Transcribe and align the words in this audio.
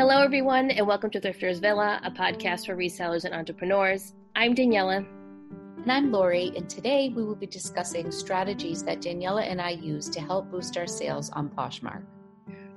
Hello, 0.00 0.22
everyone, 0.22 0.70
and 0.70 0.86
welcome 0.86 1.10
to 1.10 1.20
Thrifters 1.20 1.60
Villa, 1.60 2.00
a 2.02 2.10
podcast 2.10 2.64
for 2.64 2.74
resellers 2.74 3.26
and 3.26 3.34
entrepreneurs. 3.34 4.14
I'm 4.34 4.54
Daniela. 4.54 5.06
And 5.82 5.92
I'm 5.92 6.10
Lori, 6.10 6.52
and 6.56 6.70
today 6.70 7.12
we 7.14 7.22
will 7.22 7.34
be 7.34 7.46
discussing 7.46 8.10
strategies 8.10 8.82
that 8.84 9.02
Daniela 9.02 9.42
and 9.42 9.60
I 9.60 9.72
use 9.72 10.08
to 10.08 10.20
help 10.22 10.50
boost 10.50 10.78
our 10.78 10.86
sales 10.86 11.28
on 11.32 11.50
Poshmark. 11.50 12.02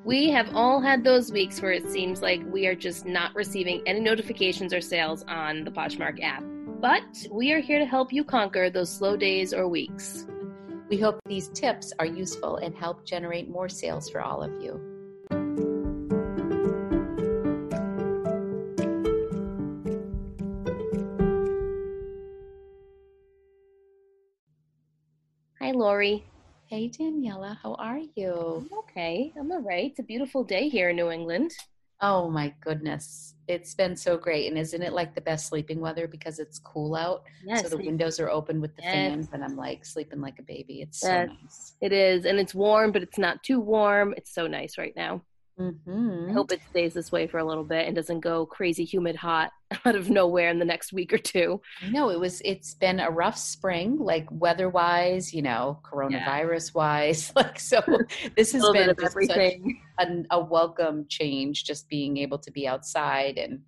We 0.04 0.31
have 0.31 0.54
all 0.54 0.81
had 0.81 1.05
those 1.05 1.31
weeks 1.31 1.61
where 1.61 1.71
it 1.71 1.89
seems 1.89 2.21
like 2.21 2.41
we 2.51 2.67
are 2.67 2.75
just 2.75 3.05
not 3.05 3.33
receiving 3.35 3.83
any 3.85 4.01
notifications 4.01 4.73
or 4.73 4.81
sales 4.81 5.23
on 5.29 5.63
the 5.63 5.71
Poshmark 5.71 6.21
app. 6.21 6.43
But 6.81 7.25
we 7.31 7.53
are 7.53 7.61
here 7.61 7.79
to 7.79 7.85
help 7.85 8.11
you 8.11 8.25
conquer 8.25 8.69
those 8.69 8.93
slow 8.93 9.15
days 9.15 9.53
or 9.53 9.69
weeks. 9.69 10.27
We 10.89 10.97
hope 10.97 11.21
these 11.25 11.47
tips 11.47 11.93
are 11.99 12.05
useful 12.05 12.57
and 12.57 12.75
help 12.75 13.05
generate 13.05 13.49
more 13.49 13.69
sales 13.69 14.09
for 14.09 14.19
all 14.19 14.43
of 14.43 14.61
you. 14.61 14.92
Lori. 25.83 26.23
Hey, 26.69 26.87
Daniela, 26.87 27.57
how 27.61 27.73
are 27.73 27.99
you? 28.15 28.65
I'm 28.71 28.79
okay. 28.79 29.33
I'm 29.37 29.51
all 29.51 29.59
right. 29.59 29.91
It's 29.91 29.99
a 29.99 30.03
beautiful 30.03 30.45
day 30.45 30.69
here 30.69 30.91
in 30.91 30.95
New 30.95 31.11
England. 31.11 31.51
Oh 31.99 32.29
my 32.29 32.53
goodness. 32.61 33.35
It's 33.49 33.73
been 33.75 33.97
so 33.97 34.15
great. 34.15 34.47
And 34.47 34.57
isn't 34.57 34.81
it 34.81 34.93
like 34.93 35.13
the 35.13 35.19
best 35.19 35.47
sleeping 35.47 35.81
weather 35.81 36.07
because 36.07 36.39
it's 36.39 36.57
cool 36.57 36.95
out? 36.95 37.23
Yes. 37.45 37.63
So 37.63 37.75
the 37.75 37.83
windows 37.83 38.17
are 38.21 38.29
open 38.29 38.61
with 38.61 38.73
the 38.77 38.81
Yes. 38.81 38.91
fans 38.91 39.27
and 39.33 39.43
I'm 39.43 39.57
like 39.57 39.83
sleeping 39.83 40.21
like 40.21 40.39
a 40.39 40.43
baby. 40.43 40.81
It's 40.81 41.01
so 41.01 41.07
Yes. 41.09 41.29
nice. 41.43 41.73
It 41.81 41.91
is, 41.91 42.23
and 42.23 42.39
it's 42.39 42.55
warm, 42.55 42.93
but 42.93 43.03
it's 43.03 43.17
not 43.17 43.43
too 43.43 43.59
warm. 43.59 44.13
It's 44.15 44.34
so 44.34 44.47
nice 44.47 44.77
right 44.77 44.93
now. 44.95 45.23
Mm-hmm. 45.59 46.30
I 46.30 46.34
hope 46.34 46.52
it 46.52 46.62
stays 46.71 46.93
this 46.93 47.12
way 47.12 47.27
for 47.27 47.37
a 47.37 47.43
little 47.43 47.63
bit 47.63 47.85
and 47.85 47.96
doesn't 47.96 48.21
go 48.21 48.46
crazy 48.46 48.84
humid 48.84 49.15
hot 49.15 49.51
out 49.85 49.96
of 49.96 50.09
nowhere 50.09 50.49
in 50.49 50.57
the 50.57 50.65
next 50.65 50.93
week 50.93 51.13
or 51.13 51.20
two. 51.20 51.62
No, 51.90 52.09
it 52.09 52.20
was 52.20 52.41
it's 52.43 52.73
been 52.73 52.99
a 52.99 53.12
rough 53.12 53.37
spring, 53.37 53.98
like 53.99 54.27
weather 54.31 54.70
wise, 54.70 55.31
you 55.34 55.43
know, 55.43 55.79
coronavirus 55.84 56.74
wise. 56.74 57.31
Like 57.43 57.59
so 57.59 57.81
this 58.35 58.51
has 58.54 58.68
been 58.71 58.96
everything. 59.04 59.81
an, 59.99 60.26
a 60.31 60.40
welcome 60.40 61.05
change, 61.07 61.65
just 61.65 61.87
being 61.90 62.18
able 62.18 62.40
to 62.40 62.51
be 62.51 62.68
outside 62.68 63.37
and 63.37 63.62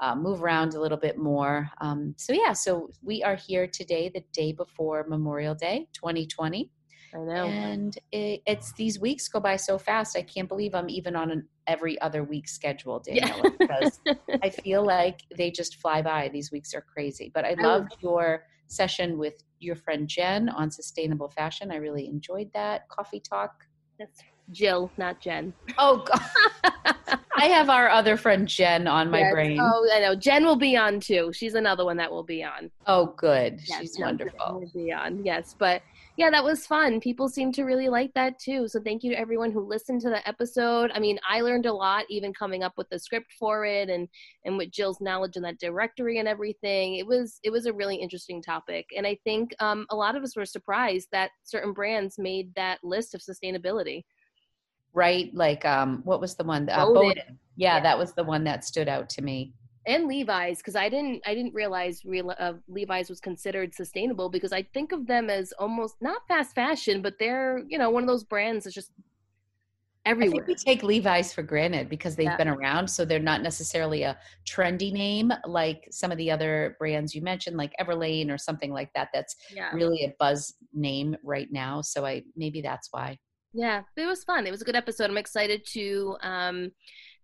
uh, 0.00 0.14
move 0.14 0.42
around 0.42 0.74
a 0.74 0.80
little 0.80 0.98
bit 0.98 1.16
more. 1.16 1.70
Um, 1.80 2.14
so 2.18 2.32
yeah, 2.32 2.52
so 2.52 2.90
we 3.02 3.22
are 3.22 3.36
here 3.36 3.66
today, 3.66 4.10
the 4.12 4.24
day 4.32 4.52
before 4.52 5.06
Memorial 5.08 5.54
Day, 5.54 5.88
2020. 5.94 6.70
I 7.14 7.18
know. 7.18 7.46
And 7.46 7.96
it, 8.10 8.42
it's 8.46 8.72
these 8.72 8.98
weeks 8.98 9.28
go 9.28 9.40
by 9.40 9.56
so 9.56 9.78
fast. 9.78 10.16
I 10.16 10.22
can't 10.22 10.48
believe 10.48 10.74
I'm 10.74 10.88
even 10.88 11.14
on 11.14 11.30
an 11.30 11.46
every 11.66 12.00
other 12.00 12.24
week 12.24 12.48
schedule, 12.48 13.02
Yeah. 13.06 13.34
Because 13.58 14.00
I 14.42 14.50
feel 14.50 14.84
like 14.84 15.20
they 15.36 15.50
just 15.50 15.76
fly 15.76 16.02
by. 16.02 16.28
These 16.28 16.50
weeks 16.50 16.74
are 16.74 16.80
crazy. 16.92 17.30
But 17.34 17.44
I 17.44 17.50
I 17.50 17.54
loved 17.62 17.96
your 18.00 18.44
session 18.68 19.18
with 19.18 19.34
your 19.60 19.76
friend 19.76 20.08
Jen 20.08 20.48
on 20.48 20.70
sustainable 20.70 21.28
fashion. 21.28 21.70
I 21.70 21.76
really 21.76 22.06
enjoyed 22.06 22.50
that 22.54 22.88
coffee 22.88 23.20
talk. 23.20 23.52
That's 23.98 24.20
Jill, 24.50 24.90
not 24.96 25.20
Jen. 25.20 25.52
Oh 25.78 26.04
God, 26.10 27.18
I 27.36 27.46
have 27.46 27.68
our 27.70 27.88
other 27.90 28.16
friend 28.16 28.48
Jen 28.48 28.86
on 28.88 29.10
my 29.10 29.20
Yes. 29.20 29.32
brain. 29.32 29.58
Oh, 29.60 29.88
I 29.94 30.00
know. 30.00 30.14
Jen 30.14 30.44
will 30.44 30.56
be 30.56 30.76
on 30.76 30.98
too. 31.00 31.30
She's 31.32 31.54
another 31.54 31.84
one 31.84 31.96
that 31.98 32.10
will 32.10 32.24
be 32.24 32.42
on. 32.42 32.70
Oh, 32.86 33.14
good. 33.16 33.60
Yes, 33.68 33.80
She's 33.80 33.96
Jen 33.96 34.06
wonderful. 34.06 34.60
will 34.60 34.70
be 34.74 34.92
on. 34.92 35.24
Yes, 35.24 35.54
but 35.58 35.82
yeah, 36.16 36.28
that 36.30 36.44
was 36.44 36.66
fun. 36.66 37.00
People 37.00 37.28
seem 37.28 37.52
to 37.52 37.64
really 37.64 37.88
like 37.88 38.12
that 38.14 38.38
too. 38.38 38.68
So 38.68 38.80
thank 38.80 39.02
you 39.02 39.10
to 39.10 39.18
everyone 39.18 39.50
who 39.50 39.60
listened 39.66 40.02
to 40.02 40.10
the 40.10 40.26
episode. 40.28 40.90
I 40.94 41.00
mean, 41.00 41.18
I 41.28 41.40
learned 41.40 41.64
a 41.64 41.72
lot, 41.72 42.04
even 42.10 42.34
coming 42.34 42.62
up 42.62 42.74
with 42.76 42.88
the 42.90 42.98
script 42.98 43.32
for 43.38 43.64
it, 43.64 43.88
and 43.88 44.08
and 44.44 44.58
with 44.58 44.70
Jill's 44.70 45.00
knowledge 45.00 45.36
in 45.36 45.42
that 45.42 45.58
directory 45.58 46.18
and 46.18 46.28
everything. 46.28 46.96
It 46.96 47.06
was 47.06 47.40
it 47.42 47.50
was 47.50 47.66
a 47.66 47.72
really 47.72 47.96
interesting 47.96 48.42
topic, 48.42 48.86
and 48.96 49.06
I 49.06 49.18
think 49.24 49.54
um, 49.60 49.86
a 49.90 49.96
lot 49.96 50.14
of 50.14 50.22
us 50.22 50.36
were 50.36 50.44
surprised 50.44 51.08
that 51.12 51.30
certain 51.44 51.72
brands 51.72 52.18
made 52.18 52.54
that 52.56 52.78
list 52.84 53.14
of 53.14 53.22
sustainability. 53.22 54.04
Right? 54.94 55.34
Like, 55.34 55.64
um, 55.64 56.02
what 56.04 56.20
was 56.20 56.34
the 56.34 56.44
one? 56.44 56.68
Uh, 56.68 56.84
Boden. 56.84 56.94
Boden. 56.94 57.38
Yeah, 57.56 57.76
Yeah. 57.76 57.80
that 57.80 57.98
was 57.98 58.12
the 58.12 58.24
one 58.24 58.44
that 58.44 58.64
stood 58.64 58.88
out 58.88 59.08
to 59.10 59.22
me. 59.22 59.54
And 59.86 60.06
Levi's 60.06 60.58
because 60.58 60.76
I 60.76 60.88
didn't 60.88 61.22
I 61.26 61.34
didn't 61.34 61.54
realize 61.54 62.04
real, 62.04 62.34
uh, 62.38 62.54
Levi's 62.68 63.10
was 63.10 63.20
considered 63.20 63.74
sustainable 63.74 64.28
because 64.30 64.52
I 64.52 64.62
think 64.74 64.92
of 64.92 65.06
them 65.06 65.30
as 65.30 65.52
almost 65.58 65.96
not 66.00 66.26
fast 66.28 66.54
fashion, 66.54 67.02
but 67.02 67.14
they're 67.18 67.62
you 67.68 67.78
know 67.78 67.90
one 67.90 68.02
of 68.02 68.08
those 68.08 68.24
brands 68.24 68.64
that's 68.64 68.74
just 68.74 68.92
I 70.20 70.24
everywhere. 70.24 70.26
think 70.26 70.46
we 70.46 70.54
take 70.54 70.82
Levi's 70.84 71.32
for 71.32 71.42
granted 71.42 71.88
because 71.88 72.14
they've 72.16 72.36
Yeah. 72.36 72.36
been 72.36 72.48
around, 72.48 72.88
so 72.88 73.04
they're 73.04 73.18
not 73.18 73.42
necessarily 73.42 74.02
a 74.02 74.18
trendy 74.46 74.92
name 74.92 75.32
like 75.46 75.88
some 75.90 76.12
of 76.12 76.18
the 76.18 76.30
other 76.30 76.76
brands 76.78 77.14
you 77.14 77.22
mentioned, 77.22 77.56
like 77.56 77.72
Everlane 77.80 78.30
or 78.30 78.38
something 78.38 78.72
like 78.72 78.92
that. 78.94 79.08
That's 79.12 79.34
yeah, 79.48 79.72
really 79.72 80.04
a 80.04 80.14
buzz 80.20 80.54
name 80.72 81.16
right 81.24 81.50
now. 81.50 81.80
So 81.82 82.06
I 82.06 82.22
maybe 82.36 82.60
that's 82.62 82.88
why. 82.92 83.18
yeah, 83.52 83.82
it 83.96 84.06
was 84.06 84.24
fun. 84.24 84.46
It 84.46 84.50
was 84.50 84.62
a 84.62 84.64
good 84.64 84.76
episode. 84.76 85.10
I'm 85.10 85.18
excited 85.18 85.66
to 85.72 86.16
um 86.22 86.70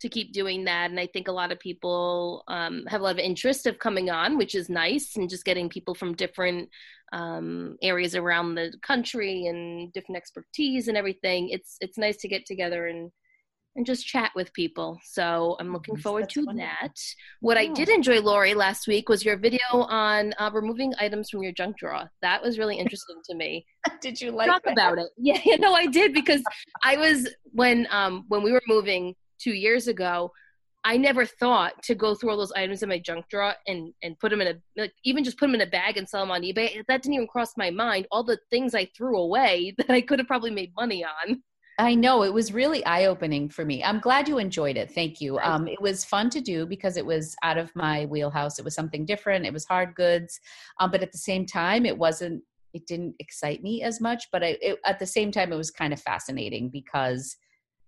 to 0.01 0.09
keep 0.09 0.33
doing 0.33 0.65
that, 0.65 0.91
and 0.91 1.01
I 1.01 1.07
think 1.07 1.29
a 1.29 1.33
lot 1.33 1.53
of 1.53 1.59
people 1.59 2.45
um, 2.49 2.85
have 2.87 3.01
a 3.01 3.05
lot 3.05 3.15
of 3.15 3.19
interest 3.19 3.67
of 3.67 3.79
coming 3.79 4.11
on, 4.11 4.39
which 4.39 4.55
is 4.55 4.69
nice, 4.69 5.17
and 5.17 5.29
just 5.29 5.45
getting 5.45 5.69
people 5.69 5.95
from 5.95 6.15
different 6.15 6.69
um, 7.13 7.77
areas 7.83 8.15
around 8.15 8.55
the 8.55 8.73
country 8.83 9.47
and 9.47 9.93
different 9.93 10.17
expertise 10.17 10.89
and 10.89 10.97
everything. 10.97 11.49
It's 11.51 11.77
it's 11.81 11.99
nice 11.99 12.17
to 12.19 12.29
get 12.29 12.47
together 12.47 12.87
and 12.87 13.11
and 13.77 13.87
just 13.87 14.07
chat 14.07 14.33
with 14.35 14.53
people. 14.55 14.99
So 15.05 15.57
I'm 15.61 15.73
looking 15.73 15.95
Yes, 15.95 16.03
forward 16.03 16.29
to 16.31 16.45
wonderful. 16.45 16.67
that. 16.81 16.95
What 17.41 17.57
I 17.57 17.67
did 17.69 17.89
enjoy, 17.89 18.21
Lori, 18.21 18.55
last 18.55 18.89
week 18.89 19.09
was 19.09 19.25
your 19.25 19.37
video 19.37 19.61
on 19.73 20.35
uh, 20.39 20.51
removing 20.53 20.93
items 20.99 21.31
from 21.31 21.45
your 21.45 21.53
junk 21.53 21.79
drawer. 21.79 22.11
That 22.21 22.43
was 22.43 22.59
really 22.59 22.77
interesting 22.77 23.17
to 23.31 23.37
me. 23.37 23.65
Did 24.03 24.21
you 24.21 24.33
like 24.33 24.49
Talk 24.49 24.63
that? 24.65 24.73
about 24.73 24.99
it. 24.99 25.09
Yeah, 25.17 25.41
you 25.45 25.59
know, 25.59 25.75
I 25.75 25.87
did 25.87 26.13
because 26.13 26.43
I 26.85 26.97
was 26.97 27.29
when 27.53 27.87
um 27.91 28.25
when 28.29 28.43
we 28.43 28.53
were 28.53 28.63
moving 28.67 29.15
two 29.39 29.53
years 29.53 29.89
ago. 29.89 30.33
I 30.85 30.97
never 30.97 31.27
thought 31.27 31.83
to 31.85 31.95
go 31.95 32.15
through 32.15 32.31
all 32.31 32.37
those 32.37 32.53
items 32.53 32.83
in 32.83 32.89
my 32.89 32.99
junk 32.99 33.29
drawer 33.29 33.55
and 33.67 33.93
and 34.03 34.19
put 34.19 34.31
them 34.31 34.41
in 34.41 34.49
a 34.49 34.55
like 34.81 34.93
even 35.05 35.25
just 35.25 35.39
put 35.39 35.47
them 35.47 35.57
in 35.57 35.61
a 35.61 35.67
bag 35.67 35.97
and 35.97 36.09
sell 36.09 36.23
them 36.23 36.31
on 36.31 36.43
eBay. 36.43 36.83
That 36.87 37.03
didn't 37.03 37.15
even 37.15 37.27
cross 37.27 37.57
my 37.57 37.71
mind. 37.71 38.07
All 38.11 38.23
the 38.23 38.39
things 38.51 38.75
I 38.75 38.89
threw 38.97 39.19
away 39.19 39.75
that 39.79 39.91
I 39.91 40.01
could 40.01 40.19
have 40.19 40.29
probably 40.29 40.51
made 40.51 40.73
money 40.77 41.05
on. 41.05 41.43
I 41.81 41.95
know 41.95 42.25
it 42.25 42.35
was 42.35 42.53
really 42.53 42.85
eye 42.87 43.05
opening 43.05 43.49
for 43.49 43.65
me. 43.65 43.85
I'm 43.85 44.01
glad 44.01 44.27
you 44.27 44.39
enjoyed 44.39 44.77
it. 44.77 44.91
Thank 44.91 45.21
you. 45.21 45.39
Um, 45.39 45.69
it 45.69 45.81
was 45.81 46.05
fun 46.05 46.29
to 46.31 46.41
do 46.41 46.67
because 46.67 46.97
it 46.97 47.07
was 47.07 47.37
out 47.45 47.57
of 47.57 47.75
my 47.77 48.05
wheelhouse. 48.07 48.59
It 48.59 48.65
was 48.65 48.75
something 48.75 49.07
different. 49.07 49.47
It 49.47 49.53
was 49.53 49.65
hard 49.65 49.95
goods, 49.95 50.41
um, 50.81 50.91
but 50.91 51.03
at 51.03 51.13
the 51.13 51.19
same 51.19 51.47
time, 51.47 51.87
it 51.87 51.97
wasn't. 51.97 52.43
It 52.75 52.87
didn't 52.87 53.15
excite 53.19 53.63
me 53.63 53.83
as 53.83 54.01
much. 54.01 54.25
But 54.33 54.43
I, 54.43 54.59
it, 54.61 54.79
at 54.85 54.99
the 54.99 55.07
same 55.07 55.31
time, 55.31 55.53
it 55.53 55.57
was 55.57 55.71
kind 55.71 55.93
of 55.93 56.01
fascinating 56.01 56.69
because 56.69 57.37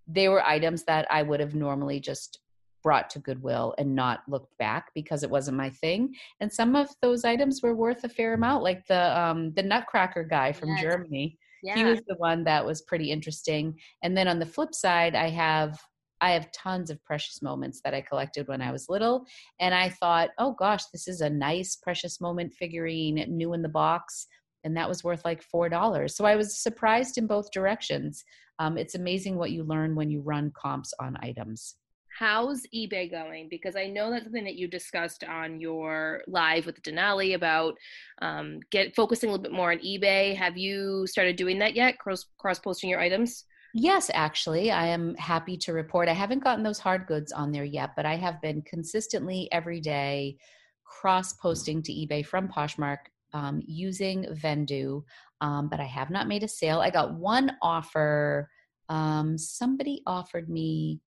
they 0.07 0.27
were 0.29 0.43
items 0.45 0.83
that 0.85 1.07
I 1.11 1.23
would 1.23 1.39
have 1.39 1.55
normally 1.55 1.99
just 1.99 2.39
brought 2.83 3.09
to 3.11 3.19
Goodwill 3.19 3.75
and 3.77 3.93
not 3.95 4.21
looked 4.27 4.57
back 4.57 4.87
because 4.95 5.21
it 5.23 5.29
wasn't 5.29 5.55
my 5.57 5.69
thing. 5.69 6.15
And 6.39 6.51
some 6.51 6.75
of 6.75 6.89
those 7.01 7.23
items 7.23 7.61
were 7.61 7.75
worth 7.75 8.03
a 8.03 8.09
fair 8.09 8.33
amount, 8.33 8.63
like 8.63 8.85
the 8.87 9.19
um, 9.19 9.53
the 9.53 9.61
Nutcracker 9.63 10.23
guy 10.23 10.51
from 10.51 10.69
Yes. 10.69 10.81
Germany 10.81 11.37
Yeah. 11.63 11.75
he 11.75 11.83
was 11.83 12.01
the 12.07 12.15
one 12.15 12.43
that 12.45 12.65
was 12.65 12.81
pretty 12.81 13.11
interesting 13.11 13.77
and 14.01 14.17
then 14.17 14.27
on 14.27 14.39
the 14.39 14.45
flip 14.47 14.73
side 14.73 15.13
i 15.15 15.29
have 15.29 15.79
i 16.19 16.31
have 16.31 16.51
tons 16.51 16.89
of 16.89 17.03
precious 17.03 17.41
moments 17.43 17.81
that 17.83 17.93
i 17.93 18.01
collected 18.01 18.47
when 18.47 18.61
i 18.63 18.71
was 18.71 18.89
little 18.89 19.25
and 19.59 19.73
i 19.75 19.87
thought 19.87 20.29
oh 20.39 20.53
gosh 20.53 20.85
this 20.87 21.07
is 21.07 21.21
a 21.21 21.29
nice 21.29 21.75
precious 21.75 22.19
moment 22.19 22.51
figurine 22.53 23.23
new 23.29 23.53
in 23.53 23.61
the 23.61 23.69
box 23.69 24.25
and 24.63 24.75
that 24.75 24.89
was 24.89 25.03
worth 25.03 25.23
like 25.23 25.41
four 25.43 25.69
dollars 25.69 26.15
so 26.15 26.25
i 26.25 26.35
was 26.35 26.57
surprised 26.57 27.17
in 27.19 27.27
both 27.27 27.51
directions 27.51 28.23
um, 28.59 28.77
it's 28.77 28.95
amazing 28.95 29.37
what 29.37 29.51
you 29.51 29.63
learn 29.63 29.95
when 29.95 30.09
you 30.09 30.21
run 30.21 30.51
comps 30.55 30.93
on 30.99 31.17
items 31.21 31.75
How's 32.17 32.65
eBay 32.75 33.09
going? 33.09 33.47
Because 33.49 33.75
I 33.75 33.87
know 33.87 34.11
that's 34.11 34.25
something 34.25 34.43
that 34.43 34.55
you 34.55 34.67
discussed 34.67 35.23
on 35.23 35.59
your 35.59 36.21
live 36.27 36.65
with 36.65 36.81
Denali 36.81 37.35
about 37.35 37.77
um, 38.21 38.59
get 38.69 38.95
focusing 38.95 39.29
a 39.29 39.31
little 39.31 39.43
bit 39.43 39.53
more 39.53 39.71
on 39.71 39.79
eBay. 39.79 40.35
Have 40.35 40.57
you 40.57 41.07
started 41.07 41.35
doing 41.35 41.59
that 41.59 41.75
yet? 41.75 41.97
Cross 41.99 42.25
cross 42.37 42.59
posting 42.59 42.89
your 42.89 42.99
items? 42.99 43.45
Yes, 43.73 44.11
actually, 44.13 44.71
I 44.71 44.87
am 44.87 45.15
happy 45.15 45.55
to 45.57 45.71
report. 45.71 46.09
I 46.09 46.13
haven't 46.13 46.43
gotten 46.43 46.63
those 46.63 46.79
hard 46.79 47.07
goods 47.07 47.31
on 47.31 47.53
there 47.53 47.63
yet, 47.63 47.91
but 47.95 48.05
I 48.05 48.17
have 48.17 48.41
been 48.41 48.61
consistently 48.63 49.47
every 49.53 49.79
day 49.79 50.37
cross 50.83 51.31
posting 51.33 51.81
to 51.83 51.93
eBay 51.93 52.25
from 52.25 52.49
Poshmark 52.49 52.97
um, 53.33 53.61
using 53.65 54.25
Vendoo, 54.33 55.03
um, 55.41 55.67
but 55.69 55.79
I 55.79 55.85
have 55.85 56.09
not 56.09 56.27
made 56.27 56.43
a 56.43 56.47
sale. 56.47 56.79
I 56.79 56.89
got 56.89 57.13
one 57.13 57.51
offer. 57.61 58.49
Um, 58.89 59.37
somebody 59.37 60.03
offered 60.05 60.49
me, 60.49 60.99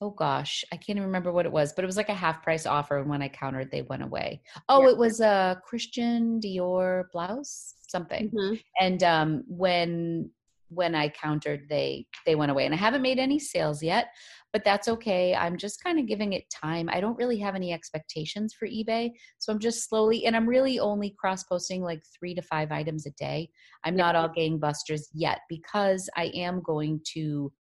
oh 0.00 0.10
gosh, 0.10 0.64
I 0.72 0.76
can't 0.76 0.96
even 0.96 1.04
remember 1.04 1.30
what 1.32 1.44
it 1.44 1.52
was, 1.52 1.72
but 1.74 1.84
it 1.84 1.86
was 1.86 1.96
like 1.98 2.08
a 2.08 2.14
half 2.14 2.42
price 2.42 2.64
offer. 2.64 2.98
And 2.98 3.10
when 3.10 3.20
I 3.22 3.28
countered, 3.28 3.70
they 3.70 3.82
went 3.82 4.02
away. 4.02 4.40
Oh, 4.68 4.84
Yeah. 4.84 4.88
it 4.90 4.96
was 4.96 5.20
a 5.20 5.60
Christian 5.64 6.40
Dior 6.40 7.04
blouse, 7.12 7.74
something 7.88 8.30
Mm-hmm. 8.32 8.54
and 8.80 9.02
um, 9.02 9.44
when 9.46 10.30
when 10.72 10.94
I 10.94 11.08
countered, 11.08 11.68
they 11.68 12.06
they 12.24 12.36
went 12.36 12.50
away, 12.52 12.64
and 12.64 12.72
I 12.72 12.78
haven't 12.78 13.02
made 13.02 13.18
any 13.18 13.38
sales 13.38 13.82
yet, 13.82 14.06
but 14.52 14.64
that's 14.64 14.88
okay. 14.88 15.34
I'm 15.34 15.56
just 15.56 15.82
kind 15.82 15.98
of 15.98 16.06
giving 16.06 16.32
it 16.32 16.50
time. 16.50 16.88
I 16.90 17.00
don't 17.00 17.16
really 17.16 17.38
have 17.38 17.54
any 17.54 17.72
expectations 17.72 18.54
for 18.54 18.66
eBay, 18.66 19.10
so 19.38 19.52
I'm 19.52 19.58
just 19.58 19.88
slowly, 19.88 20.26
and 20.26 20.34
I'm 20.34 20.48
really 20.48 20.78
only 20.78 21.14
cross 21.18 21.44
posting 21.44 21.82
like 21.82 22.02
three 22.18 22.34
to 22.34 22.42
five 22.42 22.72
items 22.72 23.06
a 23.06 23.10
day. 23.12 23.50
I'm 23.84 23.96
not 23.96 24.16
all 24.16 24.28
gangbusters 24.28 25.02
yet 25.12 25.40
because 25.48 26.08
I 26.16 26.26
am 26.34 26.62
going 26.62 27.00
to 27.14 27.52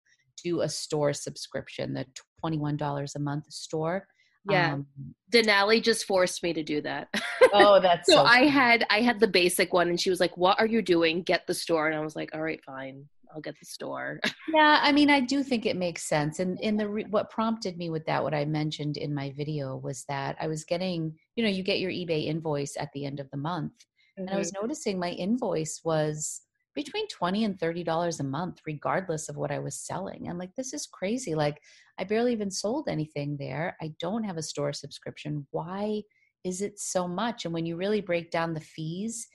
do 0.43 0.63
a 0.63 0.69
store 0.69 1.13
subscription, 1.13 1.95
the 1.95 2.07
twenty 2.41 2.59
one 2.59 2.77
dollars 2.77 3.15
a 3.17 3.21
month 3.21 3.51
store. 3.51 4.07
Yeah. 4.49 4.75
Um, 4.75 4.87
Denali 5.31 5.83
just 5.83 6.07
forced 6.07 6.43
me 6.43 6.53
to 6.55 6.63
do 6.63 6.81
that. 6.83 7.09
Oh, 7.53 7.81
that's 7.83 8.11
so, 8.11 8.19
so 8.19 8.23
I 8.23 8.47
had 8.47 8.87
I 8.89 9.03
had 9.03 9.21
the 9.21 9.29
basic 9.29 9.73
one 9.73 9.89
and 9.89 10.01
she 10.01 10.11
was 10.11 10.21
like, 10.21 10.37
"What 10.37 10.59
are 10.59 10.67
you 10.67 10.81
doing? 10.81 11.23
Get 11.23 11.47
the 11.47 11.55
store." 11.55 11.87
And 11.87 11.97
I 11.97 12.01
was 12.01 12.17
like, 12.17 12.31
"All 12.35 12.43
right, 12.43 12.63
fine. 12.65 13.05
I'll 13.35 13.41
get 13.41 13.59
the 13.59 13.67
store." 13.67 14.21
yeah, 14.55 14.81
I 14.83 14.93
mean, 14.93 15.11
I 15.11 15.21
do 15.21 15.43
think 15.43 15.67
it 15.67 15.77
makes 15.77 16.05
sense. 16.05 16.41
And 16.41 16.61
in 16.61 16.77
the 16.77 16.89
re- 16.89 17.07
what 17.11 17.31
prompted 17.31 17.77
me 17.77 17.91
with 17.91 18.07
that 18.07 18.23
what 18.23 18.35
I 18.35 18.45
mentioned 18.45 18.97
in 18.97 19.15
my 19.15 19.33
video 19.37 19.77
was 19.77 20.05
that 20.09 20.37
I 20.41 20.49
was 20.49 20.65
getting, 20.65 21.15
you 21.37 21.45
know, 21.45 21.51
you 21.51 21.63
get 21.63 21.81
your 21.81 21.91
eBay 21.91 22.27
invoice 22.27 22.77
at 22.79 22.91
the 22.93 23.05
end 23.05 23.21
of 23.21 23.31
the 23.31 23.37
month. 23.37 23.73
Mm-hmm. 24.19 24.29
And 24.29 24.31
I 24.31 24.39
was 24.39 24.53
mm-hmm. 24.53 24.63
noticing 24.63 24.99
my 24.99 25.11
invoice 25.11 25.81
was 25.85 26.43
between 26.75 27.09
20 27.09 27.45
and 27.45 27.59
30 27.59 27.83
dollars 27.83 28.21
a 28.21 28.25
month 28.25 28.61
regardless 28.65 29.29
of 29.29 29.37
what 29.37 29.51
i 29.51 29.59
was 29.59 29.81
selling 29.81 30.29
i'm 30.29 30.39
like 30.39 30.55
this 30.55 30.73
is 30.73 30.87
crazy 30.87 31.35
like 31.35 31.61
i 31.99 32.05
barely 32.05 32.31
even 32.31 32.53
sold 32.53 32.89
anything 32.89 33.37
there 33.37 33.77
i 33.83 33.93
don't 33.99 34.23
have 34.23 34.37
a 34.37 34.43
store 34.43 34.73
subscription 34.73 35.45
why 35.51 36.01
is 36.45 36.63
it 36.63 36.79
so 36.79 37.09
much 37.09 37.45
and 37.45 37.53
when 37.53 37.67
you 37.67 37.75
really 37.75 38.01
break 38.01 38.31
down 38.31 38.55
the 38.55 38.61
fees 38.61 39.27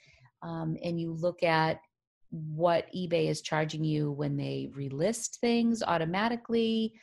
um, 0.41 0.77
and 0.83 0.99
you 0.99 1.11
look 1.11 1.43
at 1.43 1.79
what 2.33 2.87
ebay 2.95 3.29
is 3.29 3.41
charging 3.41 3.83
you 3.83 4.11
when 4.11 4.35
they 4.35 4.69
relist 4.75 5.37
things 5.37 5.83
automatically 5.83 6.93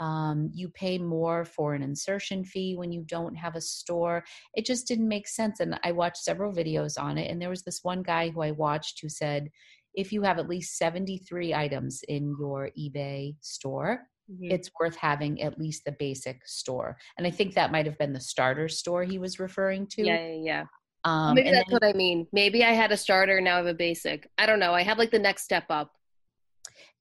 um, 0.00 0.50
you 0.54 0.70
pay 0.70 0.98
more 0.98 1.44
for 1.44 1.74
an 1.74 1.82
insertion 1.82 2.42
fee 2.42 2.74
when 2.74 2.90
you 2.90 3.04
don't 3.06 3.34
have 3.34 3.54
a 3.54 3.60
store. 3.60 4.24
It 4.54 4.64
just 4.64 4.88
didn't 4.88 5.08
make 5.08 5.28
sense. 5.28 5.60
And 5.60 5.78
I 5.84 5.92
watched 5.92 6.24
several 6.24 6.52
videos 6.52 7.00
on 7.00 7.18
it. 7.18 7.30
And 7.30 7.40
there 7.40 7.50
was 7.50 7.62
this 7.62 7.80
one 7.82 8.02
guy 8.02 8.30
who 8.30 8.40
I 8.40 8.50
watched 8.52 9.00
who 9.02 9.10
said, 9.10 9.50
if 9.94 10.10
you 10.10 10.22
have 10.22 10.38
at 10.38 10.48
least 10.48 10.78
73 10.78 11.52
items 11.52 12.00
in 12.08 12.34
your 12.40 12.70
eBay 12.78 13.36
store, 13.42 14.06
mm-hmm. 14.30 14.50
it's 14.50 14.70
worth 14.80 14.96
having 14.96 15.42
at 15.42 15.58
least 15.58 15.84
the 15.84 15.96
basic 15.98 16.46
store. 16.46 16.96
And 17.18 17.26
I 17.26 17.30
think 17.30 17.54
that 17.54 17.72
might 17.72 17.86
have 17.86 17.98
been 17.98 18.14
the 18.14 18.20
starter 18.20 18.68
store 18.68 19.04
he 19.04 19.18
was 19.18 19.38
referring 19.38 19.86
to. 19.88 20.02
Yeah, 20.02 20.28
yeah, 20.28 20.42
yeah. 20.42 20.64
Um, 21.04 21.34
Maybe 21.34 21.50
that's 21.50 21.68
then, 21.68 21.72
what 21.74 21.84
I 21.84 21.92
mean. 21.92 22.26
Maybe 22.32 22.64
I 22.64 22.72
had 22.72 22.92
a 22.92 22.96
starter, 22.96 23.40
now 23.40 23.54
I 23.54 23.56
have 23.58 23.66
a 23.66 23.74
basic. 23.74 24.28
I 24.38 24.46
don't 24.46 24.60
know. 24.60 24.74
I 24.74 24.82
have 24.82 24.98
like 24.98 25.10
the 25.10 25.18
next 25.18 25.44
step 25.44 25.64
up. 25.70 25.92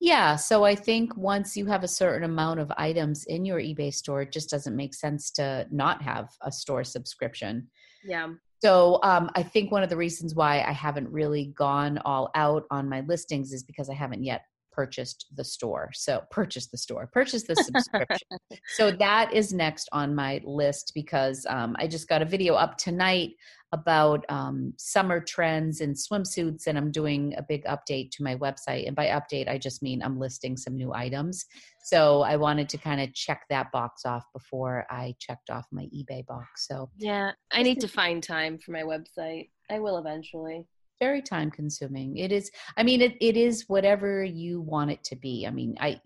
Yeah, 0.01 0.37
so 0.37 0.63
I 0.63 0.75
think 0.75 1.15
once 1.17 1.57
you 1.57 1.65
have 1.65 1.83
a 1.83 1.87
certain 1.87 2.23
amount 2.23 2.61
of 2.61 2.71
items 2.77 3.25
in 3.25 3.43
your 3.43 3.59
eBay 3.59 3.93
store, 3.93 4.21
it 4.21 4.31
just 4.31 4.49
doesn't 4.49 4.75
make 4.75 4.93
sense 4.93 5.29
to 5.31 5.67
not 5.71 6.01
have 6.01 6.29
a 6.41 6.51
store 6.51 6.85
subscription. 6.85 7.67
Yeah. 8.05 8.29
So 8.61 8.99
um, 9.03 9.29
I 9.35 9.43
think 9.43 9.71
one 9.71 9.83
of 9.83 9.89
the 9.89 9.97
reasons 9.97 10.35
why 10.35 10.61
I 10.61 10.71
haven't 10.71 11.09
really 11.09 11.53
gone 11.57 11.97
all 11.99 12.29
out 12.35 12.63
on 12.71 12.89
my 12.89 13.01
listings 13.01 13.51
is 13.51 13.63
because 13.63 13.89
I 13.89 13.93
haven't 13.93 14.23
yet 14.23 14.43
purchased 14.71 15.25
the 15.35 15.43
store. 15.43 15.89
So 15.93 16.23
purchase 16.31 16.67
the 16.67 16.77
store, 16.77 17.09
purchase 17.11 17.43
the 17.43 17.55
subscription. 17.55 18.37
so 18.77 18.91
that 18.91 19.33
is 19.33 19.53
next 19.53 19.89
on 19.91 20.15
my 20.15 20.41
list 20.45 20.93
because 20.95 21.45
um, 21.49 21.75
I 21.79 21.87
just 21.87 22.07
got 22.07 22.21
a 22.21 22.25
video 22.25 22.53
up 22.55 22.77
tonight 22.77 23.31
about 23.71 24.25
um, 24.29 24.73
summer 24.77 25.19
trends 25.19 25.81
in 25.81 25.93
swimsuits, 25.93 26.67
and 26.67 26.77
I'm 26.77 26.91
doing 26.91 27.33
a 27.37 27.43
big 27.43 27.63
update 27.65 28.11
to 28.11 28.23
my 28.23 28.35
website. 28.35 28.87
And 28.87 28.95
by 28.95 29.07
update, 29.07 29.47
I 29.47 29.57
just 29.57 29.83
mean 29.83 30.01
I'm 30.01 30.19
listing 30.19 30.57
some 30.57 30.75
new 30.75 30.93
items. 30.93 31.45
So 31.83 32.21
I 32.21 32.35
wanted 32.35 32.69
to 32.69 32.77
kind 32.77 33.01
of 33.01 33.13
check 33.13 33.43
that 33.49 33.71
box 33.71 34.05
off 34.05 34.23
before 34.33 34.85
I 34.89 35.15
checked 35.19 35.49
off 35.49 35.65
my 35.71 35.87
eBay 35.95 36.25
box. 36.25 36.67
So 36.67 36.89
yeah, 36.97 37.31
I 37.51 37.63
need 37.63 37.79
to 37.81 37.87
find 37.87 38.21
time 38.23 38.57
for 38.57 38.71
my 38.71 38.83
website. 38.83 39.49
I 39.69 39.79
will 39.79 39.97
eventually 39.97 40.67
very 40.99 41.21
time 41.21 41.49
consuming. 41.49 42.17
It 42.17 42.31
is 42.31 42.51
i 42.77 42.83
mean 42.83 43.01
it, 43.01 43.15
it 43.21 43.37
is 43.37 43.65
whatever 43.67 44.23
you 44.23 44.61
want 44.61 44.91
it 44.91 45.03
to 45.05 45.15
be. 45.15 45.45
I 45.47 45.51
mean 45.51 45.75
i 45.79 45.99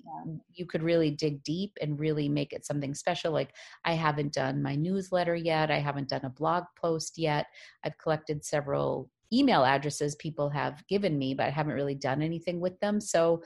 you 0.53 0.65
could 0.65 0.83
really 0.83 1.11
dig 1.11 1.43
deep 1.43 1.71
and 1.81 1.99
really 1.99 2.29
make 2.29 2.53
it 2.53 2.65
something 2.65 2.93
special 2.93 3.33
like 3.33 3.53
i 3.83 3.93
haven't 3.93 4.33
done 4.33 4.61
my 4.61 4.75
newsletter 4.75 5.35
yet 5.35 5.69
i 5.69 5.79
haven't 5.79 6.09
done 6.09 6.25
a 6.25 6.29
blog 6.29 6.63
post 6.79 7.17
yet. 7.17 7.47
I've 7.83 7.97
collected 7.97 8.45
several 8.45 9.09
email 9.31 9.65
addresses 9.65 10.15
people 10.15 10.49
have 10.49 10.85
given 10.87 11.17
me 11.17 11.33
but 11.33 11.47
i 11.47 11.49
haven't 11.49 11.73
really 11.73 11.95
done 11.95 12.21
anything 12.21 12.59
with 12.59 12.79
them. 12.79 13.01
So 13.01 13.43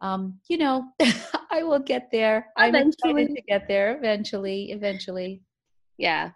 um 0.00 0.38
you 0.48 0.58
know 0.58 0.84
i 1.50 1.62
will 1.62 1.78
get 1.78 2.08
there. 2.10 2.46
Eventually. 2.58 2.96
i'm 3.04 3.16
going 3.16 3.34
to 3.34 3.42
get 3.42 3.68
there 3.68 3.96
eventually 3.96 4.72
eventually. 4.72 5.42
Yeah. 5.98 6.30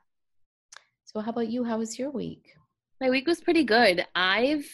So 1.06 1.20
how 1.20 1.30
about 1.30 1.48
you? 1.48 1.64
How 1.64 1.78
was 1.78 1.98
your 1.98 2.10
week 2.10 2.56
my 3.00 3.10
week 3.10 3.26
was 3.26 3.40
pretty 3.40 3.64
good. 3.64 4.04
I've 4.14 4.66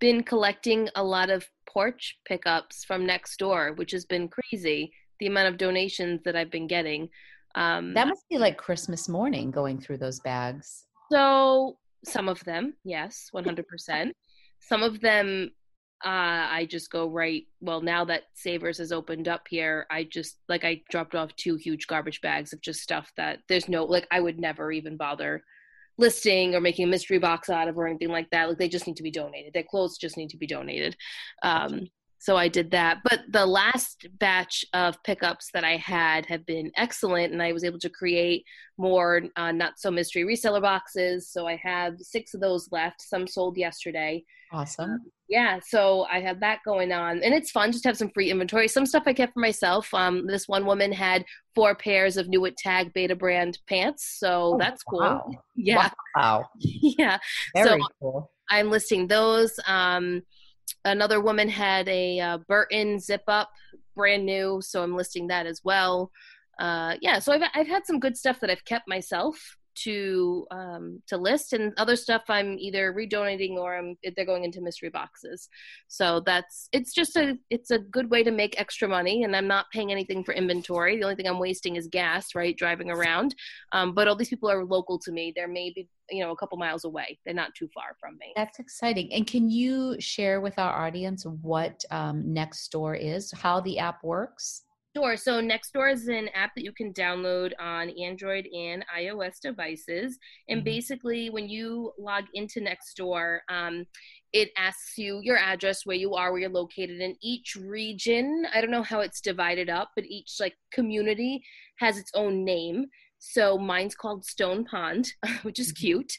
been 0.00 0.22
collecting 0.22 0.88
a 0.94 1.02
lot 1.02 1.30
of 1.30 1.46
porch 1.68 2.18
pickups 2.26 2.84
from 2.84 3.06
next 3.06 3.38
door, 3.38 3.72
which 3.74 3.92
has 3.92 4.04
been 4.04 4.28
crazy. 4.28 4.92
The 5.20 5.26
amount 5.26 5.48
of 5.48 5.58
donations 5.58 6.20
that 6.24 6.36
I've 6.36 6.50
been 6.50 6.68
getting. 6.68 7.08
Um, 7.54 7.94
that 7.94 8.06
must 8.06 8.28
be 8.28 8.38
like 8.38 8.56
Christmas 8.56 9.08
morning 9.08 9.50
going 9.50 9.80
through 9.80 9.98
those 9.98 10.20
bags. 10.20 10.84
So 11.10 11.76
some 12.04 12.28
of 12.28 12.42
them, 12.44 12.74
yes, 12.84 13.28
one 13.32 13.44
hundred 13.44 13.66
percent. 13.66 14.14
Some 14.60 14.82
of 14.82 15.00
them, 15.00 15.50
uh, 16.04 16.46
I 16.50 16.68
just 16.70 16.90
go 16.90 17.08
right. 17.08 17.44
Well, 17.60 17.80
now 17.80 18.04
that 18.04 18.24
Savers 18.34 18.78
has 18.78 18.92
opened 18.92 19.26
up 19.26 19.48
here, 19.48 19.86
I 19.90 20.04
just 20.04 20.38
like 20.48 20.64
I 20.64 20.82
dropped 20.90 21.16
off 21.16 21.34
two 21.34 21.56
huge 21.56 21.88
garbage 21.88 22.20
bags 22.20 22.52
of 22.52 22.60
just 22.60 22.80
stuff 22.80 23.10
that 23.16 23.40
there's 23.48 23.68
no 23.68 23.84
like 23.84 24.06
I 24.12 24.20
would 24.20 24.38
never 24.38 24.70
even 24.70 24.96
bother 24.96 25.42
listing 25.98 26.54
or 26.54 26.60
making 26.60 26.86
a 26.86 26.88
mystery 26.88 27.18
box 27.18 27.50
out 27.50 27.68
of 27.68 27.76
or 27.76 27.86
anything 27.86 28.08
like 28.08 28.30
that. 28.30 28.48
Like 28.48 28.58
they 28.58 28.68
just 28.68 28.86
need 28.86 28.96
to 28.96 29.02
be 29.02 29.10
donated. 29.10 29.52
Their 29.52 29.64
clothes 29.64 29.98
just 29.98 30.16
need 30.16 30.30
to 30.30 30.36
be 30.36 30.46
donated. 30.46 30.96
Um, 31.42 31.88
so 32.18 32.36
I 32.36 32.48
did 32.48 32.70
that. 32.72 32.98
But 33.04 33.20
the 33.28 33.46
last 33.46 34.06
batch 34.18 34.64
of 34.74 35.02
pickups 35.04 35.50
that 35.54 35.64
I 35.64 35.76
had 35.76 36.26
have 36.26 36.44
been 36.46 36.70
excellent, 36.76 37.32
and 37.32 37.42
I 37.42 37.52
was 37.52 37.64
able 37.64 37.78
to 37.80 37.90
create 37.90 38.44
more 38.76 39.22
uh, 39.36 39.52
not 39.52 39.78
so 39.78 39.90
mystery 39.90 40.24
reseller 40.24 40.62
boxes. 40.62 41.28
So 41.30 41.46
I 41.46 41.56
have 41.56 41.94
six 42.00 42.34
of 42.34 42.40
those 42.40 42.68
left. 42.72 43.00
Some 43.00 43.26
sold 43.26 43.56
yesterday. 43.56 44.24
Awesome. 44.50 44.90
Um, 44.90 45.00
yeah, 45.28 45.58
so 45.62 46.06
I 46.10 46.20
have 46.20 46.40
that 46.40 46.60
going 46.64 46.90
on, 46.90 47.22
and 47.22 47.34
it's 47.34 47.50
fun 47.50 47.70
just 47.70 47.82
to 47.82 47.90
have 47.90 47.98
some 47.98 48.10
free 48.10 48.30
inventory. 48.30 48.66
Some 48.66 48.86
stuff 48.86 49.02
I 49.04 49.12
kept 49.12 49.34
for 49.34 49.40
myself. 49.40 49.92
Um, 49.92 50.26
this 50.26 50.48
one 50.48 50.64
woman 50.64 50.90
had 50.90 51.24
four 51.54 51.74
pairs 51.74 52.16
of 52.16 52.28
New 52.28 52.50
Tag 52.56 52.94
Betabrand 52.94 53.58
pants, 53.68 54.16
so 54.18 54.54
oh, 54.54 54.58
that's 54.58 54.82
cool. 54.82 55.00
Wow. 55.00 55.30
Yeah. 55.60 55.90
Wow. 56.16 56.44
yeah. 56.58 57.18
Very 57.54 57.80
so 57.80 57.86
cool. 58.00 58.30
I'm 58.48 58.70
listing 58.70 59.08
those. 59.08 59.58
Um, 59.66 60.22
another 60.84 61.20
woman 61.20 61.48
had 61.48 61.88
a 61.88 62.20
uh, 62.20 62.38
Burton 62.48 62.98
zip 62.98 63.22
up, 63.28 63.50
brand 63.94 64.24
new, 64.24 64.60
so 64.62 64.82
I'm 64.82 64.96
listing 64.96 65.28
that 65.28 65.46
as 65.46 65.62
well. 65.64 66.10
Uh, 66.58 66.96
yeah, 67.00 67.18
so 67.18 67.32
I've 67.32 67.42
I've 67.54 67.68
had 67.68 67.86
some 67.86 68.00
good 68.00 68.16
stuff 68.16 68.40
that 68.40 68.50
I've 68.50 68.64
kept 68.64 68.88
myself 68.88 69.57
to 69.84 70.46
um, 70.50 71.02
to 71.08 71.16
list, 71.16 71.52
and 71.52 71.72
other 71.76 71.96
stuff 71.96 72.22
I'm 72.28 72.58
either 72.58 72.92
redonating 72.92 73.58
or 73.58 73.76
I'm 73.76 73.96
they're 74.16 74.26
going 74.26 74.44
into 74.44 74.60
mystery 74.60 74.90
boxes. 74.90 75.48
So 75.88 76.20
that's 76.20 76.68
it's 76.72 76.92
just 76.92 77.16
a 77.16 77.36
it's 77.50 77.70
a 77.70 77.78
good 77.78 78.10
way 78.10 78.22
to 78.22 78.30
make 78.30 78.60
extra 78.60 78.88
money, 78.88 79.24
and 79.24 79.34
I'm 79.34 79.46
not 79.46 79.66
paying 79.72 79.92
anything 79.92 80.24
for 80.24 80.34
inventory. 80.34 80.96
The 80.96 81.04
only 81.04 81.16
thing 81.16 81.28
I'm 81.28 81.38
wasting 81.38 81.76
is 81.76 81.88
gas, 81.88 82.34
right, 82.34 82.56
driving 82.56 82.90
around. 82.90 83.34
Um, 83.72 83.94
but 83.94 84.08
all 84.08 84.16
these 84.16 84.28
people 84.28 84.50
are 84.50 84.64
local 84.64 84.98
to 85.00 85.12
me. 85.12 85.32
They're 85.34 85.48
maybe 85.48 85.88
you 86.10 86.24
know 86.24 86.30
a 86.30 86.36
couple 86.36 86.58
miles 86.58 86.84
away. 86.84 87.18
They're 87.24 87.34
not 87.34 87.54
too 87.54 87.68
far 87.74 87.96
from 88.00 88.16
me. 88.18 88.32
That's 88.36 88.58
exciting. 88.58 89.12
And 89.12 89.26
can 89.26 89.50
you 89.50 89.96
share 90.00 90.40
with 90.40 90.58
our 90.58 90.86
audience 90.86 91.24
what 91.42 91.84
um, 91.90 92.24
Nextdoor 92.24 92.98
is, 93.00 93.32
how 93.32 93.60
the 93.60 93.78
app 93.78 94.02
works? 94.02 94.62
Sure. 94.96 95.16
So 95.16 95.40
Nextdoor 95.42 95.92
is 95.92 96.08
an 96.08 96.28
app 96.34 96.54
that 96.56 96.64
you 96.64 96.72
can 96.72 96.92
download 96.92 97.52
on 97.60 97.90
Android 97.90 98.48
and 98.56 98.84
iOS 98.98 99.38
devices. 99.40 100.18
And 100.48 100.58
mm-hmm. 100.58 100.64
basically, 100.64 101.30
when 101.30 101.48
you 101.48 101.92
log 101.98 102.24
into 102.34 102.60
Nextdoor, 102.60 103.40
um, 103.50 103.86
it 104.32 104.50
asks 104.56 104.96
you 104.96 105.20
your 105.22 105.36
address, 105.36 105.84
where 105.84 105.96
you 105.96 106.14
are, 106.14 106.32
where 106.32 106.40
you're 106.40 106.50
located. 106.50 107.00
In 107.00 107.16
each 107.22 107.54
region, 107.54 108.46
I 108.52 108.60
don't 108.60 108.70
know 108.70 108.82
how 108.82 109.00
it's 109.00 109.20
divided 109.20 109.68
up, 109.68 109.90
but 109.94 110.04
each 110.06 110.36
like 110.40 110.54
community 110.72 111.42
has 111.78 111.98
its 111.98 112.10
own 112.14 112.44
name. 112.44 112.86
So 113.18 113.58
mine's 113.58 113.94
called 113.94 114.24
Stone 114.24 114.64
Pond, 114.64 115.12
which 115.42 115.58
is 115.58 115.72
mm-hmm. 115.72 115.86
cute 115.86 116.12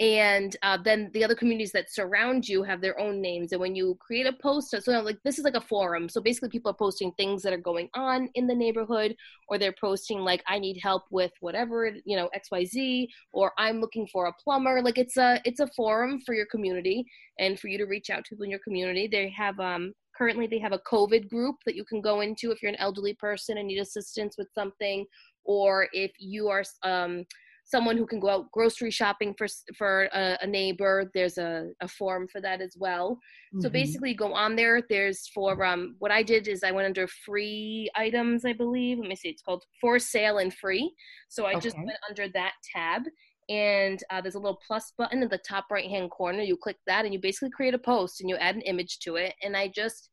and 0.00 0.56
uh, 0.62 0.76
then 0.76 1.08
the 1.14 1.22
other 1.22 1.36
communities 1.36 1.70
that 1.70 1.92
surround 1.92 2.48
you 2.48 2.64
have 2.64 2.80
their 2.80 2.98
own 2.98 3.20
names. 3.20 3.52
And 3.52 3.60
when 3.60 3.76
you 3.76 3.96
create 4.00 4.26
a 4.26 4.32
post 4.32 4.70
so 4.70 5.00
like 5.00 5.18
this 5.24 5.38
is 5.38 5.44
like 5.44 5.54
a 5.54 5.60
forum. 5.60 6.08
So 6.08 6.20
basically 6.20 6.48
people 6.48 6.70
are 6.70 6.74
posting 6.74 7.12
things 7.12 7.42
that 7.42 7.52
are 7.52 7.58
going 7.58 7.88
on 7.94 8.28
in 8.34 8.46
the 8.46 8.54
neighborhood 8.54 9.14
or 9.48 9.58
they're 9.58 9.74
posting 9.80 10.20
like 10.20 10.42
i 10.48 10.58
need 10.58 10.78
help 10.82 11.04
with 11.10 11.30
whatever 11.40 11.90
you 12.04 12.16
know 12.16 12.28
xyz 12.36 13.06
or 13.32 13.52
i'm 13.58 13.80
looking 13.80 14.06
for 14.12 14.26
a 14.26 14.32
plumber. 14.42 14.82
Like 14.82 14.98
it's 14.98 15.16
a 15.16 15.40
it's 15.44 15.60
a 15.60 15.68
forum 15.76 16.20
for 16.26 16.34
your 16.34 16.46
community 16.46 17.04
and 17.38 17.58
for 17.58 17.68
you 17.68 17.78
to 17.78 17.84
reach 17.84 18.10
out 18.10 18.24
to 18.24 18.30
people 18.30 18.44
in 18.44 18.50
your 18.50 18.60
community. 18.60 19.06
They 19.06 19.28
have 19.30 19.60
um 19.60 19.92
currently 20.16 20.46
they 20.46 20.58
have 20.58 20.72
a 20.72 20.80
COVID 20.90 21.28
group 21.28 21.56
that 21.66 21.74
you 21.74 21.84
can 21.84 22.00
go 22.00 22.20
into 22.20 22.50
if 22.50 22.62
you're 22.62 22.72
an 22.72 22.78
elderly 22.80 23.14
person 23.14 23.58
and 23.58 23.68
need 23.68 23.78
assistance 23.78 24.36
with 24.38 24.48
something, 24.54 25.04
or 25.44 25.88
if 25.92 26.12
you 26.18 26.48
are 26.48 26.64
um, 26.82 27.24
someone 27.64 27.96
who 27.96 28.06
can 28.06 28.20
go 28.20 28.28
out 28.28 28.52
grocery 28.52 28.90
shopping 28.90 29.34
for 29.36 29.46
for 29.76 30.04
a, 30.12 30.38
a 30.42 30.46
neighbor. 30.46 31.10
There's 31.14 31.38
a, 31.38 31.70
a 31.80 31.88
form 31.88 32.28
for 32.28 32.40
that 32.40 32.60
as 32.60 32.76
well. 32.78 33.18
Mm-hmm. 33.54 33.62
So 33.62 33.70
basically, 33.70 34.14
go 34.14 34.32
on 34.32 34.54
there. 34.54 34.82
There's 34.88 35.28
for 35.34 35.64
um, 35.64 35.96
what 35.98 36.10
I 36.10 36.22
did 36.22 36.46
is 36.46 36.62
I 36.62 36.72
went 36.72 36.86
under 36.86 37.06
free 37.06 37.90
items, 37.96 38.44
I 38.44 38.52
believe. 38.52 38.98
Let 38.98 39.08
me 39.08 39.16
see. 39.16 39.30
It's 39.30 39.42
called 39.42 39.64
for 39.80 39.98
sale 39.98 40.38
and 40.38 40.52
free. 40.52 40.94
So 41.28 41.46
I 41.46 41.52
okay. 41.52 41.60
just 41.60 41.76
went 41.76 41.98
under 42.08 42.28
that 42.28 42.52
tab. 42.74 43.02
And 43.50 44.02
uh, 44.10 44.22
there's 44.22 44.36
a 44.36 44.38
little 44.38 44.60
plus 44.66 44.94
button 44.96 45.22
in 45.22 45.28
the 45.28 45.36
top 45.36 45.66
right 45.70 45.88
hand 45.88 46.10
corner. 46.10 46.40
You 46.40 46.56
click 46.56 46.78
that, 46.86 47.04
and 47.04 47.12
you 47.12 47.20
basically 47.20 47.50
create 47.50 47.74
a 47.74 47.78
post 47.78 48.20
and 48.20 48.30
you 48.30 48.36
add 48.36 48.54
an 48.54 48.62
image 48.62 49.00
to 49.00 49.16
it. 49.16 49.34
And 49.42 49.54
I 49.54 49.68
just 49.68 50.08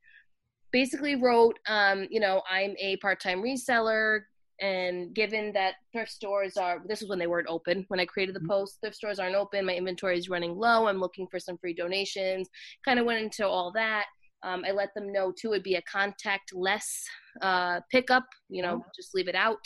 basically 0.71 1.15
wrote, 1.15 1.57
um, 1.67 2.07
you 2.09 2.19
know, 2.19 2.41
I'm 2.49 2.75
a 2.79 2.97
part 2.97 3.21
time 3.21 3.41
reseller 3.41 4.21
and 4.61 5.13
given 5.15 5.51
that 5.53 5.75
thrift 5.91 6.11
stores 6.11 6.55
are, 6.55 6.81
this 6.87 7.01
is 7.01 7.09
when 7.09 7.17
they 7.17 7.27
weren't 7.27 7.49
open. 7.49 7.83
When 7.87 7.99
I 7.99 8.05
created 8.05 8.35
the 8.35 8.39
mm-hmm. 8.39 8.49
post, 8.49 8.77
thrift 8.79 8.95
stores 8.95 9.19
aren't 9.19 9.35
open. 9.35 9.65
My 9.65 9.75
inventory 9.75 10.17
is 10.17 10.29
running 10.29 10.55
low. 10.55 10.87
I'm 10.87 10.99
looking 10.99 11.27
for 11.27 11.39
some 11.39 11.57
free 11.57 11.73
donations. 11.73 12.47
Kind 12.85 12.99
of 12.99 13.05
went 13.05 13.23
into 13.23 13.47
all 13.47 13.71
that. 13.73 14.05
Um, 14.43 14.63
I 14.65 14.71
let 14.71 14.93
them 14.95 15.11
know 15.11 15.31
too 15.31 15.51
it'd 15.51 15.63
be 15.63 15.75
a 15.75 15.81
contact 15.83 16.53
less 16.53 17.03
uh, 17.41 17.81
pickup. 17.91 18.25
You 18.49 18.61
know, 18.61 18.75
mm-hmm. 18.75 18.89
just 18.95 19.15
leave 19.15 19.27
it 19.27 19.35
out. 19.35 19.65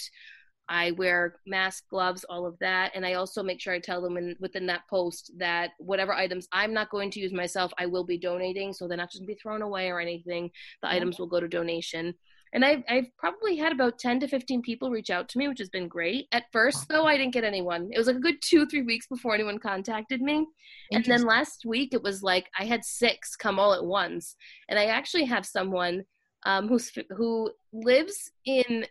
I 0.67 0.91
wear 0.91 1.35
mask, 1.45 1.83
gloves, 1.91 2.25
all 2.27 2.47
of 2.47 2.57
that, 2.59 2.91
and 2.95 3.05
I 3.05 3.13
also 3.13 3.43
make 3.43 3.61
sure 3.61 3.71
I 3.71 3.79
tell 3.79 4.01
them 4.01 4.17
in, 4.17 4.35
within 4.39 4.65
that 4.65 4.81
post 4.89 5.31
that 5.37 5.71
whatever 5.77 6.11
items 6.11 6.47
I'm 6.51 6.73
not 6.73 6.89
going 6.89 7.11
to 7.11 7.19
use 7.19 7.31
myself, 7.33 7.71
I 7.77 7.85
will 7.85 8.03
be 8.03 8.17
donating. 8.17 8.73
So 8.73 8.87
they're 8.87 8.97
not 8.97 9.11
just 9.11 9.21
gonna 9.21 9.27
be 9.27 9.35
thrown 9.35 9.61
away 9.61 9.89
or 9.89 9.99
anything. 9.99 10.49
The 10.81 10.87
mm-hmm. 10.87 10.95
items 10.95 11.19
will 11.19 11.27
go 11.27 11.39
to 11.39 11.47
donation 11.47 12.15
and 12.53 12.63
I've, 12.63 12.83
I've 12.87 13.07
probably 13.17 13.57
had 13.57 13.73
about 13.73 13.99
10 13.99 14.21
to 14.21 14.27
15 14.27 14.61
people 14.61 14.89
reach 14.89 15.09
out 15.09 15.27
to 15.29 15.37
me 15.37 15.47
which 15.47 15.59
has 15.59 15.69
been 15.69 15.87
great. 15.87 16.27
At 16.31 16.45
first 16.51 16.87
though 16.87 17.05
i 17.05 17.17
didn't 17.17 17.33
get 17.33 17.43
anyone. 17.43 17.89
It 17.91 17.97
was 17.97 18.07
like 18.07 18.15
a 18.15 18.21
good 18.21 18.41
two 18.41 18.65
three 18.65 18.83
weeks 18.83 19.07
before 19.07 19.33
anyone 19.33 19.59
contacted 19.59 20.21
me. 20.21 20.47
And 20.91 21.03
then 21.05 21.23
last 21.23 21.65
week 21.65 21.93
it 21.93 22.03
was 22.03 22.23
like 22.23 22.49
i 22.57 22.65
had 22.65 22.83
six 22.83 23.35
come 23.35 23.59
all 23.59 23.73
at 23.73 23.85
once. 23.85 24.35
And 24.69 24.79
i 24.79 24.85
actually 24.85 25.25
have 25.25 25.45
someone 25.45 26.03
um, 26.45 26.67
who's 26.67 26.91
who 27.17 27.51
lives 27.73 28.31
in 28.45 28.85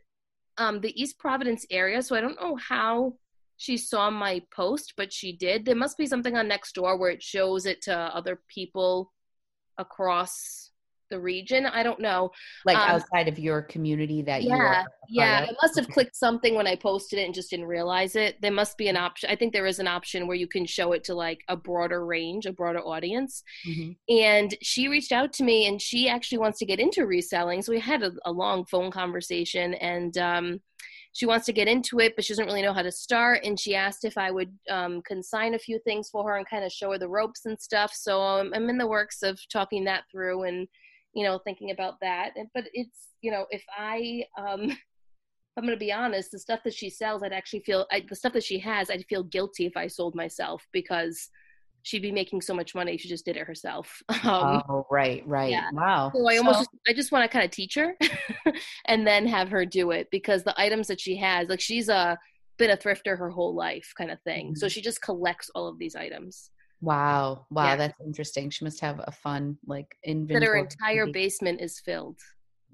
um, 0.59 0.81
the 0.81 1.01
east 1.01 1.19
providence 1.19 1.65
area. 1.71 2.03
So 2.03 2.17
i 2.17 2.21
don't 2.21 2.41
know 2.41 2.57
how 2.57 3.15
she 3.57 3.77
saw 3.77 4.11
my 4.11 4.43
post 4.55 4.95
but 4.97 5.13
she 5.13 5.37
did. 5.37 5.65
There 5.65 5.77
must 5.77 5.97
be 5.97 6.07
something 6.07 6.37
on 6.37 6.49
Nextdoor 6.49 6.99
where 6.99 7.11
it 7.11 7.23
shows 7.23 7.67
it 7.67 7.83
to 7.83 7.97
other 7.97 8.41
people 8.49 9.13
across 9.79 10.71
the 11.15 11.21
region. 11.21 11.65
I 11.67 11.83
don't 11.83 12.01
know. 12.01 12.31
Like 12.65 12.77
um, 12.77 12.91
outside 12.91 13.29
of 13.29 13.39
your 13.39 13.63
community 13.63 14.21
that 14.23 14.43
yeah, 14.43 14.57
you 14.57 14.63
are. 14.63 14.85
Yeah. 15.09 15.47
I 15.49 15.55
must 15.63 15.77
have 15.77 15.89
clicked 15.89 16.17
something 16.17 16.55
when 16.57 16.67
I 16.67 16.75
posted 16.75 17.21
it 17.21 17.25
and 17.25 17.35
just 17.35 17.51
didn't 17.51 17.67
realize 17.67 18.17
it. 18.17 18.41
There 18.43 18.51
must 18.51 18.77
be 18.77 18.89
an 18.89 18.97
option. 18.97 19.31
I 19.31 19.37
think 19.37 19.53
there 19.53 19.67
is 19.67 19.79
an 19.79 19.87
option 19.87 20.27
where 20.27 20.37
you 20.37 20.49
can 20.49 20.67
show 20.67 20.93
it 20.93 21.05
to 21.05 21.15
like 21.15 21.41
a 21.49 21.57
broader 21.57 22.05
range, 22.05 22.47
a 22.47 22.53
broader 22.53 22.81
audience. 22.81 23.45
Mm-hmm. 23.67 23.93
And 24.15 24.55
she 24.61 24.89
reached 24.89 25.13
out 25.13 25.33
to 25.35 25.45
me 25.45 25.69
and 25.69 25.81
she 25.81 26.09
actually 26.09 26.39
wants 26.39 26.59
to 26.59 26.67
get 26.67 26.81
into 26.81 27.07
reselling. 27.07 27.63
So 27.63 27.73
we 27.73 27.81
had 27.81 28.03
a, 28.03 28.13
a 28.25 28.33
long 28.33 28.65
phone 28.67 28.91
conversation 28.91 29.75
and 29.75 30.19
um 30.19 30.61
she 31.15 31.27
wants 31.27 31.47
to 31.47 31.53
get 31.53 31.69
into 31.69 32.01
it, 32.01 32.17
but 32.17 32.25
she 32.25 32.33
doesn't 32.33 32.47
really 32.47 32.61
know 32.61 32.73
how 32.73 32.83
to 32.83 32.91
start. 32.91 33.45
And 33.45 33.59
she 33.59 33.77
asked 33.77 34.05
if 34.05 34.19
I 34.19 34.33
would 34.33 34.53
um, 34.69 35.01
consign 35.07 35.55
a 35.55 35.59
few 35.61 35.79
things 35.79 36.11
for 36.11 36.29
her 36.29 36.37
and 36.37 36.49
kind 36.49 36.65
of 36.65 36.73
show 36.73 36.91
her 36.91 36.99
the 36.99 37.09
ropes 37.09 37.47
and 37.47 37.59
stuff. 37.61 37.93
So 37.95 38.21
um, 38.21 38.53
I'm 38.53 38.69
in 38.69 38.79
the 38.79 38.87
works 38.87 39.23
of 39.23 39.39
talking 39.49 39.85
that 39.85 40.03
through 40.11 40.43
and 40.43 40.67
you 41.15 41.25
know, 41.25 41.39
thinking 41.39 41.71
about 41.71 41.95
that. 42.03 42.31
But 42.55 42.65
it's, 42.73 43.09
you 43.23 43.31
know, 43.31 43.47
if 43.51 43.65
I, 43.77 44.25
um, 44.39 44.71
I'm 45.57 45.65
going 45.65 45.77
to 45.77 45.77
be 45.77 45.93
honest, 45.93 46.33
the 46.33 46.39
stuff 46.39 46.61
that 46.65 46.75
she 46.75 46.91
sells, 46.91 47.23
I'd 47.23 47.33
actually 47.33 47.61
feel, 47.61 47.87
I, 47.93 48.05
the 48.09 48.17
stuff 48.17 48.33
that 48.33 48.43
she 48.43 48.59
has, 48.59 48.91
I'd 48.91 49.07
feel 49.09 49.23
guilty 49.23 49.67
if 49.67 49.77
I 49.77 49.87
sold 49.87 50.17
myself 50.17 50.67
because 50.73 51.31
she'd 51.83 52.03
be 52.03 52.11
making 52.11 52.41
so 52.41 52.55
much 52.55 52.75
money 52.75 52.95
if 52.95 53.03
she 53.03 53.09
just 53.09 53.25
did 53.25 53.37
it 53.37 53.47
herself. 53.47 54.03
Um, 54.25 54.63
oh, 54.69 54.87
right, 54.91 55.23
right. 55.27 55.51
Yeah. 55.51 55.69
Wow. 55.73 56.11
So 56.15 56.27
I 56.27 56.39
almost, 56.39 56.61
so, 56.61 56.65
just, 56.65 56.71
I 56.89 56.93
just 56.95 57.13
want 57.13 57.25
to 57.25 57.29
kind 57.29 57.45
of 57.45 57.51
teach 57.51 57.75
her 57.75 57.95
and 58.87 59.07
then 59.07 59.27
have 59.27 59.51
her 59.51 59.67
do 59.67 59.91
it 59.91 60.09
because 60.11 60.43
the 60.43 60.59
items 60.59 60.89
that 60.89 61.01
she 61.01 61.17
has, 61.19 61.49
like 61.49 61.61
she's 61.61 61.89
a, 61.89 62.19
been 62.57 62.71
a 62.71 62.77
thrifter 62.77 63.19
her 63.19 63.31
whole 63.31 63.55
life 63.55 63.93
kind 63.97 64.11
of 64.11 64.21
thing. 64.23 64.47
Mm-hmm. 64.47 64.57
So 64.57 64.69
she 64.69 64.81
just 64.81 65.03
collects 65.03 65.51
all 65.55 65.69
of 65.69 65.79
these 65.79 65.95
items. 65.95 66.51
Wow. 66.81 67.47
Wow. 67.51 67.65
Yeah. 67.65 67.77
That's 67.77 68.01
interesting. 68.05 68.51
She 68.51 68.65
must 68.65 68.81
have 68.81 69.01
a 69.05 69.13
fun, 69.13 69.57
like, 69.67 69.97
inventory. 70.05 70.41
That 70.41 70.47
her 70.47 70.57
entire 70.57 71.13
basement 71.13 71.61
is 71.61 71.81
filled. 71.81 72.19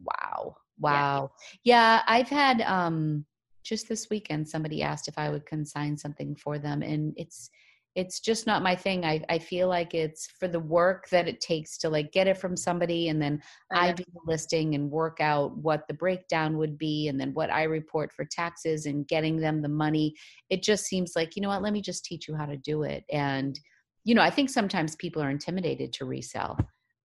Wow. 0.02 0.56
Wow. 0.78 1.30
Yeah. 1.62 1.98
yeah. 1.98 2.02
I've 2.06 2.28
had, 2.28 2.62
um, 2.62 3.24
just 3.62 3.88
this 3.88 4.08
weekend, 4.10 4.48
somebody 4.48 4.82
asked 4.82 5.06
if 5.06 5.18
I 5.18 5.30
would 5.30 5.46
consign 5.46 5.96
something 5.96 6.34
for 6.34 6.58
them. 6.58 6.82
And 6.82 7.12
it's, 7.16 7.50
it's 7.96 8.20
just 8.20 8.46
not 8.46 8.62
my 8.62 8.76
thing. 8.76 9.04
I, 9.04 9.22
I 9.28 9.38
feel 9.38 9.68
like 9.68 9.94
it's 9.94 10.28
for 10.38 10.46
the 10.46 10.60
work 10.60 11.08
that 11.10 11.26
it 11.26 11.40
takes 11.40 11.76
to 11.78 11.88
like 11.88 12.12
get 12.12 12.28
it 12.28 12.38
from 12.38 12.56
somebody 12.56 13.08
and 13.08 13.20
then 13.20 13.42
I 13.72 13.92
do 13.92 14.04
the 14.14 14.20
listing 14.26 14.76
and 14.76 14.90
work 14.90 15.20
out 15.20 15.56
what 15.56 15.88
the 15.88 15.94
breakdown 15.94 16.56
would 16.58 16.78
be 16.78 17.08
and 17.08 17.20
then 17.20 17.34
what 17.34 17.50
I 17.50 17.64
report 17.64 18.12
for 18.12 18.24
taxes 18.24 18.86
and 18.86 19.08
getting 19.08 19.40
them 19.40 19.60
the 19.60 19.68
money. 19.68 20.14
It 20.50 20.62
just 20.62 20.86
seems 20.86 21.12
like, 21.16 21.34
you 21.34 21.42
know 21.42 21.48
what, 21.48 21.62
let 21.62 21.72
me 21.72 21.82
just 21.82 22.04
teach 22.04 22.28
you 22.28 22.36
how 22.36 22.46
to 22.46 22.56
do 22.56 22.84
it. 22.84 23.04
And 23.10 23.58
you 24.04 24.14
know, 24.14 24.22
I 24.22 24.30
think 24.30 24.50
sometimes 24.50 24.96
people 24.96 25.22
are 25.22 25.30
intimidated 25.30 25.92
to 25.94 26.04
resell. 26.04 26.58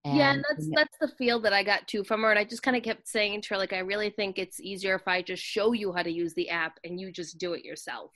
And, 0.06 0.18
yeah, 0.18 0.34
and 0.34 0.46
that's 0.48 0.70
that's 0.76 0.98
the 1.02 1.08
feel 1.18 1.40
that 1.42 1.52
I 1.52 1.64
got 1.64 1.88
too 1.88 2.04
from 2.04 2.22
her. 2.22 2.30
And 2.30 2.38
I 2.38 2.44
just 2.44 2.62
kind 2.62 2.78
of 2.78 2.84
kept 2.84 3.08
saying 3.08 3.42
to 3.42 3.50
her, 3.50 3.58
like, 3.58 3.74
I 3.74 3.80
really 3.80 4.12
think 4.12 4.38
it's 4.38 4.60
easier 4.60 4.94
if 4.96 5.08
I 5.08 5.24
just 5.24 5.42
show 5.42 5.74
you 5.74 5.92
how 5.94 6.04
to 6.04 6.12
use 6.12 6.36
the 6.36 6.48
app 6.50 6.78
and 6.84 7.00
you 7.00 7.12
just 7.12 7.40
do 7.40 7.54
it 7.54 7.66
yourself. 7.66 8.12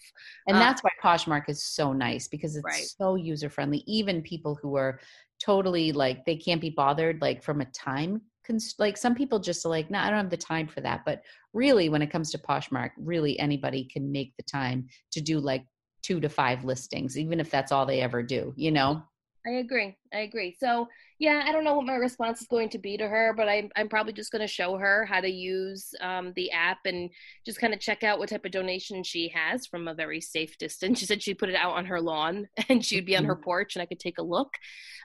And 0.47 0.55
um, 0.55 0.61
that's 0.61 0.83
why 0.83 0.91
Poshmark 1.03 1.49
is 1.49 1.63
so 1.63 1.91
nice 1.91 2.27
because 2.27 2.55
it's 2.55 2.63
right. 2.63 2.83
so 2.83 3.15
user 3.15 3.49
friendly. 3.49 3.83
Even 3.87 4.21
people 4.21 4.59
who 4.61 4.75
are 4.75 4.99
totally 5.43 5.91
like 5.91 6.25
they 6.25 6.35
can't 6.35 6.61
be 6.61 6.69
bothered, 6.69 7.21
like 7.21 7.43
from 7.43 7.61
a 7.61 7.65
time 7.65 8.21
cons- 8.49 8.75
like 8.77 8.97
some 8.97 9.15
people 9.15 9.39
just 9.39 9.65
are 9.65 9.69
like, 9.69 9.89
no, 9.89 9.99
nah, 9.99 10.05
I 10.05 10.09
don't 10.09 10.19
have 10.19 10.29
the 10.29 10.37
time 10.37 10.67
for 10.67 10.81
that. 10.81 11.01
But 11.05 11.21
really, 11.53 11.89
when 11.89 12.01
it 12.01 12.11
comes 12.11 12.31
to 12.31 12.37
Poshmark, 12.37 12.91
really 12.97 13.39
anybody 13.39 13.85
can 13.85 14.11
make 14.11 14.33
the 14.37 14.43
time 14.43 14.87
to 15.11 15.21
do 15.21 15.39
like 15.39 15.65
two 16.01 16.19
to 16.19 16.29
five 16.29 16.63
listings, 16.63 17.17
even 17.17 17.39
if 17.39 17.49
that's 17.49 17.71
all 17.71 17.85
they 17.85 18.01
ever 18.01 18.23
do, 18.23 18.53
you 18.55 18.71
know? 18.71 19.03
I 19.47 19.51
agree. 19.51 19.97
I 20.13 20.19
agree. 20.19 20.55
So 20.59 20.87
yeah, 21.17 21.43
I 21.45 21.51
don't 21.51 21.63
know 21.63 21.75
what 21.75 21.85
my 21.85 21.95
response 21.95 22.41
is 22.41 22.47
going 22.47 22.69
to 22.69 22.77
be 22.77 22.97
to 22.97 23.07
her, 23.07 23.33
but 23.35 23.47
I'm 23.47 23.69
I'm 23.75 23.87
probably 23.87 24.13
just 24.13 24.31
going 24.31 24.41
to 24.41 24.47
show 24.47 24.77
her 24.77 25.05
how 25.05 25.21
to 25.21 25.29
use 25.29 25.93
um, 26.01 26.33
the 26.35 26.51
app 26.51 26.79
and 26.85 27.09
just 27.45 27.59
kind 27.59 27.73
of 27.73 27.79
check 27.79 28.03
out 28.03 28.19
what 28.19 28.29
type 28.29 28.45
of 28.45 28.51
donation 28.51 29.03
she 29.03 29.29
has 29.29 29.65
from 29.65 29.87
a 29.87 29.93
very 29.93 30.21
safe 30.21 30.57
distance. 30.57 30.99
She 30.99 31.05
said 31.05 31.23
she'd 31.23 31.39
put 31.39 31.49
it 31.49 31.55
out 31.55 31.73
on 31.73 31.85
her 31.85 32.01
lawn 32.01 32.47
and 32.69 32.83
she'd 32.83 33.05
be 33.05 33.15
on 33.15 33.25
her 33.25 33.35
mm-hmm. 33.35 33.43
porch 33.43 33.75
and 33.75 33.81
I 33.81 33.85
could 33.85 33.99
take 33.99 34.17
a 34.17 34.23
look. 34.23 34.49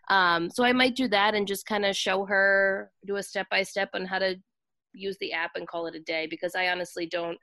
Um, 0.08 0.50
so 0.50 0.64
I 0.64 0.72
might 0.72 0.96
do 0.96 1.08
that 1.08 1.34
and 1.34 1.46
just 1.46 1.66
kind 1.66 1.84
of 1.84 1.96
show 1.96 2.24
her 2.26 2.90
do 3.06 3.16
a 3.16 3.22
step 3.22 3.46
by 3.50 3.62
step 3.62 3.90
on 3.94 4.04
how 4.04 4.18
to 4.18 4.36
use 4.92 5.16
the 5.20 5.32
app 5.32 5.52
and 5.54 5.66
call 5.66 5.86
it 5.86 5.94
a 5.94 6.00
day 6.00 6.26
because 6.28 6.54
I 6.54 6.68
honestly 6.68 7.06
don't 7.06 7.38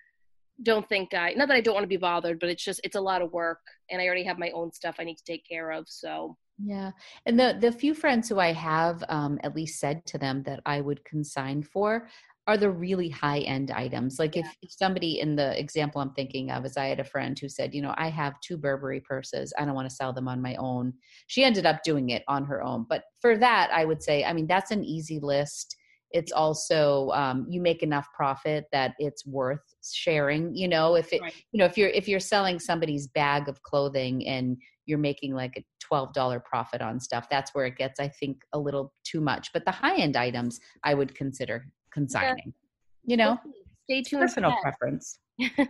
don't 0.63 0.87
think 0.87 1.13
I 1.13 1.33
not 1.33 1.47
that 1.47 1.57
I 1.57 1.61
don't 1.61 1.73
want 1.73 1.83
to 1.83 1.87
be 1.87 1.97
bothered, 1.97 2.39
but 2.39 2.49
it's 2.49 2.63
just 2.63 2.81
it's 2.83 2.95
a 2.95 3.01
lot 3.01 3.21
of 3.21 3.31
work 3.31 3.59
and 3.89 4.01
I 4.01 4.05
already 4.05 4.23
have 4.23 4.37
my 4.37 4.49
own 4.51 4.71
stuff 4.71 4.95
I 4.99 5.03
need 5.03 5.17
to 5.17 5.23
take 5.23 5.47
care 5.47 5.71
of. 5.71 5.85
So 5.87 6.37
yeah. 6.63 6.91
And 7.25 7.39
the 7.39 7.57
the 7.59 7.71
few 7.71 7.93
friends 7.93 8.29
who 8.29 8.39
I 8.39 8.53
have 8.53 9.03
um 9.09 9.39
at 9.43 9.55
least 9.55 9.79
said 9.79 10.05
to 10.07 10.17
them 10.17 10.43
that 10.43 10.61
I 10.65 10.81
would 10.81 11.03
consign 11.05 11.63
for 11.63 12.07
are 12.47 12.57
the 12.57 12.69
really 12.69 13.09
high 13.09 13.39
end 13.39 13.71
items. 13.71 14.17
Like 14.17 14.35
yeah. 14.35 14.41
if, 14.41 14.55
if 14.61 14.71
somebody 14.71 15.19
in 15.19 15.35
the 15.35 15.57
example 15.59 16.01
I'm 16.01 16.13
thinking 16.13 16.51
of 16.51 16.65
is 16.65 16.75
I 16.75 16.87
had 16.87 16.99
a 16.99 17.03
friend 17.03 17.37
who 17.37 17.47
said, 17.47 17.73
you 17.73 17.81
know, 17.81 17.93
I 17.97 18.09
have 18.09 18.39
two 18.41 18.57
Burberry 18.57 18.99
purses. 18.99 19.53
I 19.57 19.65
don't 19.65 19.75
want 19.75 19.89
to 19.89 19.95
sell 19.95 20.11
them 20.11 20.27
on 20.27 20.41
my 20.41 20.55
own. 20.55 20.93
She 21.27 21.43
ended 21.43 21.65
up 21.65 21.83
doing 21.83 22.09
it 22.09 22.23
on 22.27 22.45
her 22.45 22.63
own. 22.63 22.85
But 22.89 23.03
for 23.21 23.37
that, 23.37 23.69
I 23.71 23.85
would 23.85 24.01
say, 24.01 24.23
I 24.23 24.33
mean, 24.33 24.47
that's 24.47 24.71
an 24.71 24.83
easy 24.83 25.19
list 25.19 25.75
it's 26.13 26.31
also 26.31 27.09
um, 27.11 27.45
you 27.49 27.61
make 27.61 27.83
enough 27.83 28.07
profit 28.13 28.65
that 28.71 28.93
it's 28.99 29.25
worth 29.25 29.61
sharing 29.93 30.53
you 30.55 30.67
know 30.67 30.95
if 30.95 31.11
it 31.13 31.21
right. 31.21 31.33
you 31.51 31.57
know 31.57 31.65
if 31.65 31.77
you're 31.77 31.89
if 31.89 32.07
you're 32.07 32.19
selling 32.19 32.59
somebody's 32.59 33.07
bag 33.07 33.47
of 33.47 33.61
clothing 33.63 34.27
and 34.27 34.57
you're 34.85 34.97
making 34.97 35.33
like 35.33 35.57
a 35.57 35.63
$12 35.93 36.43
profit 36.43 36.81
on 36.81 36.99
stuff 36.99 37.27
that's 37.29 37.53
where 37.53 37.65
it 37.65 37.77
gets 37.77 37.99
i 37.99 38.07
think 38.07 38.41
a 38.53 38.59
little 38.59 38.93
too 39.03 39.21
much. 39.21 39.51
But 39.53 39.65
the 39.65 39.71
high 39.71 39.95
end 39.95 40.15
items 40.15 40.59
i 40.83 40.93
would 40.93 41.15
consider 41.15 41.65
consigning 41.91 42.53
yeah. 43.03 43.11
you 43.11 43.17
know? 43.17 43.39
Stay 43.89 44.01
tuned 44.03 44.21
personal 44.21 44.55
preference. 44.61 45.19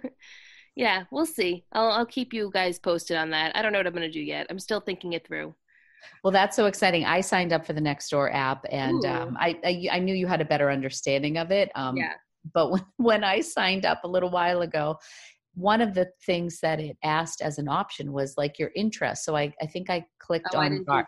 Yeah 0.73 1.03
we'll 1.11 1.25
see. 1.25 1.65
I'll, 1.73 1.91
I'll 1.91 2.05
keep 2.05 2.31
you 2.31 2.49
guys 2.53 2.79
posted 2.79 3.17
on 3.17 3.31
that. 3.31 3.53
I 3.57 3.61
don't 3.61 3.73
know 3.73 3.79
what 3.79 3.87
i'm 3.87 3.93
going 3.93 4.09
to 4.09 4.11
do 4.11 4.21
yet. 4.21 4.47
I'm 4.49 4.57
still 4.57 4.79
thinking 4.79 5.11
it 5.11 5.27
through 5.27 5.53
well, 6.23 6.31
that's 6.31 6.55
so 6.55 6.65
exciting. 6.65 7.05
I 7.05 7.21
signed 7.21 7.53
up 7.53 7.65
for 7.65 7.73
the 7.73 7.81
Nextdoor 7.81 8.33
app, 8.33 8.65
and 8.69 9.05
um, 9.05 9.37
I, 9.39 9.59
I, 9.63 9.87
I 9.93 9.99
knew 9.99 10.13
you 10.13 10.27
had 10.27 10.41
a 10.41 10.45
better 10.45 10.69
understanding 10.71 11.37
of 11.37 11.51
it. 11.51 11.71
Um, 11.75 11.97
yeah. 11.97 12.13
But 12.53 12.71
when 12.71 12.85
when 12.97 13.23
I 13.23 13.41
signed 13.41 13.85
up 13.85 14.03
a 14.03 14.07
little 14.07 14.29
while 14.29 14.61
ago, 14.61 14.97
one 15.53 15.81
of 15.81 15.93
the 15.93 16.09
things 16.25 16.59
that 16.61 16.79
it 16.79 16.97
asked 17.03 17.41
as 17.41 17.57
an 17.57 17.67
option 17.67 18.13
was 18.13 18.35
like 18.37 18.57
your 18.57 18.71
interest. 18.75 19.25
So 19.25 19.35
I 19.35 19.53
I 19.61 19.65
think 19.65 19.89
I 19.89 20.05
clicked 20.19 20.49
oh, 20.53 20.59
on. 20.59 20.85
I, 20.87 21.03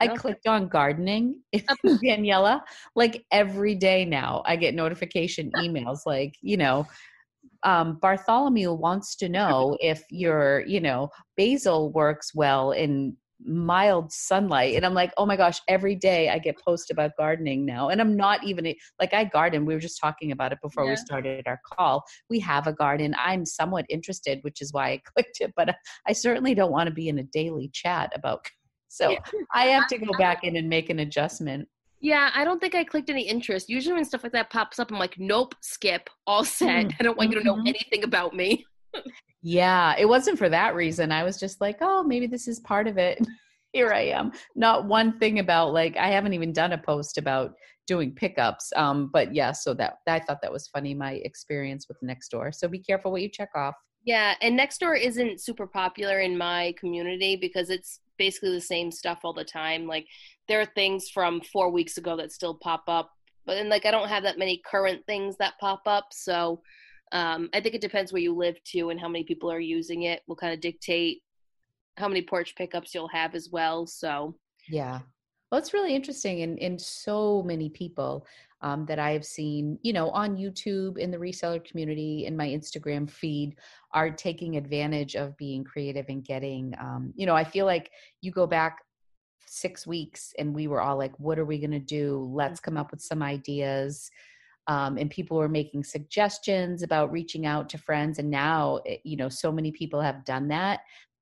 I 0.00 0.16
clicked 0.16 0.46
on 0.46 0.68
gardening 0.68 1.40
Daniela. 1.84 2.62
Like 2.96 3.24
every 3.30 3.74
day 3.74 4.04
now, 4.04 4.42
I 4.46 4.56
get 4.56 4.74
notification 4.74 5.50
emails 5.58 6.00
like, 6.06 6.34
you 6.40 6.56
know, 6.56 6.86
um, 7.62 7.98
Bartholomew 8.00 8.72
wants 8.72 9.16
to 9.16 9.28
know 9.28 9.76
if 9.80 10.02
your, 10.10 10.64
you 10.66 10.80
know, 10.80 11.10
basil 11.36 11.92
works 11.92 12.34
well 12.34 12.72
in 12.72 13.16
mild 13.44 14.12
sunlight 14.12 14.74
and 14.74 14.84
i'm 14.84 14.94
like 14.94 15.12
oh 15.16 15.24
my 15.24 15.36
gosh 15.36 15.60
every 15.68 15.94
day 15.94 16.28
i 16.28 16.38
get 16.38 16.58
posts 16.58 16.90
about 16.90 17.12
gardening 17.16 17.64
now 17.64 17.88
and 17.88 18.00
i'm 18.00 18.16
not 18.16 18.42
even 18.44 18.72
like 18.98 19.14
i 19.14 19.24
garden 19.24 19.64
we 19.64 19.74
were 19.74 19.80
just 19.80 20.00
talking 20.00 20.32
about 20.32 20.52
it 20.52 20.58
before 20.62 20.84
yeah. 20.84 20.90
we 20.90 20.96
started 20.96 21.46
our 21.46 21.60
call 21.64 22.04
we 22.28 22.38
have 22.38 22.66
a 22.66 22.72
garden 22.72 23.14
i'm 23.18 23.44
somewhat 23.44 23.86
interested 23.88 24.38
which 24.42 24.60
is 24.60 24.72
why 24.72 24.90
i 24.90 25.00
clicked 25.14 25.40
it 25.40 25.52
but 25.56 25.74
i 26.06 26.12
certainly 26.12 26.54
don't 26.54 26.72
want 26.72 26.86
to 26.86 26.94
be 26.94 27.08
in 27.08 27.18
a 27.18 27.24
daily 27.24 27.70
chat 27.72 28.12
about 28.14 28.44
so 28.88 29.16
i 29.54 29.66
have 29.66 29.86
to 29.86 29.98
go 29.98 30.12
back 30.18 30.44
in 30.44 30.56
and 30.56 30.68
make 30.68 30.90
an 30.90 30.98
adjustment 30.98 31.68
yeah, 32.02 32.30
I 32.34 32.44
don't 32.44 32.58
think 32.58 32.74
I 32.74 32.82
clicked 32.82 33.10
any 33.10 33.22
interest. 33.22 33.68
Usually 33.68 33.94
when 33.94 34.06
stuff 34.06 34.22
like 34.22 34.32
that 34.32 34.48
pops 34.48 34.78
up, 34.78 34.90
I'm 34.90 34.98
like, 34.98 35.18
nope, 35.18 35.54
skip, 35.60 36.08
all 36.26 36.44
set. 36.44 36.86
Mm-hmm. 36.86 36.96
I 36.98 37.02
don't 37.02 37.18
want 37.18 37.30
you 37.30 37.38
to 37.38 37.44
know 37.44 37.56
mm-hmm. 37.56 37.66
anything 37.66 38.04
about 38.04 38.34
me. 38.34 38.64
Yeah, 39.42 39.94
it 39.98 40.06
wasn't 40.06 40.38
for 40.38 40.48
that 40.48 40.74
reason. 40.74 41.12
I 41.12 41.24
was 41.24 41.38
just 41.38 41.60
like, 41.60 41.78
oh, 41.80 42.02
maybe 42.02 42.26
this 42.26 42.46
is 42.46 42.60
part 42.60 42.86
of 42.86 42.98
it. 42.98 43.18
Here 43.72 43.92
I 43.92 44.00
am. 44.00 44.32
Not 44.56 44.86
one 44.86 45.18
thing 45.18 45.38
about 45.38 45.72
like 45.72 45.96
I 45.96 46.08
haven't 46.08 46.34
even 46.34 46.52
done 46.52 46.72
a 46.72 46.78
post 46.78 47.18
about 47.18 47.54
doing 47.86 48.12
pickups. 48.12 48.72
Um, 48.76 49.10
but 49.12 49.34
yeah, 49.34 49.52
so 49.52 49.74
that 49.74 49.98
I 50.06 50.18
thought 50.20 50.42
that 50.42 50.52
was 50.52 50.68
funny, 50.68 50.92
my 50.92 51.14
experience 51.24 51.86
with 51.88 51.96
Nextdoor. 52.02 52.54
So 52.54 52.68
be 52.68 52.80
careful 52.80 53.12
what 53.12 53.22
you 53.22 53.28
check 53.28 53.50
off. 53.54 53.74
Yeah, 54.04 54.34
and 54.40 54.58
Nextdoor 54.58 55.00
isn't 55.00 55.40
super 55.40 55.66
popular 55.66 56.20
in 56.20 56.36
my 56.36 56.74
community 56.78 57.36
because 57.36 57.70
it's 57.70 58.00
basically 58.18 58.52
the 58.52 58.60
same 58.60 58.90
stuff 58.90 59.20
all 59.24 59.32
the 59.32 59.44
time. 59.44 59.86
Like 59.86 60.06
there 60.48 60.60
are 60.60 60.66
things 60.74 61.08
from 61.08 61.40
four 61.40 61.70
weeks 61.70 61.96
ago 61.96 62.16
that 62.16 62.32
still 62.32 62.54
pop 62.54 62.84
up, 62.88 63.10
but 63.46 63.54
then 63.54 63.68
like 63.68 63.86
I 63.86 63.90
don't 63.90 64.08
have 64.08 64.22
that 64.24 64.38
many 64.38 64.62
current 64.64 65.04
things 65.06 65.36
that 65.38 65.58
pop 65.60 65.82
up. 65.86 66.08
So 66.12 66.62
um, 67.12 67.48
I 67.52 67.60
think 67.60 67.74
it 67.74 67.80
depends 67.80 68.12
where 68.12 68.22
you 68.22 68.34
live 68.34 68.62
too 68.64 68.90
and 68.90 69.00
how 69.00 69.08
many 69.08 69.24
people 69.24 69.50
are 69.50 69.60
using 69.60 70.04
it 70.04 70.22
will 70.26 70.36
kind 70.36 70.54
of 70.54 70.60
dictate 70.60 71.22
how 71.96 72.08
many 72.08 72.22
porch 72.22 72.54
pickups 72.56 72.94
you'll 72.94 73.08
have 73.08 73.34
as 73.34 73.50
well. 73.50 73.86
So 73.86 74.34
yeah. 74.68 75.00
Well, 75.50 75.58
it's 75.58 75.74
really 75.74 75.96
interesting, 75.96 76.42
and 76.42 76.58
and 76.60 76.80
so 76.80 77.42
many 77.42 77.68
people 77.70 78.26
um, 78.62 78.86
that 78.86 78.98
I 78.98 79.10
have 79.12 79.24
seen, 79.24 79.78
you 79.82 79.92
know, 79.92 80.10
on 80.10 80.36
YouTube 80.36 80.98
in 80.98 81.10
the 81.10 81.16
reseller 81.16 81.64
community 81.64 82.26
in 82.26 82.36
my 82.36 82.46
Instagram 82.46 83.08
feed 83.10 83.56
are 83.92 84.10
taking 84.10 84.56
advantage 84.56 85.16
of 85.16 85.36
being 85.36 85.64
creative 85.64 86.06
and 86.08 86.24
getting, 86.24 86.74
um, 86.78 87.12
you 87.16 87.26
know, 87.26 87.34
I 87.34 87.44
feel 87.44 87.66
like 87.66 87.90
you 88.20 88.32
go 88.32 88.46
back 88.46 88.78
six 89.46 89.86
weeks 89.86 90.34
and 90.38 90.54
we 90.54 90.66
were 90.66 90.80
all 90.80 90.96
like, 90.96 91.18
what 91.18 91.38
are 91.38 91.44
we 91.44 91.58
going 91.58 91.70
to 91.70 91.78
do? 91.78 92.30
Let's 92.32 92.60
come 92.60 92.76
up 92.76 92.90
with 92.90 93.00
some 93.00 93.22
ideas 93.22 94.10
um, 94.66 94.98
and 94.98 95.10
people 95.10 95.36
were 95.36 95.48
making 95.48 95.84
suggestions 95.84 96.82
about 96.82 97.12
reaching 97.12 97.46
out 97.46 97.68
to 97.68 97.78
friends 97.78 98.18
and 98.18 98.30
now 98.30 98.80
eh, 98.86 98.96
you 99.04 99.16
know 99.16 99.28
so 99.28 99.50
many 99.50 99.72
people 99.72 100.00
have 100.00 100.24
done 100.24 100.48
that 100.48 100.80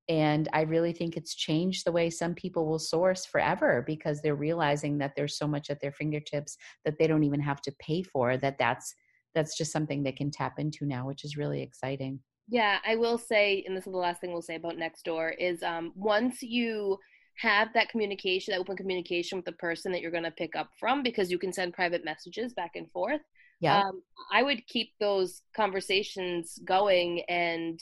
and 0.08 0.48
i 0.52 0.62
really 0.62 0.92
think 0.92 1.16
it's 1.16 1.34
changed 1.34 1.84
the 1.84 1.92
way 1.92 2.10
some 2.10 2.34
people 2.34 2.66
will 2.66 2.78
source 2.78 3.24
forever 3.26 3.84
because 3.86 4.20
they're 4.20 4.34
realizing 4.34 4.98
that 4.98 5.12
there's 5.16 5.36
so 5.36 5.46
much 5.46 5.70
at 5.70 5.80
their 5.80 5.92
fingertips 5.92 6.56
that 6.84 6.98
they 6.98 7.06
don't 7.06 7.24
even 7.24 7.40
have 7.40 7.60
to 7.60 7.72
pay 7.78 8.02
for 8.02 8.36
that 8.36 8.58
that's 8.58 8.94
that's 9.34 9.56
just 9.56 9.72
something 9.72 10.02
they 10.02 10.12
can 10.12 10.30
tap 10.30 10.58
into 10.58 10.86
now 10.86 11.06
which 11.06 11.24
is 11.24 11.36
really 11.36 11.62
exciting. 11.62 12.18
Yeah 12.48 12.78
i 12.86 12.96
will 12.96 13.18
say 13.18 13.62
and 13.66 13.76
this 13.76 13.86
is 13.86 13.92
the 13.92 13.98
last 13.98 14.20
thing 14.20 14.32
we'll 14.32 14.42
say 14.42 14.56
about 14.56 14.76
nextdoor 14.76 15.32
is 15.38 15.62
um, 15.62 15.92
once 15.94 16.42
you 16.42 16.98
have 17.38 17.68
that 17.74 17.88
communication, 17.88 18.52
that 18.52 18.60
open 18.60 18.76
communication 18.76 19.38
with 19.38 19.44
the 19.44 19.52
person 19.52 19.92
that 19.92 20.00
you're 20.00 20.10
going 20.10 20.24
to 20.24 20.30
pick 20.32 20.56
up 20.56 20.70
from 20.78 21.02
because 21.02 21.30
you 21.30 21.38
can 21.38 21.52
send 21.52 21.72
private 21.72 22.04
messages 22.04 22.52
back 22.52 22.72
and 22.74 22.90
forth. 22.90 23.20
Yeah. 23.60 23.80
Um, 23.80 24.02
I 24.32 24.42
would 24.42 24.66
keep 24.66 24.90
those 25.00 25.42
conversations 25.54 26.58
going 26.64 27.22
and, 27.28 27.80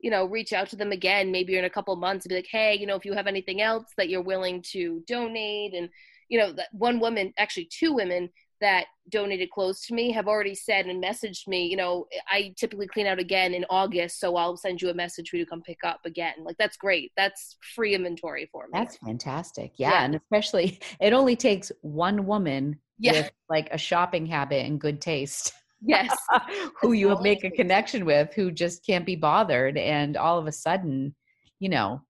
you 0.00 0.10
know, 0.10 0.26
reach 0.26 0.52
out 0.52 0.68
to 0.70 0.76
them 0.76 0.92
again, 0.92 1.30
maybe 1.30 1.56
in 1.56 1.64
a 1.64 1.70
couple 1.70 1.94
months 1.96 2.24
and 2.24 2.30
be 2.30 2.36
like, 2.36 2.48
hey, 2.50 2.76
you 2.76 2.86
know, 2.86 2.96
if 2.96 3.04
you 3.04 3.12
have 3.14 3.26
anything 3.26 3.62
else 3.62 3.86
that 3.96 4.08
you're 4.08 4.22
willing 4.22 4.62
to 4.72 5.02
donate. 5.06 5.74
And, 5.74 5.88
you 6.28 6.38
know, 6.38 6.52
that 6.52 6.68
one 6.72 7.00
woman, 7.00 7.32
actually 7.38 7.68
two 7.70 7.92
women 7.92 8.28
that 8.60 8.86
donated 9.10 9.50
clothes 9.50 9.80
to 9.82 9.94
me 9.94 10.12
have 10.12 10.28
already 10.28 10.54
said 10.54 10.86
and 10.86 11.02
messaged 11.02 11.46
me, 11.46 11.66
you 11.66 11.76
know, 11.76 12.06
I 12.30 12.54
typically 12.56 12.86
clean 12.86 13.06
out 13.06 13.18
again 13.18 13.54
in 13.54 13.64
August, 13.70 14.20
so 14.20 14.36
I'll 14.36 14.56
send 14.56 14.82
you 14.82 14.90
a 14.90 14.94
message 14.94 15.30
for 15.30 15.36
you 15.36 15.44
to 15.44 15.50
come 15.50 15.62
pick 15.62 15.78
up 15.84 16.00
again. 16.04 16.34
Like 16.42 16.56
that's 16.58 16.76
great. 16.76 17.12
That's 17.16 17.56
free 17.74 17.94
inventory 17.94 18.48
for 18.50 18.64
me. 18.64 18.70
That's 18.72 18.96
fantastic. 18.96 19.72
Yeah, 19.76 19.90
yeah. 19.90 20.04
and 20.04 20.14
especially 20.14 20.80
it 21.00 21.12
only 21.12 21.36
takes 21.36 21.72
one 21.82 22.26
woman 22.26 22.78
yeah. 22.98 23.12
with 23.12 23.30
like 23.48 23.68
a 23.72 23.78
shopping 23.78 24.26
habit 24.26 24.66
and 24.66 24.80
good 24.80 25.00
taste. 25.00 25.52
Yes. 25.80 26.14
who 26.80 26.92
you 26.92 27.16
make 27.20 27.44
a 27.44 27.50
connection 27.50 28.04
with 28.04 28.34
who 28.34 28.50
just 28.50 28.84
can't 28.84 29.06
be 29.06 29.16
bothered 29.16 29.76
and 29.76 30.16
all 30.16 30.38
of 30.38 30.46
a 30.46 30.52
sudden, 30.52 31.14
you 31.60 31.68
know. 31.68 32.02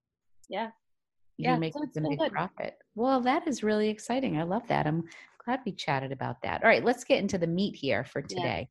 Yeah. 0.48 0.70
You 1.36 1.50
yeah, 1.50 1.56
make 1.56 1.74
so 1.74 1.82
a 1.82 2.08
big 2.08 2.32
profit. 2.32 2.78
Well, 2.96 3.20
that 3.20 3.46
is 3.46 3.62
really 3.62 3.90
exciting. 3.90 4.38
I 4.38 4.42
love 4.42 4.66
that. 4.68 4.86
I'm 4.88 5.04
glad 5.48 5.60
we 5.64 5.72
chatted 5.72 6.12
about 6.12 6.36
that. 6.42 6.62
All 6.62 6.68
right, 6.68 6.84
let's 6.84 7.04
get 7.04 7.20
into 7.20 7.38
the 7.38 7.46
meat 7.46 7.74
here 7.74 8.04
for 8.04 8.20
today. 8.20 8.68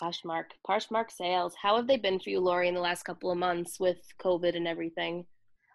Yeah. 0.00 0.08
Poshmark, 0.08 0.44
Poshmark 0.66 1.10
sales. 1.10 1.54
How 1.60 1.76
have 1.76 1.88
they 1.88 1.96
been 1.96 2.20
for 2.20 2.30
you, 2.30 2.38
Lori, 2.38 2.68
in 2.68 2.74
the 2.74 2.80
last 2.80 3.02
couple 3.02 3.32
of 3.32 3.36
months 3.36 3.80
with 3.80 3.98
COVID 4.22 4.54
and 4.54 4.68
everything? 4.68 5.26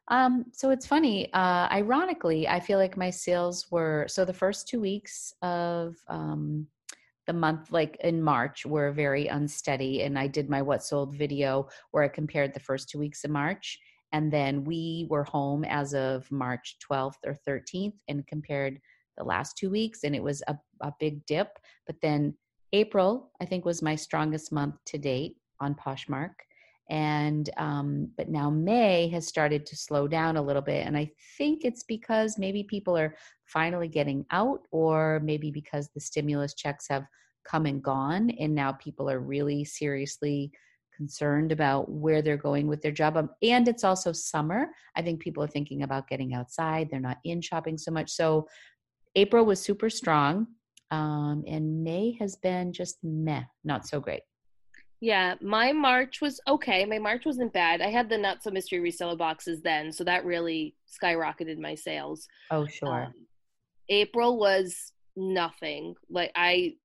Um, 0.08 0.46
so 0.54 0.70
it's 0.70 0.88
funny. 0.88 1.32
Uh, 1.34 1.68
ironically, 1.70 2.48
I 2.48 2.62
feel 2.62 2.80
like 2.80 2.96
my 2.96 3.10
sales 3.10 3.66
were 3.70 4.06
so 4.08 4.24
the 4.24 4.34
first 4.34 4.70
two 4.70 4.80
weeks 4.80 5.34
of 5.42 5.98
um, 6.08 6.68
the 7.28 7.34
month, 7.34 7.72
like 7.72 7.98
in 8.02 8.22
March, 8.22 8.66
were 8.66 8.94
very 8.94 9.28
unsteady. 9.28 10.04
And 10.04 10.18
I 10.18 10.28
did 10.28 10.50
my 10.50 10.62
what 10.62 10.84
sold 10.84 11.14
video 11.18 11.68
where 11.92 12.04
I 12.04 12.08
compared 12.08 12.54
the 12.54 12.62
first 12.62 12.88
two 12.88 13.00
weeks 13.00 13.26
of 13.26 13.32
March. 13.32 13.78
And 14.14 14.32
then 14.32 14.64
we 14.64 15.06
were 15.10 15.26
home 15.26 15.66
as 15.66 15.94
of 15.94 16.32
March 16.32 16.78
12th 16.90 17.18
or 17.26 17.38
13th 17.46 17.98
and 18.08 18.26
compared 18.26 18.80
the 19.18 19.24
last 19.24 19.58
two 19.58 19.70
weeks 19.70 20.04
and 20.04 20.16
it 20.16 20.24
was 20.24 20.44
a, 20.48 20.58
a 20.82 20.94
big 21.00 21.26
dip. 21.26 21.58
But 21.88 22.02
then 22.02 22.36
April, 22.74 23.32
I 23.42 23.46
think, 23.46 23.66
was 23.66 23.82
my 23.82 23.96
strongest 23.96 24.52
month 24.52 24.76
to 24.88 24.98
date 24.98 25.38
on 25.60 25.76
Poshmark. 25.76 26.34
And 26.90 27.50
um, 27.58 28.12
but 28.18 28.30
now 28.30 28.50
May 28.50 29.08
has 29.10 29.26
started 29.26 29.66
to 29.66 29.76
slow 29.76 30.08
down 30.08 30.38
a 30.38 30.42
little 30.42 30.62
bit. 30.62 30.86
And 30.86 30.96
I 30.96 31.12
think 31.38 31.66
it's 31.66 31.84
because 31.84 32.38
maybe 32.38 32.64
people 32.64 32.96
are 32.96 33.16
finally 33.46 33.88
getting 33.88 34.26
out, 34.32 34.68
or 34.72 35.20
maybe 35.24 35.50
because 35.50 35.90
the 35.90 36.00
stimulus 36.00 36.54
checks 36.54 36.86
have 36.90 37.06
come 37.44 37.66
and 37.66 37.84
gone. 37.84 38.30
And 38.32 38.54
now 38.54 38.74
people 38.74 39.10
are 39.10 39.20
really 39.20 39.66
seriously 39.66 40.52
concerned 40.96 41.52
about 41.52 41.90
where 41.90 42.22
they're 42.22 42.38
going 42.38 42.68
with 42.68 42.82
their 42.82 42.92
job. 42.92 43.18
Um, 43.18 43.30
and 43.42 43.68
it's 43.68 43.84
also 43.84 44.12
summer. 44.12 44.68
I 44.96 45.02
think 45.02 45.20
people 45.20 45.44
are 45.44 45.48
thinking 45.48 45.84
about 45.84 46.08
getting 46.08 46.34
outside. 46.34 46.90
They're 46.90 47.00
not 47.00 47.18
in 47.24 47.42
shopping 47.42 47.78
so 47.78 47.92
much. 47.92 48.12
So 48.12 48.48
April 49.16 49.46
was 49.46 49.62
super 49.62 49.90
strong, 49.90 50.48
um, 50.92 51.44
and 51.48 51.84
May 51.84 52.16
has 52.20 52.36
been 52.36 52.74
just 52.74 52.98
meh, 53.04 53.44
not 53.64 53.88
so 53.88 54.00
great. 54.00 54.22
Yeah, 55.02 55.36
my 55.42 55.72
March 55.72 56.22
was 56.22 56.40
okay. 56.48 56.86
My 56.86 57.00
March 57.00 57.26
wasn't 57.26 57.54
bad. 57.54 57.82
I 57.82 57.88
had 57.88 58.10
the 58.10 58.18
not 58.18 58.44
so 58.44 58.50
mystery 58.50 58.80
reseller 58.80 59.18
boxes 59.18 59.62
then, 59.62 59.92
so 59.92 60.04
that 60.04 60.26
really 60.26 60.76
skyrocketed 61.02 61.60
my 61.60 61.76
sales. 61.76 62.28
Oh, 62.52 62.66
sure. 62.66 63.06
Um, 63.06 63.14
April 63.90 64.40
was 64.40 64.94
nothing. 65.16 65.96
Like 66.10 66.32
I, 66.36 66.76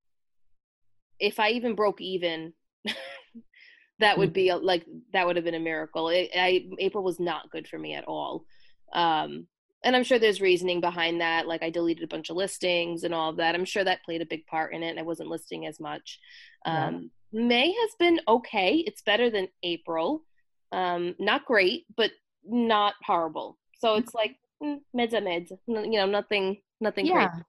if 1.19 1.39
I 1.39 1.49
even 1.49 1.75
broke 1.75 2.01
even, 2.01 2.53
that 3.99 4.17
would 4.17 4.33
be 4.33 4.49
a, 4.49 4.57
like 4.57 4.85
that 5.13 5.25
would 5.25 5.35
have 5.35 5.45
been 5.45 5.55
a 5.55 5.59
miracle. 5.59 6.09
It, 6.09 6.29
I 6.35 6.67
April 6.79 7.03
was 7.03 7.19
not 7.19 7.49
good 7.49 7.67
for 7.67 7.79
me 7.79 7.95
at 7.95 8.07
all. 8.07 8.45
Um, 8.93 9.47
and 9.83 9.95
I'm 9.95 10.03
sure 10.03 10.19
there's 10.19 10.41
reasoning 10.41 10.79
behind 10.81 11.21
that. 11.21 11.47
Like 11.47 11.63
I 11.63 11.69
deleted 11.69 12.03
a 12.03 12.07
bunch 12.07 12.29
of 12.29 12.35
listings 12.35 13.03
and 13.03 13.13
all 13.13 13.29
of 13.29 13.37
that. 13.37 13.55
I'm 13.55 13.65
sure 13.65 13.83
that 13.83 14.03
played 14.03 14.21
a 14.21 14.25
big 14.27 14.45
part 14.45 14.73
in 14.73 14.83
it. 14.83 14.97
I 14.97 15.01
wasn't 15.01 15.29
listing 15.29 15.65
as 15.65 15.79
much. 15.79 16.19
Um, 16.65 17.11
yeah. 17.33 17.47
May 17.47 17.71
has 17.71 17.91
been 17.97 18.19
okay. 18.27 18.83
It's 18.85 19.01
better 19.01 19.29
than 19.29 19.47
April. 19.63 20.23
Um, 20.71 21.15
not 21.19 21.45
great, 21.45 21.85
but 21.97 22.11
not 22.45 22.93
horrible. 23.03 23.57
So 23.79 23.95
mm. 23.95 23.99
it's 23.99 24.13
like 24.13 24.35
mm, 24.61 24.77
meds 24.95 25.13
a 25.13 25.21
meds. 25.21 25.51
You 25.67 25.91
know, 25.91 26.05
nothing, 26.05 26.61
nothing 26.79 27.07
yeah. 27.07 27.29
great. 27.29 27.43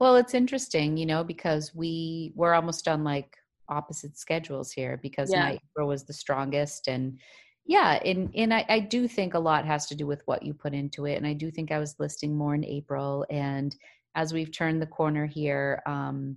Well, 0.00 0.16
it's 0.16 0.34
interesting, 0.34 0.96
you 0.96 1.06
know, 1.06 1.24
because 1.24 1.74
we 1.74 2.32
we're 2.36 2.54
almost 2.54 2.86
on 2.86 3.02
like 3.02 3.36
opposite 3.68 4.16
schedules 4.16 4.72
here 4.72 4.98
because 5.02 5.30
yeah. 5.32 5.40
my 5.40 5.58
April 5.70 5.88
was 5.88 6.04
the 6.04 6.12
strongest 6.12 6.88
and 6.88 7.18
yeah 7.68 8.00
and 8.04 8.30
and 8.34 8.52
I, 8.52 8.64
I 8.68 8.80
do 8.80 9.06
think 9.06 9.34
a 9.34 9.38
lot 9.38 9.64
has 9.64 9.86
to 9.86 9.94
do 9.94 10.06
with 10.06 10.22
what 10.26 10.42
you 10.42 10.52
put 10.52 10.74
into 10.74 11.06
it 11.06 11.14
and 11.14 11.26
i 11.26 11.32
do 11.32 11.50
think 11.52 11.70
i 11.70 11.78
was 11.78 11.94
listing 12.00 12.36
more 12.36 12.56
in 12.56 12.64
april 12.64 13.24
and 13.30 13.76
as 14.16 14.32
we've 14.32 14.50
turned 14.50 14.82
the 14.82 14.86
corner 14.86 15.26
here 15.26 15.80
um 15.86 16.36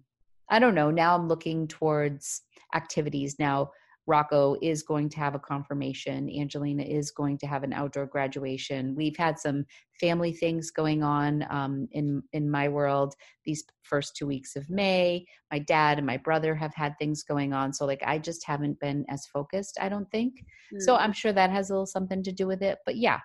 i 0.49 0.59
don't 0.59 0.75
know 0.75 0.91
now 0.91 1.15
i'm 1.15 1.27
looking 1.27 1.67
towards 1.67 2.43
activities. 2.73 3.37
Now 3.39 3.71
Rocco 4.11 4.57
is 4.61 4.83
going 4.83 5.07
to 5.07 5.19
have 5.19 5.35
a 5.35 5.39
confirmation. 5.39 6.29
Angelina 6.29 6.83
is 6.83 7.11
going 7.11 7.37
to 7.37 7.47
have 7.47 7.63
an 7.63 7.71
outdoor 7.71 8.05
graduation. 8.05 8.93
We've 8.93 9.15
had 9.15 9.39
some 9.39 9.65
family 10.01 10.33
things 10.33 10.69
going 10.69 11.01
on 11.01 11.45
um, 11.49 11.87
in 11.93 12.21
in 12.33 12.51
my 12.51 12.67
world 12.67 13.15
these 13.45 13.63
first 13.83 14.17
two 14.17 14.27
weeks 14.27 14.57
of 14.57 14.69
May. 14.69 15.25
My 15.49 15.59
dad 15.59 15.97
and 15.97 16.05
my 16.05 16.17
brother 16.17 16.53
have 16.53 16.73
had 16.75 16.93
things 16.99 17.23
going 17.23 17.53
on, 17.53 17.71
so 17.71 17.85
like 17.85 18.03
I 18.05 18.17
just 18.17 18.45
haven't 18.45 18.81
been 18.81 19.05
as 19.07 19.25
focused. 19.27 19.77
I 19.79 19.87
don't 19.87 20.11
think 20.11 20.43
mm. 20.73 20.81
so. 20.81 20.97
I'm 20.97 21.13
sure 21.13 21.31
that 21.31 21.49
has 21.49 21.69
a 21.69 21.73
little 21.73 21.85
something 21.85 22.21
to 22.23 22.33
do 22.33 22.47
with 22.47 22.61
it. 22.61 22.79
But 22.85 22.97
yeah, 22.97 23.19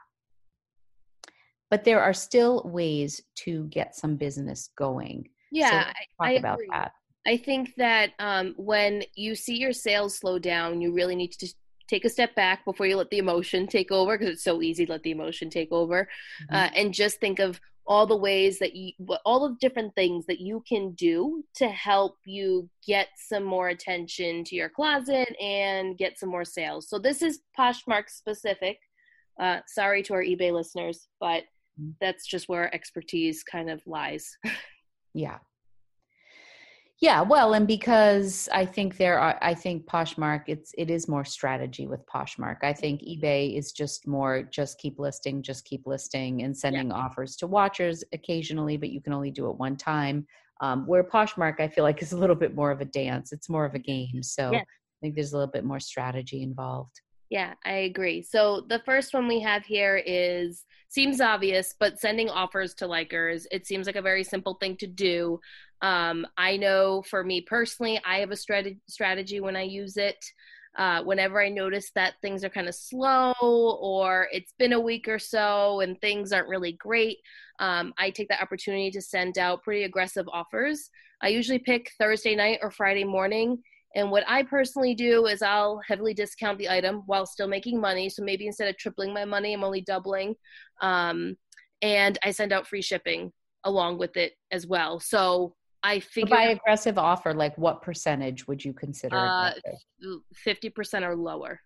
but 1.69 1.83
there 1.83 2.01
are 2.01 2.15
still 2.15 2.63
ways 2.65 3.21
to 3.45 3.65
get 3.71 3.97
some 3.97 4.15
business 4.15 4.71
going. 4.79 5.29
Yeah, 5.51 5.71
so 5.71 5.77
talk 5.79 5.97
I, 6.21 6.29
I 6.29 6.31
about 6.33 6.61
agree. 6.61 6.69
that. 6.71 6.93
I 7.27 7.37
think 7.37 7.75
that 7.77 8.13
um, 8.19 8.55
when 8.57 9.03
you 9.15 9.35
see 9.35 9.57
your 9.57 9.73
sales 9.73 10.17
slow 10.17 10.39
down, 10.39 10.81
you 10.81 10.93
really 10.93 11.17
need 11.17 11.33
to 11.33 11.53
take 11.89 12.05
a 12.05 12.11
step 12.11 12.35
back 12.35 12.65
before 12.65 12.87
you 12.87 12.97
let 12.97 13.11
the 13.11 13.19
emotion 13.19 13.67
take 13.67 13.91
over 13.91 14.17
because 14.17 14.35
it's 14.35 14.45
so 14.45 14.63
easy 14.63 14.87
to 14.87 14.93
let 14.93 15.03
the 15.03 15.11
emotion 15.11 15.51
take 15.51 15.71
over. 15.73 16.09
Mm-hmm. 16.45 16.55
uh, 16.55 16.71
and 16.75 16.95
just 16.95 17.21
think 17.21 17.39
of 17.39 17.61
all 17.89 18.07
the 18.07 18.17
ways 18.17 18.59
that 18.59 18.75
you 18.75 18.93
all 19.25 19.49
the 19.49 19.57
different 19.61 19.95
things 19.95 20.27
that 20.27 20.41
you 20.41 20.65
can 20.69 20.91
do 20.95 21.45
to 21.55 21.69
help 21.69 22.17
you 22.25 22.69
get 22.85 23.07
some 23.17 23.45
more 23.45 23.69
attention 23.69 24.43
to 24.43 24.57
your 24.57 24.69
closet 24.69 25.37
and 25.41 25.97
get 25.97 26.19
some 26.19 26.29
more 26.29 26.45
sales. 26.45 26.89
So 26.89 26.99
this 26.99 27.23
is 27.23 27.41
poshmark 27.57 28.09
specific. 28.09 28.79
Uh, 29.39 29.61
sorry 29.69 30.03
to 30.03 30.15
our 30.15 30.23
ebay 30.23 30.51
listeners 30.51 31.09
but 31.21 31.45
mm-hmm. 31.79 31.91
that's 32.01 32.27
just 32.27 32.49
where 32.49 32.63
our 32.63 32.71
expertise 32.73 33.43
kind 33.43 33.71
of 33.71 33.83
lies. 33.87 34.37
Yeah 35.15 35.39
yeah, 37.01 37.21
well, 37.21 37.53
and 37.53 37.67
because 37.67 38.49
I 38.53 38.65
think 38.65 38.97
there 38.97 39.19
are, 39.19 39.39
I 39.43 39.53
think 39.53 39.87
Poshmark, 39.87 40.45
it's 40.47 40.73
it 40.79 40.91
is 40.91 41.09
more 41.09 41.27
strategy 41.27 41.87
with 41.87 42.07
Poshmark. 42.07 42.59
I 42.63 42.73
think 42.73 43.03
eBay 43.03 43.57
is 43.57 43.73
just 43.73 44.07
more 44.07 44.43
just 44.43 44.79
keep 44.79 44.99
listing, 44.99 45.43
just 45.43 45.67
keep 45.67 45.87
listing, 45.87 46.43
and 46.43 46.57
sending 46.57 46.89
yeah. 46.89 46.95
offers 46.95 47.37
to 47.37 47.47
watchers 47.47 48.03
occasionally, 48.15 48.79
but 48.79 48.91
you 48.91 49.03
can 49.03 49.13
only 49.13 49.31
do 49.31 49.51
it 49.51 49.59
one 49.59 49.77
time. 49.77 50.27
Um, 50.63 50.87
where 50.87 51.05
Poshmark, 51.05 51.61
I 51.61 51.69
feel 51.69 51.85
like 51.85 52.01
is 52.01 52.13
a 52.13 52.17
little 52.17 52.35
bit 52.35 52.55
more 52.55 52.71
of 52.71 52.81
a 52.81 52.87
dance. 52.87 53.31
It's 53.31 53.51
more 53.51 53.67
of 53.67 53.75
a 53.75 53.79
game, 53.79 54.23
so 54.23 54.53
yeah. 54.53 54.61
I 54.61 54.99
think 55.03 55.15
there's 55.15 55.35
a 55.35 55.37
little 55.37 55.53
bit 55.53 55.65
more 55.65 55.81
strategy 55.81 56.43
involved. 56.43 57.03
Yeah, 57.31 57.55
I 57.65 57.73
agree. 57.79 58.23
So 58.23 58.65
the 58.69 58.81
first 58.87 59.13
one 59.13 59.27
we 59.27 59.41
have 59.41 59.65
here 59.65 60.01
is 60.05 60.65
seems 60.89 61.21
obvious, 61.21 61.75
but 61.79 61.99
sending 61.99 62.31
offers 62.31 62.75
to 62.75 62.87
likers. 62.87 63.47
It 63.51 63.67
seems 63.67 63.87
like 63.87 63.97
a 63.97 64.03
very 64.03 64.23
simple 64.23 64.55
thing 64.55 64.77
to 64.79 64.87
do. 64.87 65.41
Um, 65.83 66.27
I 66.39 66.57
know 66.57 67.03
for 67.03 67.25
me 67.25 67.41
personally, 67.41 68.01
I 68.05 68.19
have 68.21 68.31
a 68.31 68.37
strat- 68.37 68.79
strategy 68.89 69.41
when 69.41 69.57
I 69.57 69.63
use 69.63 69.97
it. 69.97 70.25
Uh, 70.79 71.03
whenever 71.03 71.43
I 71.43 71.49
notice 71.49 71.91
that 71.95 72.15
things 72.21 72.45
are 72.45 72.51
kind 72.51 72.69
of 72.69 72.75
slow 72.75 73.33
or 73.41 74.29
it's 74.31 74.53
been 74.59 74.75
a 74.75 74.81
week 74.81 75.09
or 75.09 75.19
so 75.19 75.81
and 75.81 75.99
things 76.01 76.33
aren't 76.33 76.49
really 76.49 76.73
great, 76.73 77.17
um, 77.59 77.95
I 77.99 78.11
take 78.11 78.29
the 78.29 78.41
opportunity 78.41 78.91
to 78.91 79.01
send 79.01 79.39
out 79.39 79.63
pretty 79.63 79.85
aggressive 79.85 80.27
offers. 80.31 80.91
I 81.23 81.29
usually 81.29 81.59
pick 81.59 81.91
Thursday 81.99 82.37
night 82.37 82.59
or 82.63 82.71
Friday 82.71 83.05
morning. 83.05 83.63
And 83.97 84.11
what 84.11 84.23
I 84.29 84.45
personally 84.45 84.95
do 84.95 85.27
is 85.27 85.43
I'll 85.43 85.81
heavily 85.89 86.15
discount 86.15 86.59
the 86.59 86.69
item 86.69 87.03
while 87.07 87.27
still 87.27 87.49
making 87.49 87.81
money. 87.81 88.09
So 88.09 88.23
maybe 88.23 88.47
instead 88.47 88.69
of 88.69 88.77
tripling 88.77 89.13
my 89.13 89.25
money, 89.25 89.55
I'm 89.55 89.65
only 89.65 89.81
doubling. 89.81 90.37
Um, 90.81 91.37
and 91.83 92.19
I 92.23 92.31
send 92.31 92.53
out 92.53 92.69
free 92.69 92.83
shipping 92.83 93.33
along 93.65 93.99
with 93.99 94.17
it 94.17 94.35
as 94.53 94.67
well. 94.67 95.01
So 95.01 95.55
I 95.83 96.01
figure 96.01 96.35
by 96.35 96.45
aggressive 96.49 96.99
offer, 96.99 97.33
like 97.33 97.57
what 97.57 97.81
percentage 97.81 98.47
would 98.47 98.65
you 98.65 98.73
consider? 98.73 99.17
Uh, 99.17 99.53
fifty 100.35 100.69
percent 100.69 101.05
or 101.05 101.15
lower. 101.15 101.61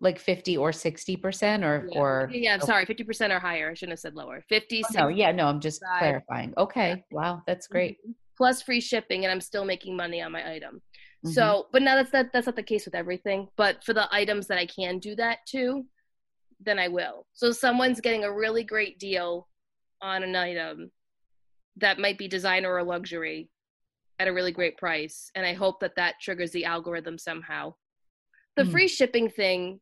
Like 0.00 0.18
fifty 0.18 0.56
or 0.56 0.72
sixty 0.72 1.16
percent, 1.16 1.64
or 1.64 1.88
yeah. 1.90 1.98
or 1.98 2.30
yeah, 2.32 2.54
I'm 2.54 2.60
sorry, 2.60 2.84
fifty 2.84 3.02
percent 3.02 3.32
or 3.32 3.38
higher. 3.38 3.70
I 3.70 3.74
shouldn't 3.74 3.94
have 3.94 4.00
said 4.00 4.14
lower. 4.14 4.42
50, 4.48 4.84
oh, 4.84 4.88
No, 4.94 5.08
yeah, 5.08 5.32
no, 5.32 5.46
I'm 5.46 5.60
just 5.60 5.82
clarifying. 5.98 6.52
Okay, 6.56 6.90
yeah. 6.90 6.96
wow, 7.10 7.42
that's 7.46 7.66
great. 7.66 7.96
Mm-hmm. 7.98 8.12
Plus 8.36 8.62
free 8.62 8.80
shipping, 8.80 9.24
and 9.24 9.32
I'm 9.32 9.40
still 9.40 9.64
making 9.64 9.96
money 9.96 10.20
on 10.20 10.30
my 10.30 10.48
item. 10.48 10.82
Mm-hmm. 11.26 11.34
So, 11.34 11.66
but 11.72 11.82
now 11.82 11.96
that's 11.96 12.12
not 12.12 12.26
that's 12.32 12.46
not 12.46 12.56
the 12.56 12.62
case 12.62 12.84
with 12.84 12.94
everything. 12.94 13.48
But 13.56 13.84
for 13.84 13.92
the 13.92 14.08
items 14.12 14.46
that 14.46 14.58
I 14.58 14.66
can 14.66 14.98
do 14.98 15.14
that 15.16 15.38
to, 15.48 15.84
then 16.60 16.78
I 16.78 16.88
will. 16.88 17.26
So 17.32 17.52
someone's 17.52 18.00
getting 18.00 18.24
a 18.24 18.32
really 18.32 18.64
great 18.64 18.98
deal 18.98 19.48
on 20.02 20.22
an 20.22 20.36
item 20.36 20.90
that 21.76 21.98
might 21.98 22.18
be 22.18 22.28
designer 22.28 22.72
or 22.72 22.82
luxury 22.82 23.50
at 24.18 24.28
a 24.28 24.32
really 24.32 24.52
great 24.52 24.76
price 24.76 25.30
and 25.34 25.44
i 25.44 25.52
hope 25.52 25.80
that 25.80 25.96
that 25.96 26.14
triggers 26.20 26.50
the 26.52 26.64
algorithm 26.64 27.18
somehow 27.18 27.72
the 28.56 28.62
mm. 28.62 28.70
free 28.70 28.88
shipping 28.88 29.28
thing 29.28 29.80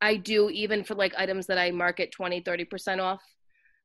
i 0.00 0.16
do 0.16 0.50
even 0.50 0.84
for 0.84 0.94
like 0.94 1.14
items 1.16 1.46
that 1.46 1.58
i 1.58 1.70
market 1.70 2.12
20 2.12 2.42
30% 2.42 3.00
off 3.00 3.22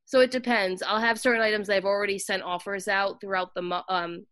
so 0.06 0.20
it 0.20 0.32
depends 0.32 0.84
i'll 0.84 1.00
have 1.00 1.20
certain 1.20 1.42
items 1.42 1.70
i've 1.70 1.86
already 1.86 2.20
sent 2.20 2.44
offers 2.44 2.88
out 2.88 3.20
throughout 3.22 3.54
the 3.56 3.84
um 3.90 4.26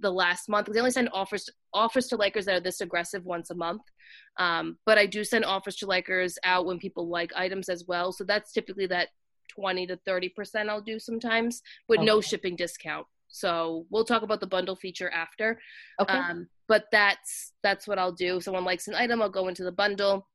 the 0.00 0.10
last 0.10 0.48
month 0.48 0.66
because 0.66 0.74
they 0.74 0.80
only 0.80 0.90
send 0.90 1.08
offers 1.12 1.48
offers 1.72 2.06
to 2.06 2.16
likers 2.16 2.44
that 2.44 2.56
are 2.56 2.60
this 2.60 2.80
aggressive 2.80 3.24
once 3.24 3.50
a 3.50 3.54
month 3.54 3.82
um, 4.38 4.76
but 4.86 4.98
i 4.98 5.06
do 5.06 5.22
send 5.22 5.44
offers 5.44 5.76
to 5.76 5.86
likers 5.86 6.34
out 6.44 6.66
when 6.66 6.78
people 6.78 7.08
like 7.08 7.32
items 7.36 7.68
as 7.68 7.84
well 7.86 8.12
so 8.12 8.24
that's 8.24 8.52
typically 8.52 8.86
that 8.86 9.08
20 9.50 9.86
to 9.88 9.96
30% 10.08 10.68
I'll 10.68 10.80
do 10.80 10.98
sometimes 10.98 11.62
with 11.88 11.98
okay. 11.98 12.06
no 12.06 12.20
shipping 12.20 12.56
discount. 12.56 13.06
So 13.28 13.86
we'll 13.90 14.04
talk 14.04 14.22
about 14.22 14.40
the 14.40 14.46
bundle 14.46 14.74
feature 14.74 15.10
after. 15.10 15.60
Okay. 16.00 16.12
Um, 16.12 16.48
but 16.66 16.84
that's 16.90 17.52
that's 17.62 17.86
what 17.86 17.98
I'll 17.98 18.12
do. 18.12 18.36
If 18.36 18.44
someone 18.44 18.64
likes 18.64 18.88
an 18.88 18.94
item, 18.94 19.22
I'll 19.22 19.30
go 19.30 19.48
into 19.48 19.62
the 19.62 19.72
bundle, 19.72 20.28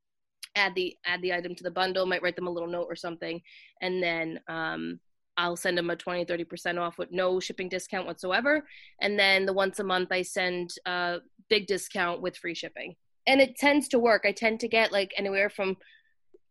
add 0.54 0.74
the 0.74 0.96
add 1.04 1.20
the 1.20 1.34
item 1.34 1.54
to 1.56 1.62
the 1.62 1.70
bundle, 1.70 2.06
might 2.06 2.22
write 2.22 2.36
them 2.36 2.46
a 2.46 2.50
little 2.50 2.68
note 2.68 2.86
or 2.88 2.96
something, 2.96 3.40
and 3.82 4.02
then 4.02 4.40
um, 4.48 4.98
I'll 5.36 5.56
send 5.56 5.76
them 5.76 5.90
a 5.90 5.96
20, 5.96 6.24
30% 6.24 6.80
off 6.80 6.98
with 6.98 7.12
no 7.12 7.40
shipping 7.40 7.68
discount 7.68 8.06
whatsoever. 8.06 8.66
And 9.00 9.18
then 9.18 9.46
the 9.46 9.52
once 9.52 9.78
a 9.78 9.84
month 9.84 10.10
I 10.10 10.22
send 10.22 10.74
a 10.86 11.18
big 11.48 11.66
discount 11.66 12.22
with 12.22 12.36
free 12.36 12.54
shipping. 12.54 12.96
And 13.26 13.40
it 13.40 13.56
tends 13.56 13.88
to 13.88 13.98
work. 13.98 14.24
I 14.24 14.32
tend 14.32 14.60
to 14.60 14.68
get 14.68 14.92
like 14.92 15.12
anywhere 15.16 15.50
from 15.50 15.76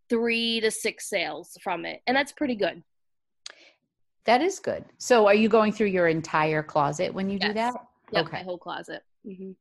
three 0.09 0.59
to 0.61 0.69
six 0.69 1.09
sales 1.09 1.57
from 1.63 1.85
it. 1.85 2.01
And 2.05 2.15
that's 2.15 2.31
pretty 2.31 2.55
good. 2.55 2.83
That 4.25 4.41
is 4.41 4.59
good. 4.59 4.85
So 4.97 5.27
are 5.27 5.35
you 5.35 5.49
going 5.49 5.71
through 5.71 5.87
your 5.87 6.07
entire 6.07 6.63
closet 6.63 7.13
when 7.13 7.29
you 7.29 7.37
yes. 7.39 7.47
do 7.47 7.53
that? 7.53 7.73
Yep, 8.11 8.25
okay. 8.27 8.37
my 8.37 8.43
whole 8.43 8.57
closet. 8.57 9.03
Mm-hmm. 9.25 9.51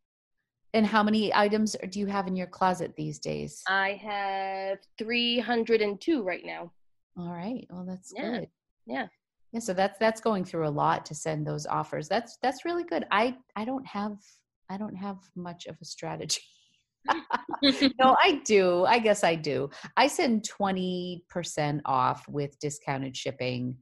And 0.74 0.86
how 0.86 1.02
many 1.02 1.32
items 1.32 1.76
do 1.90 2.00
you 2.00 2.06
have 2.06 2.26
in 2.26 2.34
your 2.34 2.48
closet 2.48 2.94
these 2.96 3.18
days? 3.20 3.62
I 3.68 4.00
have 4.02 4.78
302 4.98 6.22
right 6.22 6.44
now. 6.44 6.72
All 7.16 7.30
right. 7.30 7.64
Well, 7.70 7.84
that's 7.86 8.12
yeah. 8.14 8.40
good. 8.40 8.48
Yeah. 8.86 9.06
Yeah, 9.52 9.60
so 9.60 9.72
that's 9.72 9.98
that's 9.98 10.20
going 10.20 10.44
through 10.44 10.66
a 10.66 10.70
lot 10.70 11.06
to 11.06 11.14
send 11.14 11.46
those 11.46 11.64
offers. 11.64 12.08
That's 12.08 12.38
that's 12.42 12.64
really 12.64 12.82
good. 12.82 13.06
I 13.12 13.36
I 13.54 13.64
don't 13.64 13.86
have 13.86 14.16
I 14.68 14.76
don't 14.76 14.96
have 14.96 15.18
much 15.36 15.66
of 15.66 15.76
a 15.80 15.84
strategy. 15.84 16.40
no, 18.00 18.16
I 18.20 18.40
do. 18.44 18.84
I 18.84 18.98
guess 18.98 19.22
I 19.22 19.34
do. 19.34 19.70
I 19.96 20.06
send 20.06 20.48
20% 20.48 21.80
off 21.84 22.26
with 22.28 22.58
discounted 22.58 23.16
shipping 23.16 23.76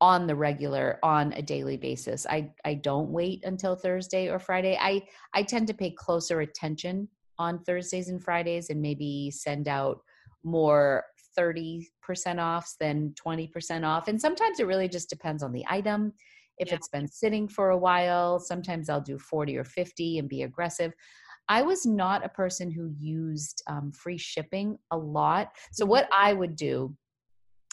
on 0.00 0.26
the 0.26 0.34
regular 0.34 0.98
on 1.02 1.32
a 1.34 1.42
daily 1.42 1.76
basis. 1.76 2.26
I 2.26 2.50
I 2.64 2.74
don't 2.74 3.10
wait 3.10 3.44
until 3.44 3.76
Thursday 3.76 4.28
or 4.28 4.38
Friday. 4.38 4.78
I 4.80 5.02
I 5.34 5.42
tend 5.42 5.66
to 5.68 5.74
pay 5.74 5.90
closer 5.90 6.40
attention 6.40 7.08
on 7.38 7.62
Thursdays 7.64 8.08
and 8.08 8.22
Fridays 8.22 8.70
and 8.70 8.80
maybe 8.80 9.30
send 9.30 9.68
out 9.68 10.00
more 10.44 11.04
30% 11.38 11.86
off, 12.38 12.74
than 12.80 13.14
20% 13.14 13.86
off. 13.86 14.08
And 14.08 14.20
sometimes 14.20 14.60
it 14.60 14.66
really 14.66 14.88
just 14.88 15.10
depends 15.10 15.42
on 15.42 15.52
the 15.52 15.64
item. 15.68 16.12
If 16.58 16.68
yeah. 16.68 16.74
it's 16.74 16.88
been 16.88 17.08
sitting 17.08 17.48
for 17.48 17.70
a 17.70 17.78
while, 17.78 18.38
sometimes 18.38 18.88
I'll 18.88 19.00
do 19.00 19.18
40 19.18 19.56
or 19.56 19.64
50 19.64 20.18
and 20.18 20.28
be 20.28 20.42
aggressive. 20.42 20.92
I 21.48 21.62
was 21.62 21.84
not 21.84 22.24
a 22.24 22.28
person 22.28 22.70
who 22.70 22.94
used 22.98 23.62
um, 23.66 23.92
free 23.92 24.18
shipping 24.18 24.78
a 24.90 24.96
lot. 24.96 25.52
So, 25.72 25.84
what 25.84 26.04
mm-hmm. 26.04 26.26
I 26.26 26.32
would 26.32 26.56
do 26.56 26.96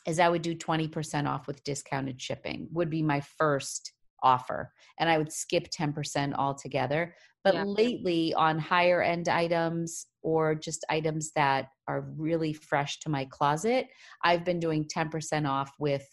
is 0.07 0.19
I 0.19 0.29
would 0.29 0.41
do 0.41 0.55
20% 0.55 1.27
off 1.27 1.45
with 1.45 1.63
discounted 1.63 2.21
shipping, 2.21 2.67
would 2.71 2.89
be 2.89 3.03
my 3.03 3.21
first 3.21 3.93
offer. 4.23 4.71
And 4.99 5.09
I 5.09 5.17
would 5.17 5.31
skip 5.31 5.69
10% 5.69 6.33
altogether. 6.35 7.15
But 7.43 7.53
yeah. 7.53 7.63
lately, 7.63 8.33
on 8.33 8.59
higher 8.59 9.01
end 9.01 9.29
items 9.29 10.07
or 10.21 10.55
just 10.55 10.85
items 10.89 11.31
that 11.35 11.69
are 11.87 12.01
really 12.17 12.53
fresh 12.53 12.99
to 13.01 13.09
my 13.09 13.25
closet, 13.25 13.87
I've 14.23 14.43
been 14.43 14.59
doing 14.59 14.85
10% 14.85 15.47
off 15.47 15.71
with 15.79 16.05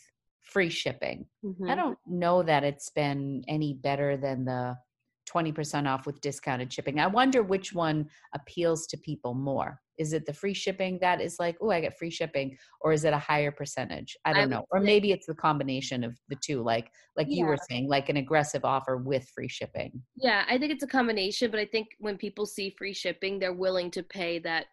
free 0.42 0.71
shipping. 0.71 1.27
Mm-hmm. 1.45 1.69
I 1.69 1.75
don't 1.75 1.99
know 2.07 2.42
that 2.42 2.62
it's 2.62 2.90
been 2.90 3.42
any 3.49 3.75
better 3.75 4.16
than 4.16 4.45
the 4.45 4.77
20% 5.27 5.89
off 5.89 6.07
with 6.07 6.21
discounted 6.21 6.73
shipping. 6.73 7.01
I 7.01 7.07
wonder 7.07 7.43
which 7.43 7.73
one 7.73 8.09
appeals 8.35 8.87
to 8.89 8.97
people 8.97 9.35
more. 9.35 9.81
Is 9.99 10.12
it 10.12 10.27
the 10.27 10.33
free 10.33 10.55
shipping 10.55 10.99
that 11.01 11.21
is 11.21 11.37
like, 11.39 11.57
oh, 11.61 11.71
I 11.71 11.81
get 11.81 11.99
free 11.99 12.11
shipping, 12.11 12.57
or 12.83 12.93
is 12.93 13.05
it 13.05 13.15
a 13.15 13.19
higher 13.19 13.51
percentage? 13.51 14.17
I 14.25 14.33
don't 14.33 14.43
I 14.43 14.57
know. 14.57 14.65
Or 14.71 14.81
maybe 14.81 15.11
it's 15.11 15.27
the 15.27 15.35
combination 15.35 16.05
of 16.05 16.19
the 16.29 16.37
two, 16.37 16.62
like 16.62 16.91
like 17.17 17.29
yeah. 17.31 17.39
you 17.39 17.47
were 17.47 17.57
saying, 17.69 17.89
like 17.89 18.11
an 18.11 18.19
aggressive 18.19 18.65
offer 18.65 18.99
with 18.99 19.27
free 19.35 19.49
shipping. 19.49 20.03
Yeah, 20.15 20.45
I 20.49 20.59
think 20.59 20.73
it's 20.73 20.83
a 20.83 20.89
combination, 20.89 21.51
but 21.51 21.61
I 21.61 21.65
think 21.65 21.89
when 21.99 22.19
people 22.19 22.45
see 22.45 22.75
free 22.77 22.93
shipping, 22.93 23.39
they're 23.39 23.55
willing 23.55 23.91
to 23.93 24.03
pay 24.03 24.39
that 24.41 24.67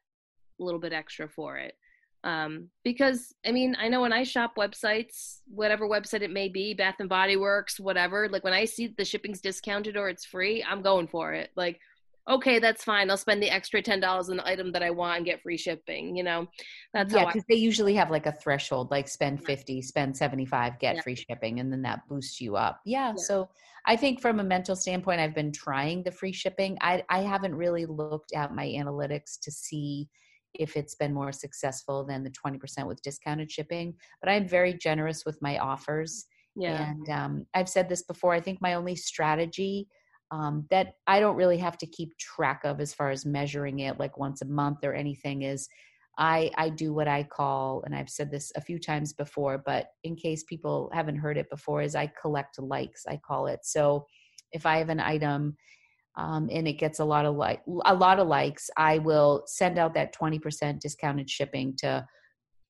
little 0.60 0.80
bit 0.80 0.94
extra 0.94 1.28
for 1.28 1.58
it 1.58 1.76
um, 2.24 2.70
because 2.84 3.34
I 3.46 3.52
mean, 3.52 3.76
I 3.80 3.90
know 3.90 4.02
when 4.02 4.14
I 4.14 4.24
shop 4.24 4.56
websites, 4.58 5.40
whatever 5.48 5.88
website 5.88 6.22
it 6.22 6.32
may 6.32 6.48
be, 6.48 6.74
Bath 6.74 6.96
and 7.00 7.10
Body 7.10 7.36
Works, 7.36 7.80
whatever, 7.80 8.30
like 8.30 8.44
when 8.44 8.54
I 8.54 8.66
see 8.66 8.94
the 8.98 9.06
shipping's 9.06 9.42
discounted 9.42 9.98
or 9.98 10.10
it's 10.10 10.26
free, 10.26 10.64
I'm 10.64 10.82
going 10.82 11.08
for 11.08 11.34
it. 11.34 11.52
Like, 11.58 11.80
okay, 12.30 12.60
that's 12.60 12.84
fine. 12.84 13.10
I'll 13.10 13.18
spend 13.18 13.44
the 13.44 13.50
extra 13.50 13.82
ten 13.82 14.00
dollars 14.00 14.30
on 14.30 14.38
the 14.38 14.48
item 14.48 14.72
that 14.72 14.84
I 14.84 14.90
want 14.90 15.18
and 15.18 15.26
get 15.26 15.42
free 15.42 15.58
shipping. 15.58 16.16
You 16.16 16.24
know, 16.24 16.48
that's 16.94 17.14
yeah, 17.14 17.26
because 17.26 17.44
they 17.50 17.56
usually 17.56 17.96
have 17.96 18.10
like 18.10 18.26
a 18.26 18.32
threshold, 18.32 18.90
like 18.90 19.10
spend 19.10 19.44
fifty, 19.44 19.82
spend 19.82 20.16
seventy 20.16 20.46
five, 20.46 20.80
get 20.80 20.96
yeah. 20.96 21.02
free 21.02 21.16
shipping, 21.16 21.60
and 21.60 21.72
then 21.72 21.82
that 21.82 22.08
boosts 22.08 22.40
you 22.40 22.56
up. 22.56 22.80
Yeah, 22.86 23.10
yeah. 23.10 23.16
So 23.18 23.50
I 23.86 23.98
think 23.98 24.22
from 24.22 24.40
a 24.40 24.44
mental 24.46 24.78
standpoint, 24.78 25.20
I've 25.20 25.36
been 25.36 25.52
trying 25.52 26.04
the 26.04 26.12
free 26.12 26.32
shipping. 26.32 26.78
I 26.80 27.04
I 27.10 27.20
haven't 27.20 27.56
really 27.56 27.86
looked 27.86 28.32
at 28.34 28.56
my 28.56 28.66
analytics 28.66 29.38
to 29.42 29.52
see 29.52 30.08
if 30.54 30.76
it's 30.76 30.96
been 30.96 31.13
more 31.13 31.32
successful 31.32 32.06
than 32.06 32.24
the 32.24 32.32
20% 32.32 32.88
with 32.88 33.02
discounted 33.02 33.52
shipping. 33.52 33.94
But 34.22 34.30
I'm 34.30 34.48
very 34.48 34.74
generous 34.74 35.26
with 35.26 35.42
my 35.42 35.58
offers. 35.58 36.26
Yeah. 36.56 36.89
And 36.89 37.10
um, 37.10 37.46
I've 37.54 37.70
said 37.70 37.89
this 37.89 38.04
before. 38.04 38.34
I 38.34 38.42
think 38.42 38.62
my 38.62 38.76
only 38.76 38.96
strategy 38.96 39.88
um, 40.32 40.66
that 40.70 40.96
I 41.06 41.20
don't 41.20 41.36
really 41.36 41.58
have 41.58 41.78
to 41.80 41.88
keep 41.88 42.18
track 42.18 42.62
of 42.63 42.80
as 42.80 42.94
far 42.94 43.12
as 43.12 43.26
measuring 43.26 43.80
it 43.80 44.00
like 44.00 44.18
once 44.18 44.42
a 44.42 44.46
month 44.46 44.80
or 44.84 44.94
anything 44.94 45.44
is 45.44 45.70
I, 46.18 46.52
I 46.58 46.70
do 46.70 46.94
what 46.94 47.08
I 47.08 47.24
call, 47.24 47.82
and 47.86 47.96
I've 47.96 48.10
said 48.10 48.30
this 48.30 48.52
a 48.56 48.62
few 48.62 48.78
times 48.78 49.13
before, 49.13 49.58
but 49.58 49.88
in 50.04 50.16
case 50.16 50.44
people 50.44 50.92
haven't 50.94 51.18
heard 51.18 51.38
it 51.38 51.50
before, 51.50 51.82
is 51.82 51.96
I 51.96 52.12
collect 52.22 52.60
likes, 52.60 53.06
I 53.08 53.18
call 53.18 53.48
it. 53.48 53.62
So 53.63 54.06
if 54.52 54.66
I 54.66 54.78
have 54.78 54.89
an 54.89 55.00
item 55.00 55.58
um, 56.15 56.49
and 56.52 56.67
it 56.67 56.73
gets 56.73 56.99
a 56.99 57.06
lot 57.06 57.26
of 57.26 57.36
like 57.36 57.62
a 57.86 57.93
lot 57.93 58.19
of 58.19 58.28
likes, 58.28 58.69
I 58.78 58.99
will 58.99 59.43
send 59.47 59.78
out 59.78 59.93
that 59.95 60.15
20% 60.15 60.80
discounted 60.80 61.30
shipping 61.30 61.76
to 61.78 62.06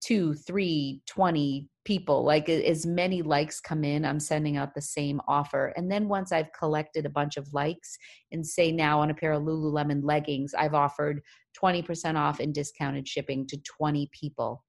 two, 0.01 0.33
three, 0.33 1.01
20 1.07 1.69
people. 1.85 2.23
Like 2.23 2.49
as 2.49 2.85
many 2.85 3.21
likes 3.21 3.59
come 3.59 3.83
in, 3.83 4.05
I'm 4.05 4.19
sending 4.19 4.57
out 4.57 4.73
the 4.73 4.81
same 4.81 5.21
offer. 5.27 5.73
And 5.77 5.91
then 5.91 6.07
once 6.07 6.31
I've 6.31 6.51
collected 6.57 7.05
a 7.05 7.09
bunch 7.09 7.37
of 7.37 7.53
likes 7.53 7.97
and 8.31 8.45
say 8.45 8.71
now 8.71 8.99
on 8.99 9.11
a 9.11 9.13
pair 9.13 9.33
of 9.33 9.43
Lululemon 9.43 10.01
leggings, 10.03 10.53
I've 10.53 10.73
offered 10.73 11.21
20% 11.61 12.17
off 12.17 12.39
and 12.39 12.53
discounted 12.53 13.07
shipping 13.07 13.47
to 13.47 13.57
20 13.57 14.09
people 14.11 14.63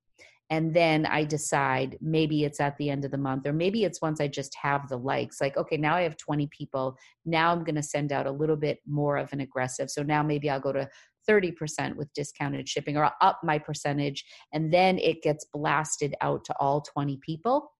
and 0.51 0.75
then 0.75 1.07
I 1.07 1.25
decide 1.25 1.99
maybe 2.01 2.45
it's 2.45 2.61
at 2.61 2.77
the 2.77 2.91
end 2.91 3.05
of 3.05 3.11
the 3.11 3.19
month 3.19 3.47
or 3.47 3.53
maybe 3.53 3.85
it's 3.85 4.03
once 4.03 4.21
I 4.21 4.29
just 4.29 4.55
have 4.61 4.89
the 4.89 4.97
likes 4.97 5.41
like 5.41 5.57
okay 5.57 5.77
now 5.77 5.95
I 5.95 6.03
have 6.03 6.17
20 6.17 6.49
people 6.49 6.97
now 7.25 7.53
I'm 7.53 7.65
going 7.65 7.75
to 7.77 7.83
send 7.83 8.13
out 8.13 8.27
a 8.27 8.31
little 8.31 8.57
bit 8.57 8.81
more 8.87 9.17
of 9.17 9.33
an 9.33 9.41
aggressive 9.41 9.91
so 9.91 10.03
now 10.03 10.23
maybe 10.23 10.51
I'll 10.51 10.61
go 10.61 10.73
to 10.73 10.89
30% 11.29 11.97
with 11.97 12.13
discounted 12.13 12.69
shipping 12.69 12.97
or 12.97 13.05
I'll 13.05 13.15
up 13.21 13.41
my 13.43 13.59
percentage 13.59 14.25
and 14.53 14.73
then 14.73 14.99
it 14.99 15.23
gets 15.23 15.47
blasted 15.53 16.15
out 16.21 16.45
to 16.45 16.55
all 16.61 16.83
20 16.83 17.19
people 17.23 17.71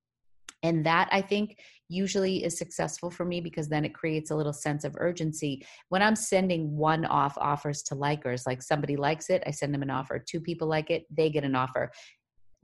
and 0.63 0.87
that 0.87 1.11
I 1.13 1.21
think 1.21 1.59
usually 1.91 2.43
is 2.43 2.57
successful 2.57 3.11
for 3.11 3.27
me 3.27 3.43
because 3.43 3.69
then 3.69 3.85
it 3.85 3.93
creates 3.93 4.31
a 4.31 4.35
little 4.35 4.55
sense 4.55 4.85
of 4.85 4.97
urgency. 4.99 5.63
When 5.91 6.01
I'm 6.01 6.17
sending 6.17 6.75
one 6.75 7.05
off 7.05 7.37
offers 7.37 7.83
to 7.83 7.95
likers, 7.95 8.47
like 8.47 8.63
somebody 8.63 8.97
likes 8.97 9.29
it, 9.29 9.43
I 9.47 9.51
send 9.51 9.75
them 9.75 9.83
an 9.83 9.91
offer. 9.91 10.19
Two 10.19 10.41
people 10.41 10.67
like 10.67 10.91
it, 10.91 11.05
they 11.15 11.29
get 11.29 11.45
an 11.45 11.55
offer 11.55 11.93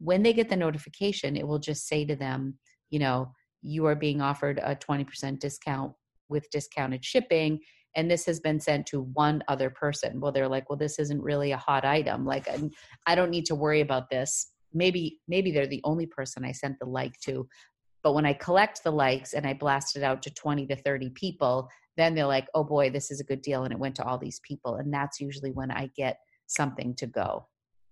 when 0.01 0.23
they 0.23 0.33
get 0.33 0.49
the 0.49 0.57
notification, 0.57 1.37
it 1.37 1.47
will 1.47 1.59
just 1.59 1.87
say 1.87 2.05
to 2.07 2.17
them, 2.17 2.59
you 2.89 2.99
know, 2.99 3.33
you 3.63 3.87
are 3.87 3.95
being 3.95 4.21
offered 4.21 4.59
a 4.59 4.75
20% 4.75 5.39
discount 5.39 5.93
with 6.29 6.51
discounted 6.51 7.05
shipping 7.05 7.61
and 7.97 8.11
this 8.11 8.25
has 8.25 8.41
been 8.41 8.61
sent 8.61 8.87
to 8.87 9.03
one 9.15 9.43
other 9.49 9.69
person. 9.69 10.21
Well 10.21 10.33
they're 10.33 10.49
like 10.49 10.71
well 10.71 10.79
this 10.79 10.99
isn't 10.99 11.23
really 11.23 11.53
a 11.53 11.57
hot 11.57 11.85
item. 11.85 12.25
Like 12.25 12.49
i 13.07 13.15
don't 13.15 13.31
need 13.31 13.47
to 13.47 13.55
worry 13.55 13.81
about 13.81 14.09
this. 14.11 14.53
Maybe 14.73 15.19
maybe 15.29 15.51
they're 15.51 15.67
the 15.67 15.83
only 15.85 16.07
person 16.07 16.45
i 16.45 16.53
sent 16.53 16.79
the 16.79 16.87
like 16.87 17.19
to 17.25 17.49
but 18.03 18.15
when 18.15 18.27
i 18.27 18.33
collect 18.33 18.83
the 18.83 18.91
likes 18.91 19.33
and 19.33 19.47
i 19.47 19.53
blast 19.53 19.97
it 19.97 20.03
out 20.03 20.23
to 20.23 20.35
20 20.35 20.67
to 20.67 20.77
30 20.77 21.11
people 21.11 21.69
then 21.97 22.15
they're 22.15 22.27
like 22.27 22.47
oh 22.55 22.65
boy 22.65 22.91
this 22.91 23.11
is 23.11 23.21
a 23.21 23.25
good 23.25 23.43
deal 23.43 23.65
and 23.65 23.73
it 23.73 23.79
went 23.79 23.95
to 23.97 24.05
all 24.05 24.19
these 24.19 24.41
people 24.47 24.77
and 24.77 24.93
that's 24.93 25.21
usually 25.21 25.51
when 25.51 25.71
i 25.71 25.91
get 25.97 26.19
something 26.47 26.95
to 26.95 27.07
go 27.07 27.47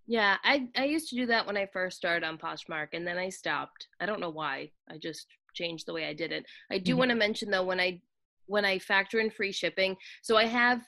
yeah, 0.08 0.38
I 0.42 0.66
I 0.74 0.86
used 0.86 1.10
to 1.10 1.16
do 1.16 1.26
that 1.26 1.46
when 1.46 1.58
I 1.58 1.66
first 1.66 1.98
started 1.98 2.26
on 2.26 2.38
Poshmark, 2.38 2.88
and 2.94 3.06
then 3.06 3.18
I 3.18 3.28
stopped. 3.28 3.86
I 4.00 4.06
don't 4.06 4.20
know 4.20 4.30
why. 4.30 4.70
I 4.90 4.96
just 4.96 5.26
changed 5.54 5.86
the 5.86 5.92
way 5.92 6.06
I 6.06 6.14
did 6.14 6.32
it. 6.32 6.46
I 6.72 6.78
do 6.78 6.92
mm-hmm. 6.92 6.98
want 6.98 7.10
to 7.10 7.14
mention 7.14 7.50
though 7.50 7.64
when 7.64 7.78
I 7.78 8.00
when 8.46 8.64
I 8.64 8.78
factor 8.78 9.20
in 9.20 9.30
free 9.30 9.52
shipping, 9.52 9.96
so 10.22 10.38
I 10.38 10.46
have 10.46 10.80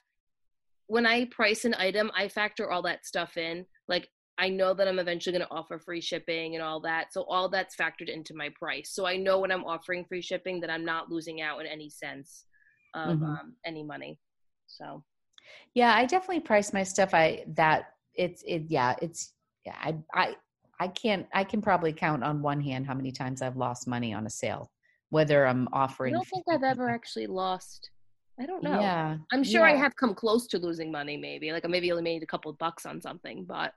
when 0.86 1.06
I 1.06 1.26
price 1.26 1.66
an 1.66 1.74
item, 1.74 2.10
I 2.16 2.28
factor 2.28 2.70
all 2.70 2.80
that 2.82 3.04
stuff 3.04 3.36
in. 3.36 3.66
Like 3.88 4.08
I 4.38 4.48
know 4.48 4.72
that 4.72 4.88
I'm 4.88 4.98
eventually 4.98 5.36
going 5.36 5.46
to 5.46 5.54
offer 5.54 5.78
free 5.78 6.00
shipping 6.00 6.54
and 6.54 6.64
all 6.64 6.80
that. 6.80 7.12
So 7.12 7.24
all 7.24 7.50
that's 7.50 7.76
factored 7.76 8.08
into 8.08 8.34
my 8.34 8.48
price. 8.58 8.90
So 8.94 9.06
I 9.06 9.18
know 9.18 9.38
when 9.38 9.52
I'm 9.52 9.66
offering 9.66 10.06
free 10.06 10.22
shipping 10.22 10.60
that 10.60 10.70
I'm 10.70 10.84
not 10.84 11.10
losing 11.10 11.42
out 11.42 11.60
in 11.60 11.66
any 11.66 11.90
sense 11.90 12.46
of 12.94 13.18
mm-hmm. 13.18 13.24
um, 13.24 13.54
any 13.66 13.82
money. 13.82 14.18
So 14.66 15.04
yeah, 15.74 15.94
I 15.94 16.06
definitely 16.06 16.40
price 16.40 16.72
my 16.72 16.84
stuff 16.84 17.12
I 17.12 17.44
that 17.48 17.84
it's 18.14 18.42
it 18.46 18.64
yeah 18.68 18.94
it's 19.00 19.34
yeah 19.64 19.74
i 19.80 19.94
i 20.14 20.34
i 20.78 20.88
can't 20.88 21.26
i 21.32 21.44
can 21.44 21.60
probably 21.60 21.92
count 21.92 22.24
on 22.24 22.42
one 22.42 22.60
hand 22.60 22.86
how 22.86 22.94
many 22.94 23.12
times 23.12 23.42
i've 23.42 23.56
lost 23.56 23.86
money 23.86 24.12
on 24.12 24.26
a 24.26 24.30
sale 24.30 24.70
whether 25.10 25.46
i'm 25.46 25.68
offering 25.72 26.14
i 26.14 26.16
don't 26.16 26.28
think 26.28 26.44
i've 26.50 26.62
ever 26.62 26.88
actually 26.88 27.26
lost 27.26 27.90
i 28.38 28.46
don't 28.46 28.62
know 28.62 28.80
yeah 28.80 29.16
i'm 29.32 29.44
sure 29.44 29.66
yeah. 29.66 29.74
i 29.74 29.76
have 29.76 29.94
come 29.96 30.14
close 30.14 30.46
to 30.46 30.58
losing 30.58 30.90
money 30.90 31.16
maybe 31.16 31.52
like 31.52 31.64
i 31.64 31.68
maybe 31.68 31.90
only 31.90 32.02
made 32.02 32.22
a 32.22 32.26
couple 32.26 32.52
bucks 32.54 32.86
on 32.86 33.00
something 33.00 33.44
but 33.44 33.72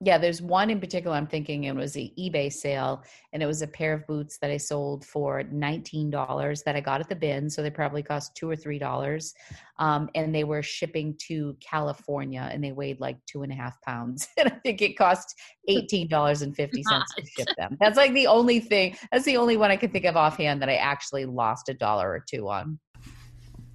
yeah, 0.00 0.16
there's 0.16 0.40
one 0.40 0.70
in 0.70 0.78
particular 0.78 1.16
I'm 1.16 1.26
thinking 1.26 1.64
it 1.64 1.74
was 1.74 1.96
an 1.96 2.10
eBay 2.16 2.52
sale, 2.52 3.02
and 3.32 3.42
it 3.42 3.46
was 3.46 3.62
a 3.62 3.66
pair 3.66 3.92
of 3.92 4.06
boots 4.06 4.38
that 4.38 4.50
I 4.50 4.56
sold 4.56 5.04
for 5.04 5.42
$19 5.42 6.64
that 6.64 6.76
I 6.76 6.80
got 6.80 7.00
at 7.00 7.08
the 7.08 7.16
bin. 7.16 7.50
So 7.50 7.62
they 7.62 7.70
probably 7.70 8.04
cost 8.04 8.36
two 8.36 8.48
or 8.48 8.54
three 8.54 8.78
dollars. 8.78 9.34
Um, 9.80 10.08
and 10.14 10.32
they 10.32 10.44
were 10.44 10.62
shipping 10.62 11.16
to 11.28 11.56
California 11.60 12.48
and 12.52 12.62
they 12.62 12.72
weighed 12.72 13.00
like 13.00 13.16
two 13.26 13.42
and 13.42 13.52
a 13.52 13.54
half 13.54 13.80
pounds. 13.82 14.28
And 14.38 14.48
I 14.48 14.56
think 14.62 14.82
it 14.82 14.96
cost 14.96 15.34
$18.50 15.68 16.54
to 16.54 17.26
ship 17.26 17.48
them. 17.56 17.76
That's 17.80 17.96
like 17.96 18.12
the 18.14 18.28
only 18.28 18.60
thing, 18.60 18.96
that's 19.10 19.24
the 19.24 19.36
only 19.36 19.56
one 19.56 19.72
I 19.72 19.76
can 19.76 19.90
think 19.90 20.04
of 20.04 20.16
offhand 20.16 20.62
that 20.62 20.68
I 20.68 20.76
actually 20.76 21.24
lost 21.24 21.68
a 21.68 21.74
dollar 21.74 22.08
or 22.08 22.24
two 22.28 22.48
on. 22.48 22.78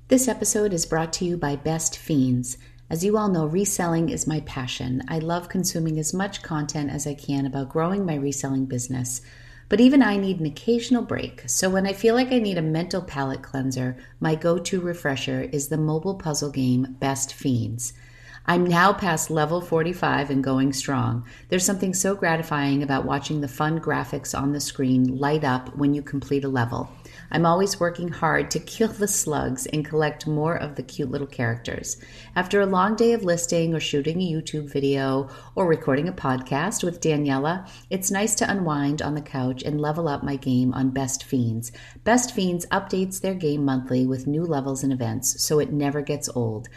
This 0.07 0.27
episode 0.29 0.73
is 0.73 0.85
brought 0.85 1.11
to 1.13 1.25
you 1.25 1.37
by 1.37 1.57
Best 1.57 1.97
Fiends. 1.97 2.57
As 2.89 3.03
you 3.03 3.17
all 3.17 3.29
know, 3.29 3.45
reselling 3.45 4.09
is 4.09 4.27
my 4.27 4.41
passion. 4.41 5.01
I 5.07 5.19
love 5.19 5.49
consuming 5.49 5.97
as 5.97 6.13
much 6.13 6.43
content 6.43 6.91
as 6.91 7.07
I 7.07 7.13
can 7.13 7.45
about 7.45 7.69
growing 7.69 8.05
my 8.05 8.15
reselling 8.15 8.65
business. 8.65 9.21
But 9.69 9.79
even 9.79 10.03
I 10.03 10.17
need 10.17 10.39
an 10.39 10.45
occasional 10.45 11.01
break. 11.01 11.43
So 11.47 11.69
when 11.69 11.87
I 11.87 11.93
feel 11.93 12.13
like 12.13 12.31
I 12.31 12.39
need 12.39 12.57
a 12.57 12.61
mental 12.61 13.01
palate 13.01 13.41
cleanser, 13.41 13.97
my 14.19 14.35
go 14.35 14.59
to 14.59 14.81
refresher 14.81 15.41
is 15.51 15.69
the 15.69 15.77
mobile 15.77 16.15
puzzle 16.15 16.51
game 16.51 16.97
Best 16.99 17.33
Fiends. 17.33 17.93
I'm 18.45 18.65
now 18.65 18.91
past 18.91 19.31
level 19.31 19.61
45 19.61 20.29
and 20.29 20.43
going 20.43 20.73
strong. 20.73 21.25
There's 21.47 21.65
something 21.65 21.93
so 21.93 22.13
gratifying 22.13 22.83
about 22.83 23.05
watching 23.05 23.39
the 23.39 23.47
fun 23.47 23.79
graphics 23.79 24.37
on 24.37 24.51
the 24.51 24.59
screen 24.59 25.17
light 25.17 25.45
up 25.45 25.73
when 25.77 25.93
you 25.93 26.01
complete 26.01 26.43
a 26.43 26.49
level. 26.49 26.91
I'm 27.31 27.45
always 27.45 27.79
working 27.79 28.09
hard 28.09 28.51
to 28.51 28.59
kill 28.59 28.89
the 28.89 29.07
slugs 29.07 29.65
and 29.67 29.85
collect 29.85 30.27
more 30.27 30.57
of 30.57 30.75
the 30.75 30.83
cute 30.83 31.09
little 31.09 31.25
characters. 31.25 31.95
After 32.35 32.59
a 32.59 32.65
long 32.65 32.97
day 32.97 33.13
of 33.13 33.23
listing 33.23 33.73
or 33.73 33.79
shooting 33.79 34.21
a 34.21 34.29
YouTube 34.29 34.69
video 34.69 35.29
or 35.55 35.65
recording 35.65 36.09
a 36.09 36.13
podcast 36.13 36.83
with 36.83 36.99
Daniela, 36.99 37.65
it's 37.89 38.11
nice 38.11 38.35
to 38.35 38.51
unwind 38.51 39.01
on 39.01 39.15
the 39.15 39.21
couch 39.21 39.63
and 39.63 39.79
level 39.79 40.09
up 40.09 40.21
my 40.21 40.35
game 40.35 40.73
on 40.73 40.89
Best 40.89 41.23
Fiends. 41.23 41.71
Best 42.03 42.35
Fiends 42.35 42.65
updates 42.65 43.21
their 43.21 43.35
game 43.35 43.63
monthly 43.63 44.05
with 44.05 44.27
new 44.27 44.43
levels 44.43 44.83
and 44.83 44.91
events, 44.91 45.41
so 45.41 45.59
it 45.59 45.71
never 45.71 46.01
gets 46.01 46.27
old. 46.35 46.67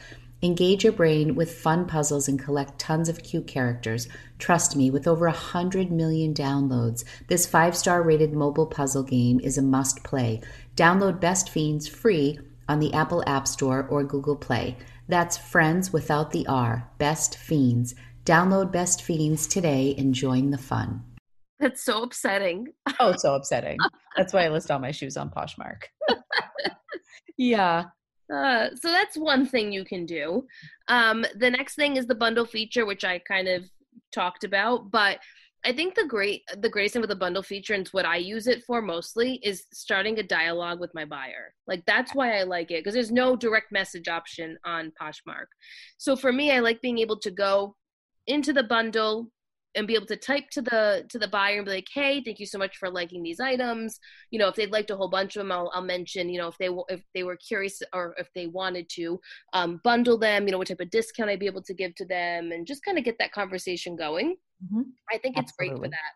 Engage 0.43 0.85
your 0.85 0.93
brain 0.93 1.35
with 1.35 1.55
fun 1.55 1.87
puzzles 1.87 2.29
and 2.29 2.39
collect 2.39 2.79
tons 2.79 3.09
of 3.09 3.23
cute 3.23 3.47
characters. 3.47 4.07
Trust 4.39 4.77
me, 4.77 4.91
with 4.91 5.09
over 5.09 5.27
100 5.27 5.91
million 5.91 6.35
downloads, 6.35 7.05
this 7.29 7.47
five 7.47 7.75
star 7.75 8.03
rated 8.03 8.35
mobile 8.35 8.67
puzzle 8.67 9.03
game 9.03 9.41
is 9.41 9.57
a 9.57 9.63
must 9.63 10.05
play. 10.05 10.43
Download 10.77 11.21
Best 11.21 11.49
Fiends 11.49 11.89
free 11.89 12.39
on 12.69 12.81
the 12.81 12.93
Apple 12.93 13.25
App 13.27 13.49
Store 13.49 13.87
or 13.89 14.05
Google 14.05 14.37
Play. 14.37 14.77
That's 15.09 15.39
friends 15.39 15.93
without 15.93 16.33
the 16.33 16.47
R, 16.47 16.91
Best 16.99 17.39
Fiends. 17.39 17.95
Download 18.27 18.71
Best 18.71 19.03
Fiends 19.03 19.47
today 19.47 19.95
and 19.97 20.13
join 20.13 20.51
the 20.51 20.59
fun. 20.59 21.03
That's 21.59 21.83
so 21.83 22.03
upsetting. 22.03 22.69
Oh, 23.01 23.15
so 23.17 23.35
upsetting. 23.35 23.79
That's 24.17 24.33
why 24.35 24.45
I 24.45 24.49
list 24.51 24.71
all 24.71 24.79
my 24.79 24.91
shoes 24.91 25.17
on 25.17 25.31
Poshmark. 25.31 25.85
yeah. 27.39 27.85
Uh, 28.33 28.69
so 28.75 28.91
that's 28.91 29.17
one 29.17 29.47
thing 29.47 29.73
you 29.73 29.85
can 29.85 30.05
do. 30.05 30.47
Um, 30.89 31.25
the 31.37 31.51
next 31.51 31.77
thing 31.77 31.97
is 31.97 32.07
the 32.07 32.15
bundle 32.15 32.45
feature, 32.45 32.85
which 32.85 33.05
I 33.05 33.19
kind 33.21 33.49
of 33.49 33.65
talked 34.13 34.45
about, 34.45 34.91
but 34.91 35.19
I 35.65 35.73
think 35.73 35.97
the 35.97 36.05
great 36.05 36.43
the 36.59 36.69
greatest 36.69 36.93
thing 36.93 37.03
with 37.03 37.11
the 37.11 37.17
bundle 37.17 37.43
feature 37.43 37.75
and 37.75 37.89
what 37.89 38.05
I 38.05 38.19
use 38.19 38.47
it 38.47 38.63
for 38.65 38.81
mostly 38.81 39.41
is 39.43 39.65
starting 39.73 40.17
a 40.19 40.23
dialogue 40.23 40.79
with 40.79 40.95
my 40.95 41.05
buyer. 41.05 41.53
Like 41.67 41.85
that's 41.87 42.15
why 42.15 42.39
I 42.39 42.45
like 42.45 42.71
it 42.71 42.85
because 42.85 42.95
there's 42.95 43.11
no 43.11 43.35
direct 43.35 43.73
message 43.73 44.07
option 44.07 44.57
on 44.65 44.93
Poshmark. 45.01 45.47
So 45.99 46.15
for 46.15 46.33
me, 46.33 46.53
I 46.53 46.61
like 46.61 46.81
being 46.83 46.99
able 46.99 47.19
to 47.19 47.33
go 47.33 47.75
into 48.29 48.53
the 48.53 48.63
bundle, 48.63 49.33
and 49.77 49.87
be 49.87 49.95
able 49.95 50.07
to 50.07 50.17
type 50.17 50.49
to 50.51 50.63
the 50.63 51.05
to 51.09 51.19
the 51.19 51.29
buyer 51.29 51.59
and 51.59 51.67
be 51.67 51.73
like 51.73 51.89
hey 51.93 52.23
thank 52.25 52.41
you 52.41 52.47
so 52.47 52.59
much 52.59 52.77
for 52.79 52.91
liking 52.91 53.23
these 53.23 53.41
items. 53.41 53.99
You 54.31 54.39
know 54.39 54.49
if 54.49 54.57
they'd 54.57 54.73
liked 54.73 54.91
a 54.91 54.97
whole 54.97 55.11
bunch 55.11 55.37
of 55.37 55.41
them 55.41 55.53
i'll, 55.53 55.71
I'll 55.75 55.83
mention 55.83 56.29
you 56.29 56.41
know 56.41 56.49
if 56.49 56.59
they 56.59 56.69
if 56.89 57.03
they 57.15 57.23
were 57.23 57.37
curious 57.37 57.83
or 57.93 58.15
if 58.19 58.29
they 58.35 58.47
wanted 58.47 58.89
to 58.91 59.21
um, 59.53 59.81
bundle 59.85 60.19
them 60.19 60.47
you 60.47 60.53
know 60.53 60.59
what 60.59 60.69
type 60.69 60.81
of 60.81 60.91
discount 60.91 61.31
i'd 61.31 61.39
be 61.39 61.47
able 61.47 61.63
to 61.63 61.75
give 61.75 61.95
to 61.97 62.07
them 62.07 62.53
and 62.53 62.67
just 62.67 62.85
kind 62.85 62.99
of 62.99 63.05
get 63.05 63.17
that 63.19 63.33
conversation 63.33 63.97
going. 63.97 64.37
Mm-hmm. 64.65 64.83
i 65.13 65.19
think 65.19 65.37
it's 65.39 65.53
great 65.53 65.77
for 65.77 65.89
that. 65.89 66.13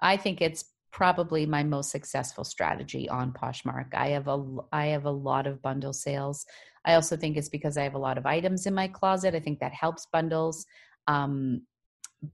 I 0.00 0.16
think 0.16 0.40
it's 0.40 0.64
probably 0.90 1.46
my 1.46 1.62
most 1.62 1.90
successful 1.90 2.44
strategy 2.44 3.08
on 3.08 3.32
poshmark. 3.32 3.94
I 3.94 4.08
have 4.08 4.28
a 4.28 4.44
i 4.72 4.86
have 4.86 5.04
a 5.04 5.10
lot 5.10 5.46
of 5.46 5.62
bundle 5.62 5.92
sales. 5.92 6.44
I 6.84 6.94
also 6.94 7.16
think 7.16 7.36
it's 7.36 7.48
because 7.48 7.76
i 7.76 7.82
have 7.82 7.94
a 7.94 7.98
lot 7.98 8.18
of 8.18 8.26
items 8.26 8.66
in 8.66 8.74
my 8.74 8.88
closet. 8.88 9.34
I 9.34 9.40
think 9.40 9.60
that 9.60 9.72
helps 9.72 10.06
bundles. 10.12 10.66
Um, 11.06 11.62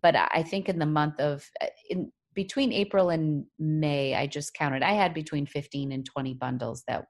but 0.02 0.14
I 0.16 0.42
think 0.42 0.68
in 0.68 0.78
the 0.78 0.86
month 0.86 1.20
of 1.20 1.48
uh, 1.60 1.66
in 1.90 2.10
between 2.34 2.72
April 2.72 3.10
and 3.10 3.44
May, 3.58 4.14
I 4.14 4.26
just 4.26 4.54
counted. 4.54 4.82
I 4.82 4.92
had 4.92 5.14
between 5.14 5.46
fifteen 5.46 5.92
and 5.92 6.04
twenty 6.04 6.34
bundles 6.34 6.82
that 6.88 7.04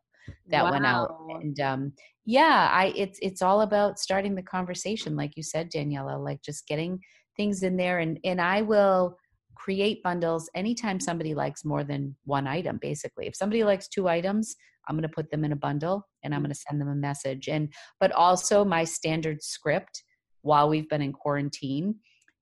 that 0.49 0.65
wow. 0.65 0.71
went 0.71 0.87
out, 0.87 1.17
and 1.31 1.61
um, 1.61 1.93
yeah, 2.25 2.69
I 2.73 2.93
it's 2.97 3.19
it's 3.23 3.43
all 3.43 3.63
about 3.63 3.99
starting 3.99 4.35
the 4.35 4.43
conversation, 4.43 5.17
like 5.17 5.37
you 5.37 5.43
said, 5.43 5.71
Daniela, 5.71 6.23
like 6.23 6.43
just 6.43 6.67
getting 6.67 7.01
things 7.37 7.63
in 7.63 7.77
there, 7.77 7.99
and 7.99 8.19
and 8.25 8.41
I 8.41 8.63
will 8.63 9.17
create 9.55 10.03
bundles 10.03 10.51
anytime 10.55 11.01
somebody 11.01 11.35
likes 11.35 11.65
more 11.65 11.85
than 11.85 12.17
one 12.25 12.47
item. 12.47 12.79
Basically, 12.81 13.27
if 13.27 13.37
somebody 13.37 13.65
likes 13.65 13.89
two 13.89 14.09
items, 14.09 14.57
I'm 14.89 14.97
going 14.97 15.03
to 15.03 15.09
put 15.09 15.31
them 15.31 15.45
in 15.45 15.53
a 15.53 15.57
bundle, 15.57 16.07
and 16.23 16.35
I'm 16.35 16.41
mm. 16.41 16.45
going 16.45 16.55
to 16.55 16.61
send 16.69 16.81
them 16.81 16.89
a 16.89 16.95
message, 16.95 17.49
and 17.49 17.73
but 18.01 18.13
also 18.13 18.65
my 18.65 18.85
standard 18.85 19.43
script 19.43 20.03
while 20.43 20.69
we've 20.69 20.89
been 20.89 21.03
in 21.03 21.13
quarantine 21.13 21.95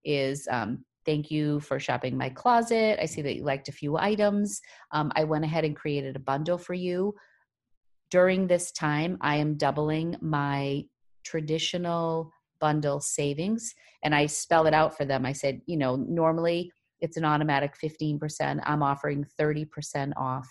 is 0.04 0.46
um, 0.50 0.84
thank 1.04 1.30
you 1.30 1.60
for 1.60 1.78
shopping 1.78 2.16
my 2.16 2.28
closet. 2.28 2.98
I 3.00 3.06
see 3.06 3.22
that 3.22 3.36
you 3.36 3.44
liked 3.44 3.68
a 3.68 3.72
few 3.72 3.96
items. 3.96 4.60
Um, 4.92 5.12
I 5.16 5.24
went 5.24 5.44
ahead 5.44 5.64
and 5.64 5.76
created 5.76 6.16
a 6.16 6.20
bundle 6.20 6.58
for 6.58 6.74
you. 6.74 7.14
During 8.10 8.46
this 8.46 8.72
time, 8.72 9.18
I 9.20 9.36
am 9.36 9.56
doubling 9.56 10.16
my 10.20 10.84
traditional 11.24 12.30
bundle 12.60 13.00
savings 13.00 13.74
and 14.04 14.14
I 14.14 14.26
spell 14.26 14.66
it 14.66 14.74
out 14.74 14.96
for 14.96 15.04
them. 15.04 15.26
I 15.26 15.32
said, 15.32 15.60
you 15.66 15.76
know, 15.76 15.96
normally 15.96 16.70
it's 17.00 17.16
an 17.16 17.24
automatic 17.24 17.74
15%. 17.82 18.60
I'm 18.64 18.82
offering 18.82 19.26
30% 19.38 20.12
off. 20.16 20.48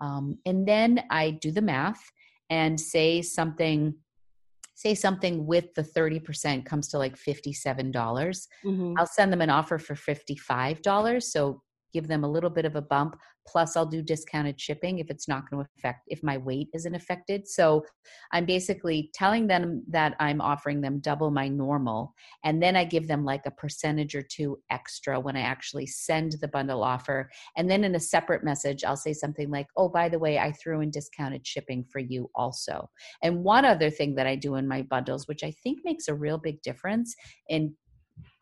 Um, 0.00 0.38
and 0.44 0.68
then 0.68 1.02
I 1.10 1.30
do 1.30 1.50
the 1.50 1.62
math 1.62 2.10
and 2.50 2.78
say 2.78 3.22
something 3.22 3.94
say 4.76 4.94
something 4.94 5.46
with 5.46 5.72
the 5.74 5.82
30% 5.82 6.64
comes 6.64 6.88
to 6.88 6.98
like 6.98 7.16
$57 7.16 7.92
mm-hmm. 7.92 8.94
i'll 8.98 9.06
send 9.06 9.32
them 9.32 9.40
an 9.40 9.50
offer 9.50 9.78
for 9.78 9.94
$55 9.94 11.22
so 11.22 11.62
give 11.92 12.08
them 12.08 12.24
a 12.24 12.30
little 12.30 12.50
bit 12.50 12.64
of 12.64 12.76
a 12.76 12.82
bump. 12.82 13.16
Plus 13.46 13.76
i'll 13.76 13.86
do 13.86 14.02
discounted 14.02 14.60
shipping 14.60 14.98
if 14.98 15.08
it's 15.08 15.28
not 15.28 15.48
going 15.48 15.64
to 15.64 15.70
affect 15.78 16.00
if 16.08 16.22
my 16.22 16.36
weight 16.36 16.68
isn't 16.74 16.94
affected. 16.94 17.46
So 17.46 17.84
i'm 18.32 18.44
basically 18.44 19.10
telling 19.14 19.46
them 19.46 19.84
that 19.88 20.16
i'm 20.18 20.40
offering 20.40 20.80
them 20.80 20.98
double 20.98 21.30
my 21.30 21.46
normal 21.48 22.14
and 22.44 22.60
then 22.62 22.74
i 22.74 22.84
give 22.84 23.06
them 23.06 23.24
like 23.24 23.42
a 23.46 23.50
percentage 23.52 24.14
or 24.14 24.22
two 24.22 24.58
extra 24.70 25.18
when 25.20 25.36
i 25.36 25.40
actually 25.40 25.86
send 25.86 26.32
the 26.40 26.48
bundle 26.48 26.82
offer. 26.82 27.30
And 27.56 27.70
then 27.70 27.84
in 27.84 27.94
a 27.94 28.00
separate 28.00 28.42
message 28.42 28.84
i'll 28.84 28.96
say 28.96 29.12
something 29.12 29.50
like 29.50 29.68
oh 29.76 29.88
by 29.88 30.08
the 30.08 30.18
way 30.18 30.38
i 30.38 30.50
threw 30.52 30.80
in 30.80 30.90
discounted 30.90 31.46
shipping 31.46 31.84
for 31.84 32.00
you 32.00 32.28
also. 32.34 32.90
And 33.22 33.44
one 33.44 33.64
other 33.64 33.90
thing 33.90 34.14
that 34.16 34.26
i 34.26 34.34
do 34.34 34.56
in 34.56 34.66
my 34.66 34.82
bundles 34.82 35.28
which 35.28 35.44
i 35.44 35.52
think 35.62 35.80
makes 35.84 36.08
a 36.08 36.14
real 36.14 36.38
big 36.38 36.60
difference 36.62 37.14
in 37.48 37.74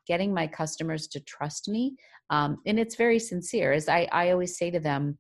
getting 0.07 0.33
my 0.33 0.47
customers 0.47 1.07
to 1.09 1.21
trust 1.21 1.69
me 1.69 1.95
um, 2.31 2.59
and 2.67 2.79
it's 2.79 2.97
very 2.97 3.19
sincere 3.19 3.73
as 3.73 3.89
I, 3.89 4.09
I 4.13 4.31
always 4.31 4.57
say 4.57 4.71
to 4.71 4.81
them 4.81 5.19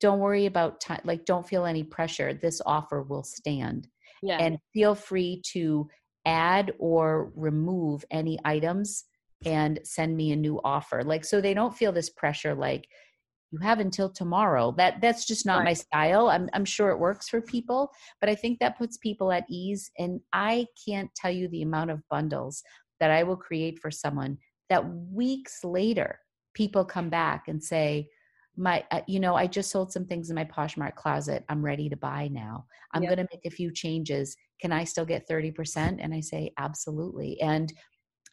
don't 0.00 0.20
worry 0.20 0.46
about 0.46 0.80
time 0.80 1.00
like 1.04 1.24
don't 1.24 1.46
feel 1.46 1.64
any 1.66 1.82
pressure 1.82 2.34
this 2.34 2.60
offer 2.64 3.02
will 3.02 3.24
stand. 3.24 3.88
Yeah. 4.20 4.38
and 4.38 4.58
feel 4.74 4.96
free 4.96 5.42
to 5.52 5.88
add 6.26 6.72
or 6.80 7.30
remove 7.36 8.04
any 8.10 8.36
items 8.44 9.04
and 9.44 9.78
send 9.84 10.16
me 10.16 10.32
a 10.32 10.36
new 10.36 10.60
offer. 10.64 11.04
Like 11.04 11.24
so 11.24 11.40
they 11.40 11.54
don't 11.54 11.76
feel 11.76 11.92
this 11.92 12.10
pressure 12.10 12.54
like 12.54 12.88
you 13.52 13.60
have 13.60 13.78
until 13.78 14.10
tomorrow. 14.10 14.74
That 14.76 15.00
that's 15.00 15.24
just 15.24 15.46
not 15.46 15.58
right. 15.58 15.66
my 15.66 15.72
style. 15.74 16.28
I'm, 16.28 16.50
I'm 16.52 16.64
sure 16.64 16.90
it 16.90 16.98
works 16.98 17.28
for 17.28 17.40
people 17.40 17.90
but 18.20 18.28
i 18.28 18.34
think 18.34 18.58
that 18.58 18.78
puts 18.78 18.96
people 18.98 19.32
at 19.32 19.44
ease 19.48 19.90
and 19.98 20.20
i 20.32 20.66
can't 20.86 21.10
tell 21.14 21.30
you 21.30 21.48
the 21.48 21.62
amount 21.62 21.90
of 21.90 22.02
bundles 22.10 22.62
that 23.00 23.10
I 23.10 23.22
will 23.22 23.36
create 23.36 23.78
for 23.78 23.90
someone 23.90 24.38
that 24.68 24.84
weeks 25.12 25.64
later 25.64 26.18
people 26.54 26.84
come 26.84 27.08
back 27.08 27.48
and 27.48 27.62
say 27.62 28.08
my 28.56 28.84
uh, 28.90 29.00
you 29.06 29.20
know 29.20 29.36
i 29.36 29.46
just 29.46 29.70
sold 29.70 29.92
some 29.92 30.04
things 30.04 30.30
in 30.30 30.34
my 30.34 30.44
poshmark 30.44 30.96
closet. 30.96 31.44
I'm 31.48 31.64
ready 31.64 31.88
to 31.88 31.96
buy 31.96 32.28
now. 32.28 32.66
I'm 32.92 33.02
yep. 33.02 33.10
going 33.10 33.26
to 33.26 33.32
make 33.32 33.46
a 33.46 33.54
few 33.54 33.72
changes. 33.72 34.36
Can 34.60 34.72
i 34.72 34.84
still 34.84 35.04
get 35.04 35.28
30% 35.28 35.98
and 36.00 36.12
i 36.12 36.20
say 36.20 36.52
absolutely. 36.58 37.40
And 37.40 37.72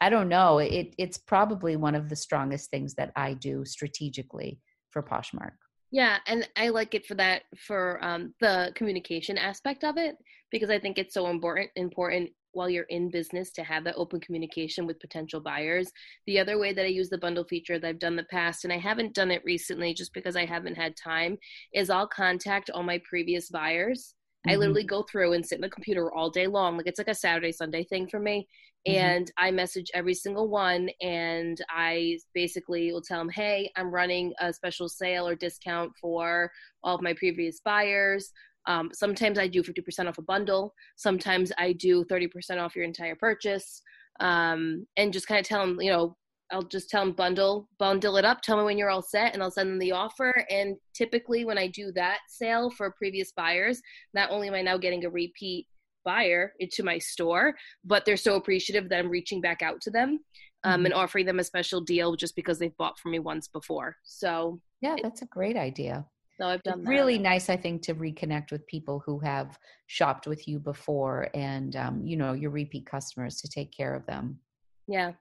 i 0.01 0.09
don't 0.09 0.27
know 0.27 0.57
it 0.57 0.93
it's 0.97 1.17
probably 1.17 1.75
one 1.75 1.95
of 1.95 2.09
the 2.09 2.15
strongest 2.15 2.69
things 2.69 2.95
that 2.95 3.11
i 3.15 3.33
do 3.33 3.63
strategically 3.63 4.59
for 4.89 5.03
poshmark. 5.03 5.51
Yeah 5.91 6.17
and 6.27 6.49
i 6.57 6.69
like 6.69 6.95
it 6.95 7.05
for 7.05 7.15
that 7.15 7.43
for 7.57 8.03
um, 8.03 8.33
the 8.41 8.71
communication 8.75 9.37
aspect 9.37 9.83
of 9.83 9.97
it 9.97 10.15
because 10.51 10.71
i 10.71 10.79
think 10.79 10.97
it's 10.97 11.13
so 11.13 11.27
important 11.27 11.69
important 11.75 12.31
while 12.55 12.69
you're 12.69 12.83
in 12.85 13.09
business 13.09 13.51
to 13.51 13.63
have 13.63 13.83
that 13.83 13.95
open 13.95 14.19
communication 14.19 14.87
with 14.87 14.99
potential 14.99 15.39
buyers. 15.39 15.91
The 16.25 16.39
other 16.39 16.57
way 16.57 16.73
that 16.73 16.85
I 16.85 16.89
use 16.89 17.09
the 17.09 17.17
bundle 17.17 17.43
feature 17.43 17.77
that 17.77 17.87
I've 17.87 17.99
done 17.99 18.13
in 18.13 18.17
the 18.17 18.23
past, 18.25 18.63
and 18.63 18.73
I 18.73 18.77
haven't 18.77 19.13
done 19.13 19.31
it 19.31 19.43
recently 19.45 19.93
just 19.93 20.13
because 20.13 20.35
I 20.35 20.45
haven't 20.45 20.75
had 20.75 20.95
time, 20.95 21.37
is 21.73 21.89
I'll 21.89 22.07
contact 22.07 22.69
all 22.69 22.83
my 22.83 23.01
previous 23.07 23.49
buyers. 23.49 24.15
Mm-hmm. 24.45 24.53
I 24.53 24.57
literally 24.57 24.83
go 24.83 25.03
through 25.03 25.33
and 25.33 25.45
sit 25.45 25.55
in 25.55 25.61
the 25.61 25.69
computer 25.69 26.13
all 26.13 26.29
day 26.29 26.47
long. 26.47 26.77
Like 26.77 26.87
it's 26.87 26.99
like 26.99 27.07
a 27.07 27.15
Saturday, 27.15 27.51
Sunday 27.51 27.83
thing 27.83 28.07
for 28.07 28.19
me. 28.19 28.47
Mm-hmm. 28.87 28.97
And 28.97 29.31
I 29.37 29.51
message 29.51 29.89
every 29.93 30.13
single 30.13 30.47
one 30.47 30.89
and 31.01 31.59
I 31.69 32.19
basically 32.33 32.91
will 32.91 33.01
tell 33.01 33.17
them, 33.17 33.29
hey, 33.29 33.71
I'm 33.75 33.91
running 33.91 34.33
a 34.39 34.53
special 34.53 34.87
sale 34.87 35.27
or 35.27 35.35
discount 35.35 35.91
for 35.99 36.51
all 36.83 36.95
of 36.95 37.01
my 37.01 37.13
previous 37.13 37.59
buyers. 37.61 38.31
Um, 38.67 38.89
sometimes 38.93 39.37
I 39.37 39.47
do 39.47 39.61
50% 39.61 40.07
off 40.07 40.17
a 40.17 40.21
bundle. 40.21 40.73
Sometimes 40.95 41.51
I 41.57 41.73
do 41.73 42.03
30% 42.05 42.59
off 42.59 42.75
your 42.75 42.85
entire 42.85 43.15
purchase. 43.15 43.81
Um, 44.19 44.85
and 44.97 45.13
just 45.13 45.27
kind 45.27 45.39
of 45.39 45.45
tell 45.45 45.65
them, 45.65 45.79
you 45.81 45.91
know, 45.91 46.15
I'll 46.51 46.63
just 46.63 46.89
tell 46.89 47.03
them 47.03 47.13
bundle, 47.13 47.67
bundle 47.79 48.17
it 48.17 48.25
up. 48.25 48.41
Tell 48.41 48.57
me 48.57 48.63
when 48.63 48.77
you're 48.77 48.89
all 48.89 49.01
set, 49.01 49.33
and 49.33 49.41
I'll 49.41 49.51
send 49.51 49.69
them 49.69 49.79
the 49.79 49.91
offer. 49.91 50.45
And 50.49 50.75
typically, 50.93 51.43
when 51.43 51.57
I 51.57 51.67
do 51.67 51.91
that 51.93 52.19
sale 52.27 52.69
for 52.69 52.91
previous 52.91 53.31
buyers, 53.31 53.81
not 54.13 54.29
only 54.29 54.47
am 54.47 54.53
I 54.53 54.61
now 54.61 54.77
getting 54.77 55.05
a 55.05 55.09
repeat 55.09 55.67
buyer 56.03 56.53
into 56.59 56.83
my 56.83 56.99
store, 56.99 57.55
but 57.83 58.05
they're 58.05 58.15
so 58.15 58.35
appreciative 58.35 58.89
that 58.89 58.99
I'm 58.99 59.09
reaching 59.09 59.41
back 59.41 59.63
out 59.63 59.81
to 59.81 59.89
them 59.89 60.19
um, 60.63 60.77
mm-hmm. 60.77 60.85
and 60.85 60.93
offering 60.93 61.25
them 61.25 61.39
a 61.39 61.43
special 61.43 61.81
deal 61.81 62.15
just 62.15 62.35
because 62.35 62.59
they've 62.59 62.77
bought 62.77 62.99
from 62.99 63.11
me 63.11 63.19
once 63.19 63.47
before. 63.47 63.97
So 64.03 64.61
yeah, 64.81 64.95
that's 65.01 65.23
a 65.23 65.27
great 65.27 65.57
idea. 65.57 66.05
So 66.39 66.47
I've 66.47 66.63
done 66.63 66.81
it's 66.81 66.89
really 66.89 67.17
nice, 67.17 67.49
I 67.49 67.55
think, 67.55 67.81
to 67.83 67.95
reconnect 67.95 68.51
with 68.51 68.67
people 68.67 69.01
who 69.05 69.19
have 69.19 69.57
shopped 69.87 70.27
with 70.27 70.47
you 70.47 70.59
before 70.59 71.29
and, 71.33 71.75
um, 71.75 72.05
you 72.05 72.17
know, 72.17 72.33
your 72.33 72.51
repeat 72.51 72.85
customers 72.85 73.39
to 73.41 73.47
take 73.47 73.71
care 73.71 73.95
of 73.95 74.05
them. 74.05 74.39
Yeah. 74.87 75.13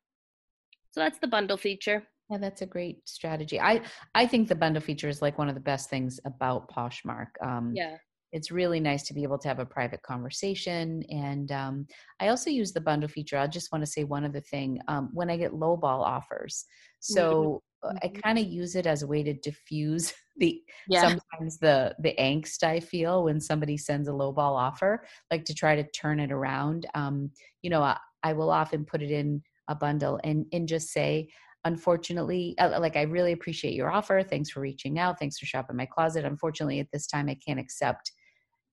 So 0.91 1.01
that's 1.01 1.19
the 1.19 1.29
bundle 1.29 1.57
feature. 1.57 2.05
Yeah, 2.31 2.39
that's 2.39 2.63
a 2.63 2.67
great 2.67 3.09
strategy. 3.09 3.61
I 3.61 3.83
I 4.15 4.27
think 4.27 4.49
the 4.49 4.55
bundle 4.55 4.83
feature 4.83 5.09
is 5.09 5.21
like 5.21 5.39
one 5.39 5.49
of 5.49 5.55
the 5.55 5.61
best 5.61 5.91
things 5.91 6.19
about 6.25 6.71
Poshmark. 6.71 7.29
Um, 7.43 7.73
yeah, 7.75 7.97
it's 8.33 8.51
really 8.51 8.81
nice 8.81 9.05
to 9.05 9.15
be 9.15 9.23
able 9.23 9.39
to 9.39 9.49
have 9.49 9.61
a 9.61 9.67
private 9.67 10.03
conversation. 10.03 11.05
And 11.11 11.53
um, 11.53 11.87
I 12.19 12.29
also 12.29 12.51
use 12.51 12.73
the 12.73 12.81
bundle 12.81 13.09
feature. 13.09 13.39
I 13.39 13.47
just 13.47 13.71
want 13.71 13.85
to 13.85 13.91
say 13.91 14.03
one 14.03 14.25
other 14.25 14.41
thing. 14.41 14.81
Um, 14.89 15.11
when 15.13 15.31
I 15.31 15.37
get 15.37 15.53
lowball 15.53 16.01
offers, 16.01 16.65
so 16.99 17.63
mm-hmm. 17.85 17.99
I 18.03 18.09
kind 18.09 18.39
of 18.39 18.47
use 18.47 18.77
it 18.77 18.87
as 18.87 19.03
a 19.03 19.07
way 19.07 19.23
to 19.23 19.35
diffuse 19.35 20.13
the 20.37 20.61
yeah. 20.89 21.01
sometimes 21.01 21.59
the 21.59 21.95
the 22.01 22.15
angst 22.19 22.63
I 22.63 22.81
feel 22.81 23.25
when 23.25 23.41
somebody 23.41 23.77
sends 23.77 24.09
a 24.09 24.13
lowball 24.13 24.57
offer, 24.57 25.05
like 25.31 25.45
to 25.47 25.55
try 25.55 25.77
to 25.77 25.89
turn 25.91 26.21
it 26.21 26.33
around. 26.33 26.87
Um, 26.95 27.31
you 27.63 27.71
know, 27.71 27.83
I, 27.83 27.99
I 28.23 28.33
will 28.33 28.51
often 28.51 28.85
put 28.85 29.03
it 29.03 29.11
in 29.11 29.43
a 29.69 29.75
bundle 29.75 30.21
and 30.25 30.47
and 30.53 30.69
just 30.69 30.89
say 30.91 31.29
unfortunately 31.65 32.55
uh, 32.59 32.79
like 32.79 32.97
i 32.97 33.03
really 33.03 33.33
appreciate 33.33 33.75
your 33.75 33.91
offer 33.91 34.23
thanks 34.23 34.51
for 34.51 34.61
reaching 34.61 34.99
out 34.99 35.19
thanks 35.19 35.39
for 35.39 35.47
shopping 35.47 35.77
my 35.77 35.87
closet 35.87 36.25
unfortunately 36.25 36.81
at 36.81 36.87
this 36.93 37.07
time 37.07 37.29
i 37.29 37.37
can't 37.47 37.59
accept 37.59 38.13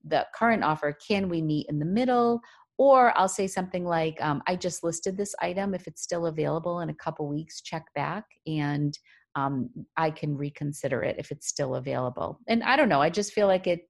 the 0.04 0.26
current 0.36 0.64
offer 0.64 0.98
can 1.08 1.30
we 1.30 1.42
meet 1.42 1.66
in 1.70 1.80
the 1.80 1.86
middle 1.86 2.42
or 2.82 3.16
i'll 3.16 3.28
say 3.28 3.46
something 3.46 3.86
like 3.86 4.18
um, 4.22 4.42
i 4.48 4.56
just 4.56 4.84
listed 4.84 5.16
this 5.16 5.36
item 5.40 5.76
if 5.76 5.86
it's 5.86 6.02
still 6.02 6.26
available 6.26 6.80
in 6.80 6.90
a 6.90 6.96
couple 6.96 7.28
weeks 7.28 7.62
check 7.62 7.86
back 7.94 8.26
and 8.48 8.98
um, 9.36 9.70
i 9.98 10.10
can 10.10 10.36
reconsider 10.36 11.04
it 11.04 11.16
if 11.20 11.32
it's 11.32 11.48
still 11.48 11.76
available. 11.76 12.40
And 12.48 12.64
i 12.64 12.76
don't 12.76 12.90
know 12.90 13.02
i 13.02 13.10
just 13.10 13.34
feel 13.34 13.48
like 13.48 13.68
it 13.68 13.82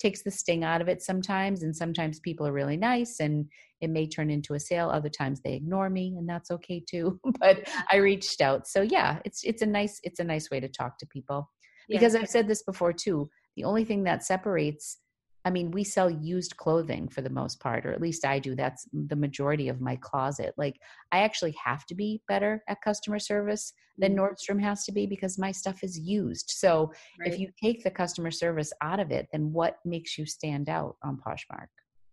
takes 0.00 0.22
the 0.22 0.30
sting 0.30 0.64
out 0.64 0.80
of 0.80 0.88
it 0.88 1.00
sometimes 1.02 1.62
and 1.62 1.76
sometimes 1.76 2.18
people 2.20 2.46
are 2.46 2.52
really 2.52 2.76
nice 2.76 3.20
and 3.20 3.46
it 3.80 3.88
may 3.88 4.06
turn 4.06 4.30
into 4.30 4.54
a 4.54 4.60
sale 4.60 4.90
other 4.90 5.10
times 5.10 5.40
they 5.40 5.54
ignore 5.54 5.88
me 5.88 6.16
and 6.18 6.28
that's 6.28 6.50
okay 6.50 6.82
too 6.90 7.20
but 7.40 7.68
i 7.90 7.96
reached 7.96 8.40
out. 8.40 8.66
So 8.66 8.82
yeah 8.82 9.20
it's 9.24 9.44
it's 9.44 9.62
a 9.62 9.66
nice 9.66 10.00
it's 10.02 10.18
a 10.18 10.24
nice 10.24 10.50
way 10.50 10.58
to 10.58 10.68
talk 10.68 10.98
to 10.98 11.06
people. 11.06 11.48
Because 11.88 12.14
i've 12.14 12.28
said 12.28 12.48
this 12.48 12.62
before 12.62 12.92
too 12.92 13.28
the 13.56 13.64
only 13.64 13.84
thing 13.84 14.04
that 14.04 14.24
separates 14.24 14.98
I 15.44 15.50
mean, 15.50 15.70
we 15.70 15.84
sell 15.84 16.10
used 16.10 16.56
clothing 16.56 17.08
for 17.08 17.22
the 17.22 17.30
most 17.30 17.60
part, 17.60 17.86
or 17.86 17.92
at 17.92 18.00
least 18.00 18.26
I 18.26 18.38
do. 18.38 18.54
That's 18.54 18.86
the 18.92 19.16
majority 19.16 19.68
of 19.68 19.80
my 19.80 19.96
closet. 19.96 20.52
Like, 20.58 20.78
I 21.12 21.20
actually 21.20 21.54
have 21.62 21.86
to 21.86 21.94
be 21.94 22.20
better 22.28 22.62
at 22.68 22.82
customer 22.82 23.18
service 23.18 23.72
than 23.96 24.14
mm-hmm. 24.14 24.24
Nordstrom 24.24 24.60
has 24.62 24.84
to 24.84 24.92
be 24.92 25.06
because 25.06 25.38
my 25.38 25.50
stuff 25.50 25.82
is 25.82 25.98
used. 25.98 26.50
So, 26.50 26.92
right. 27.18 27.32
if 27.32 27.38
you 27.38 27.48
take 27.62 27.82
the 27.82 27.90
customer 27.90 28.30
service 28.30 28.72
out 28.82 29.00
of 29.00 29.10
it, 29.10 29.28
then 29.32 29.52
what 29.52 29.78
makes 29.84 30.18
you 30.18 30.26
stand 30.26 30.68
out 30.68 30.96
on 31.02 31.18
Poshmark? 31.26 31.68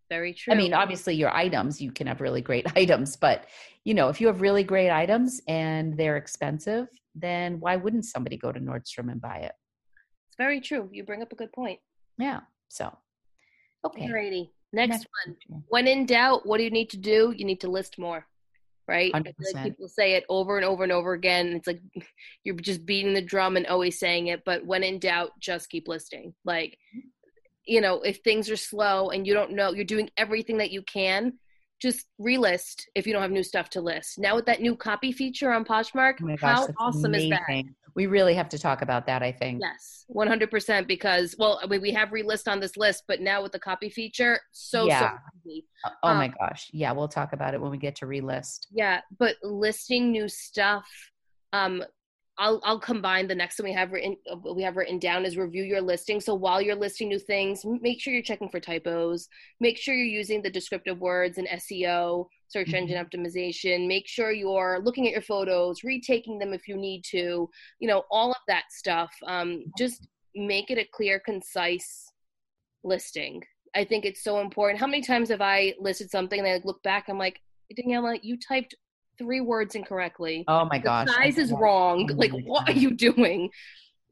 Very 0.10 0.34
true. 0.34 0.54
I 0.54 0.58
mean, 0.58 0.74
obviously, 0.74 1.16
your 1.16 1.32
items, 1.32 1.82
you 1.82 1.92
can 1.92 2.08
have 2.08 2.22
really 2.22 2.42
great 2.42 2.66
items, 2.78 3.18
but 3.18 3.46
you 3.84 3.94
know, 3.94 4.08
if 4.08 4.22
you 4.22 4.28
have 4.28 4.42
really 4.42 4.64
great 4.64 4.90
items 4.90 5.42
and 5.50 5.98
they're 5.98 6.18
expensive, 6.18 6.88
then 7.14 7.60
why 7.60 7.76
wouldn't 7.76 8.06
somebody 8.06 8.38
go 8.38 8.54
to 8.54 8.60
Nordstrom 8.60 9.12
and 9.12 9.20
buy 9.20 9.38
it? 9.38 9.54
It's 10.28 10.38
very 10.38 10.62
true. 10.62 10.90
You 10.94 11.04
bring 11.04 11.22
up 11.22 11.34
a 11.34 11.36
good 11.36 11.52
point. 11.52 11.80
Yeah. 12.18 12.42
So 12.70 12.96
Okay. 13.86 14.08
Alrighty. 14.08 14.50
Next, 14.74 14.90
Next 14.90 15.08
one. 15.48 15.64
When 15.70 15.88
in 15.88 16.06
doubt, 16.06 16.46
what 16.46 16.58
do 16.58 16.64
you 16.64 16.70
need 16.70 16.90
to 16.92 16.98
do? 16.98 17.34
You 17.36 17.46
need 17.46 17.62
to 17.62 17.70
list 17.70 17.98
more. 17.98 18.26
Right? 18.88 19.14
Like 19.14 19.36
people 19.64 19.90
say 19.90 20.14
it 20.14 20.24
over 20.30 20.56
and 20.56 20.66
over 20.66 20.84
and 20.84 20.94
over 20.94 21.14
again. 21.14 21.48
It's 21.48 21.68
like 21.68 21.82
you're 22.44 22.56
just 22.56 22.86
beating 22.86 23.14
the 23.14 23.22
drum 23.22 23.58
and 23.58 23.68
always 23.68 24.00
saying 24.00 24.28
it, 24.28 24.44
but 24.46 24.66
when 24.66 24.84
in 24.84 25.00
doubt, 25.00 25.32
just 25.40 25.70
keep 25.70 25.88
listing. 25.88 26.34
Like, 26.46 26.78
mm-hmm. 26.96 27.08
you 27.66 27.82
know, 27.82 28.02
if 28.02 28.20
things 28.20 28.50
are 28.50 28.56
slow 28.58 29.10
and 29.10 29.28
you 29.28 29.34
don't 29.34 29.52
know, 29.52 29.74
you're 29.74 29.84
doing 29.84 30.10
everything 30.16 30.58
that 30.60 30.72
you 30.72 30.84
can, 30.84 31.34
just 31.82 32.06
relist 32.20 32.84
if 32.96 33.06
you 33.06 33.14
don't 33.14 33.22
have 33.22 33.32
new 33.32 33.44
stuff 33.44 33.70
to 33.72 33.82
list. 33.82 34.20
Now 34.20 34.36
with 34.36 34.46
that 34.46 34.62
new 34.62 34.76
copy 34.76 35.12
feature 35.12 35.52
on 35.52 35.64
Poshmark, 35.64 36.16
oh 36.24 36.36
gosh, 36.38 36.40
how 36.42 36.68
awesome 36.80 37.06
amazing. 37.14 37.34
is 37.34 37.40
that? 37.48 37.64
We 37.98 38.06
really 38.06 38.36
have 38.36 38.48
to 38.50 38.60
talk 38.60 38.82
about 38.82 39.08
that, 39.08 39.24
I 39.24 39.32
think. 39.32 39.60
Yes, 39.62 40.06
100% 40.16 40.88
because 40.88 41.36
well, 41.38 41.60
I 41.62 41.68
mean 41.68 41.82
we 41.82 41.92
have 41.92 42.10
relist 42.10 42.50
on 42.50 42.60
this 42.60 42.78
list, 42.78 43.04
but 43.08 43.20
now 43.20 43.44
with 43.44 43.52
the 43.52 43.60
copy 43.60 43.90
feature, 43.90 44.40
so 44.52 44.86
yeah. 44.86 45.12
so 45.12 45.18
easy. 45.46 45.66
Oh 46.04 46.10
um, 46.10 46.18
my 46.18 46.28
gosh. 46.28 46.70
Yeah, 46.72 46.92
we'll 46.94 47.08
talk 47.10 47.34
about 47.34 47.54
it 47.54 47.60
when 47.60 47.72
we 47.72 47.78
get 47.78 47.96
to 47.98 48.06
relist. 48.06 48.68
Yeah, 48.72 49.02
but 49.18 49.36
listing 49.44 50.12
new 50.12 50.30
stuff 50.30 50.88
um 51.54 51.84
I'll 52.40 52.62
I'll 52.64 52.80
combine 52.80 53.28
the 53.28 53.36
next 53.36 53.60
one 53.60 53.68
we 53.70 53.74
have 53.74 53.92
written 53.92 54.16
we 54.56 54.62
have 54.62 54.78
written 54.78 55.00
down 55.00 55.26
is 55.26 55.38
review 55.38 55.64
your 55.64 55.82
listing. 55.82 56.22
So 56.22 56.36
while 56.36 56.62
you're 56.62 56.76
listing 56.76 57.10
new 57.10 57.20
things, 57.20 57.64
make 57.66 58.00
sure 58.00 58.14
you're 58.14 58.22
checking 58.22 58.50
for 58.50 58.60
typos. 58.60 59.28
Make 59.60 59.78
sure 59.78 59.96
you're 59.96 60.06
using 60.06 60.42
the 60.42 60.50
descriptive 60.50 61.00
words 61.00 61.38
in 61.38 61.48
SEO, 61.48 62.28
search 62.48 62.68
mm-hmm. 62.68 62.76
engine 62.76 63.06
optimization. 63.06 63.88
Make 63.88 64.08
sure 64.08 64.32
you're 64.32 64.80
looking 64.84 65.08
at 65.08 65.14
your 65.14 65.22
photos, 65.22 65.84
retaking 65.84 66.40
them 66.40 66.54
if 66.54 66.68
you 66.68 66.78
need 66.78 67.04
to. 67.12 67.50
You 67.80 67.88
know 67.88 68.04
all 68.12 68.32
of 68.32 68.38
that 68.48 68.66
stuff. 68.72 69.12
Um, 69.26 69.66
just 69.78 70.08
make 70.36 70.72
it 70.72 70.78
a 70.78 70.88
clear, 70.94 71.20
concise 71.20 72.12
listing. 72.84 73.44
I 73.76 73.84
think 73.84 74.06
it's 74.06 74.24
so 74.24 74.40
important. 74.40 74.80
How 74.80 74.88
many 74.88 75.02
times 75.02 75.30
have 75.30 75.42
I 75.42 75.74
listed 75.80 76.10
something 76.10 76.40
and 76.40 76.48
I 76.48 76.62
look 76.64 76.82
back? 76.84 77.06
I'm 77.10 77.18
like, 77.18 77.40
Daniela, 77.78 78.18
you 78.24 78.38
typed 78.38 78.76
three 79.18 79.42
words 79.42 79.76
incorrectly. 79.76 80.46
Oh 80.48 80.66
my 80.66 80.80
gosh. 80.80 81.08
The 81.08 81.14
size 81.14 81.38
is 81.38 81.52
wrong. 81.52 82.10
Oh 82.12 82.16
like, 82.16 82.32
what 82.32 82.70
are 82.70 82.74
you 82.74 82.92
doing? 82.92 83.50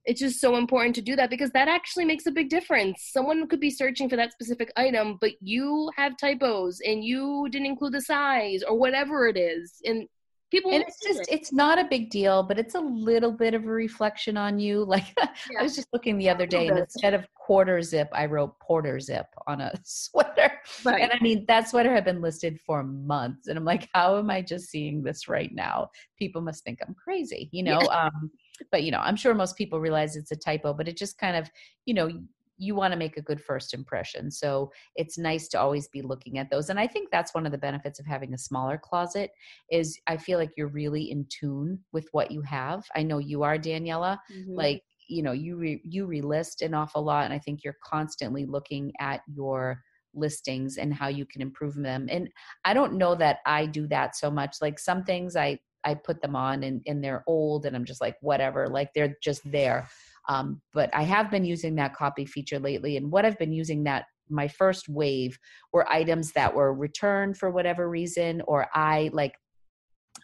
It's 0.06 0.20
just 0.20 0.40
so 0.40 0.56
important 0.56 0.96
to 0.96 1.02
do 1.02 1.16
that 1.16 1.30
because 1.30 1.50
that 1.52 1.68
actually 1.68 2.06
makes 2.06 2.26
a 2.28 2.32
big 2.32 2.50
difference. 2.50 3.10
Someone 3.12 3.48
could 3.48 3.60
be 3.60 3.72
searching 3.72 4.10
for 4.10 4.16
that 4.16 4.32
specific 4.32 4.72
item, 4.76 5.18
but 5.20 5.32
you 5.42 5.90
have 5.96 6.18
typos 6.18 6.80
and 6.86 7.04
you 7.04 7.48
didn't 7.52 7.66
include 7.66 7.94
the 7.94 8.02
size 8.02 8.62
or 8.64 8.78
whatever 8.78 9.28
it 9.28 9.38
is. 9.38 9.82
And 9.86 10.08
people 10.52 10.72
and 10.72 10.84
it's 10.84 11.00
just 11.02 11.22
it. 11.22 11.28
it's 11.32 11.52
not 11.52 11.80
a 11.80 11.86
big 11.86 12.10
deal 12.10 12.44
but 12.44 12.60
it's 12.60 12.76
a 12.76 12.80
little 12.80 13.32
bit 13.32 13.54
of 13.54 13.66
a 13.66 13.70
reflection 13.70 14.38
on 14.38 14.60
you 14.60 14.84
like 14.96 15.06
yeah. 15.18 15.60
i 15.60 15.64
was 15.64 15.76
just 15.76 15.88
looking 15.94 16.18
the 16.18 16.30
other 16.30 16.46
day 16.46 16.68
and 16.68 16.78
instead 16.78 17.14
of 17.14 17.28
quarter 17.34 17.82
zip 17.82 18.08
i 18.14 18.26
wrote 18.26 18.58
porter 18.60 19.00
zip 19.00 19.26
on 19.48 19.62
a 19.62 19.74
sweater 19.84 20.52
right. 20.84 21.02
and 21.02 21.12
i 21.12 21.20
mean 21.22 21.46
that 21.48 21.68
sweater 21.68 21.94
had 21.94 22.06
been 22.06 22.22
listed 22.22 22.60
for 22.66 22.84
months 22.84 23.48
and 23.48 23.58
i'm 23.58 23.66
like 23.66 23.90
how 23.94 24.18
am 24.18 24.30
i 24.30 24.42
just 24.42 24.70
seeing 24.70 25.04
this 25.04 25.28
right 25.28 25.54
now 25.54 25.90
people 26.18 26.42
must 26.42 26.64
think 26.64 26.80
i'm 26.88 26.94
crazy 26.96 27.50
you 27.52 27.64
know 27.64 27.80
yeah. 27.82 28.06
um 28.06 28.32
but 28.72 28.84
you 28.84 28.92
know 28.92 29.00
i'm 29.00 29.16
sure 29.16 29.34
most 29.34 29.58
people 29.58 29.80
realize 29.80 30.16
it's 30.16 30.32
a 30.32 30.36
typo 30.36 30.74
but 30.74 30.88
it 30.88 30.98
just 30.98 31.18
kind 31.18 31.36
of 31.36 31.50
you 31.86 31.94
know 31.94 32.10
you 32.58 32.76
want 32.76 32.92
to 32.94 32.98
make 32.98 33.18
a 33.18 33.22
good 33.22 33.42
first 33.42 33.74
impression. 33.74 34.32
So 34.32 34.72
it's 34.96 35.18
nice 35.18 35.48
to 35.50 35.60
always 35.60 35.88
be 35.88 36.02
looking 36.02 36.38
at 36.38 36.50
those. 36.50 36.70
And 36.70 36.80
I 36.80 36.88
think 36.88 37.10
that's 37.12 37.34
one 37.34 37.46
of 37.46 37.52
the 37.52 37.58
benefits 37.58 38.00
of 38.00 38.06
having 38.06 38.34
a 38.34 38.38
smaller 38.38 38.78
closet 38.78 39.32
is 39.70 40.00
I 40.08 40.18
feel 40.18 40.40
like 40.40 40.52
you're 40.56 40.68
really 40.68 41.12
in 41.12 41.26
tune 41.30 41.80
with 41.92 42.08
what 42.12 42.32
you 42.32 42.42
have. 42.42 42.86
I 42.96 43.04
know 43.04 43.18
you 43.18 43.44
are 43.44 43.58
Daniela. 43.58 44.20
Mm-hmm. 44.32 44.56
Like, 44.56 44.84
you 45.08 45.22
know, 45.22 45.34
you 45.34 45.58
re, 45.58 45.82
you 45.84 46.08
relist 46.08 46.62
an 46.62 46.74
awful 46.74 47.04
lot 47.04 47.26
and 47.26 47.34
I 47.34 47.40
think 47.40 47.64
you're 47.64 47.78
constantly 47.84 48.46
looking 48.46 48.92
at 49.00 49.22
your 49.28 49.82
listings 50.14 50.78
and 50.78 50.94
how 50.94 51.10
you 51.10 51.26
can 51.26 51.42
improve 51.42 51.76
them. 51.76 52.08
And 52.10 52.30
I 52.64 52.74
don't 52.74 52.94
know 52.94 53.16
that 53.16 53.40
I 53.46 53.66
do 53.66 53.86
that 53.88 54.16
so 54.16 54.32
much. 54.32 54.58
Like 54.62 54.80
some 54.80 55.04
things 55.04 55.36
I 55.36 55.60
I 55.86 55.94
put 55.94 56.22
them 56.22 56.36
on 56.36 56.64
and, 56.64 56.82
and 56.88 57.04
they're 57.04 57.24
old 57.28 57.66
and 57.66 57.76
I'm 57.76 57.86
just 57.86 58.02
like 58.02 58.18
whatever, 58.22 58.68
like 58.68 58.90
they're 58.94 59.16
just 59.22 59.50
there 59.50 59.88
um, 60.28 60.62
but 60.74 60.90
I 60.94 61.04
have 61.04 61.30
been 61.30 61.46
using 61.46 61.76
that 61.76 61.96
copy 61.96 62.26
feature 62.26 62.60
lately. 62.60 62.98
And 62.98 63.12
what 63.12 63.26
I've 63.26 63.38
been 63.38 63.54
using 63.54 63.84
that 63.84 64.06
my 64.30 64.48
first 64.48 64.90
wave 64.90 65.38
were 65.72 65.90
items 65.92 66.32
that 66.32 66.54
were 66.54 66.74
returned 66.74 67.38
for 67.38 67.52
whatever 67.52 67.90
reason, 67.90 68.42
or 68.48 68.68
I 68.74 69.12
like 69.14 69.34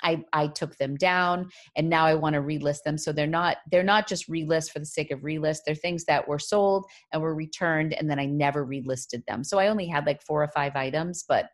I, 0.03 0.23
I 0.33 0.47
took 0.47 0.77
them 0.77 0.95
down 0.95 1.49
and 1.75 1.87
now 1.87 2.05
I 2.05 2.15
want 2.15 2.33
to 2.33 2.41
relist 2.41 2.83
them. 2.83 2.97
So 2.97 3.11
they're 3.11 3.27
not 3.27 3.57
they're 3.71 3.83
not 3.83 4.07
just 4.07 4.29
relist 4.29 4.71
for 4.71 4.79
the 4.79 4.85
sake 4.85 5.11
of 5.11 5.19
relist. 5.19 5.59
They're 5.65 5.75
things 5.75 6.05
that 6.05 6.27
were 6.27 6.39
sold 6.39 6.85
and 7.13 7.21
were 7.21 7.35
returned 7.35 7.93
and 7.93 8.09
then 8.09 8.17
I 8.17 8.25
never 8.25 8.65
relisted 8.65 9.23
them. 9.27 9.43
So 9.43 9.59
I 9.59 9.67
only 9.67 9.85
had 9.85 10.07
like 10.07 10.23
four 10.23 10.41
or 10.41 10.47
five 10.47 10.75
items, 10.75 11.25
but 11.27 11.49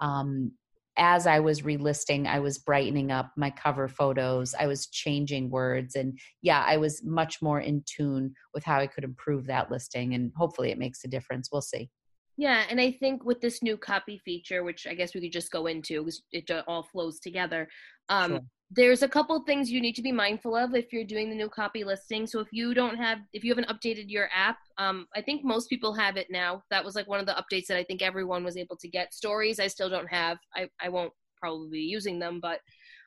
um, 0.00 0.50
as 0.96 1.26
I 1.26 1.40
was 1.40 1.62
relisting, 1.62 2.26
I 2.26 2.40
was 2.40 2.58
brightening 2.58 3.10
up 3.10 3.32
my 3.36 3.50
cover 3.50 3.88
photos. 3.88 4.54
I 4.58 4.66
was 4.66 4.86
changing 4.86 5.50
words. 5.50 5.94
And 5.94 6.18
yeah, 6.42 6.64
I 6.66 6.76
was 6.76 7.02
much 7.04 7.40
more 7.40 7.60
in 7.60 7.82
tune 7.86 8.34
with 8.54 8.64
how 8.64 8.78
I 8.78 8.86
could 8.86 9.04
improve 9.04 9.46
that 9.46 9.70
listing. 9.70 10.14
And 10.14 10.32
hopefully 10.36 10.70
it 10.70 10.78
makes 10.78 11.04
a 11.04 11.08
difference. 11.08 11.48
We'll 11.50 11.62
see. 11.62 11.88
Yeah. 12.36 12.64
And 12.68 12.80
I 12.80 12.92
think 12.92 13.24
with 13.24 13.40
this 13.40 13.62
new 13.62 13.76
copy 13.76 14.20
feature, 14.24 14.64
which 14.64 14.86
I 14.86 14.94
guess 14.94 15.14
we 15.14 15.20
could 15.20 15.32
just 15.32 15.50
go 15.50 15.66
into 15.66 16.00
because 16.00 16.22
it 16.32 16.50
all 16.66 16.82
flows 16.82 17.20
together, 17.20 17.68
um, 18.08 18.30
sure 18.32 18.40
there's 18.74 19.02
a 19.02 19.08
couple 19.08 19.38
things 19.40 19.70
you 19.70 19.82
need 19.82 19.94
to 19.94 20.02
be 20.02 20.12
mindful 20.12 20.56
of 20.56 20.74
if 20.74 20.92
you're 20.92 21.04
doing 21.04 21.28
the 21.28 21.36
new 21.36 21.48
copy 21.48 21.84
listing. 21.84 22.26
So 22.26 22.40
if 22.40 22.48
you 22.52 22.72
don't 22.72 22.96
have, 22.96 23.18
if 23.34 23.44
you 23.44 23.50
haven't 23.50 23.68
updated 23.68 24.06
your 24.08 24.30
app, 24.34 24.56
um, 24.78 25.06
I 25.14 25.20
think 25.20 25.44
most 25.44 25.68
people 25.68 25.92
have 25.92 26.16
it 26.16 26.28
now. 26.30 26.62
That 26.70 26.84
was 26.84 26.94
like 26.94 27.06
one 27.06 27.20
of 27.20 27.26
the 27.26 27.32
updates 27.34 27.66
that 27.66 27.76
I 27.76 27.84
think 27.84 28.00
everyone 28.00 28.44
was 28.44 28.56
able 28.56 28.76
to 28.78 28.88
get. 28.88 29.12
Stories, 29.12 29.60
I 29.60 29.66
still 29.66 29.90
don't 29.90 30.08
have. 30.08 30.38
I, 30.56 30.68
I 30.80 30.88
won't 30.88 31.12
probably 31.36 31.68
be 31.70 31.80
using 31.80 32.18
them, 32.18 32.40
but 32.40 32.60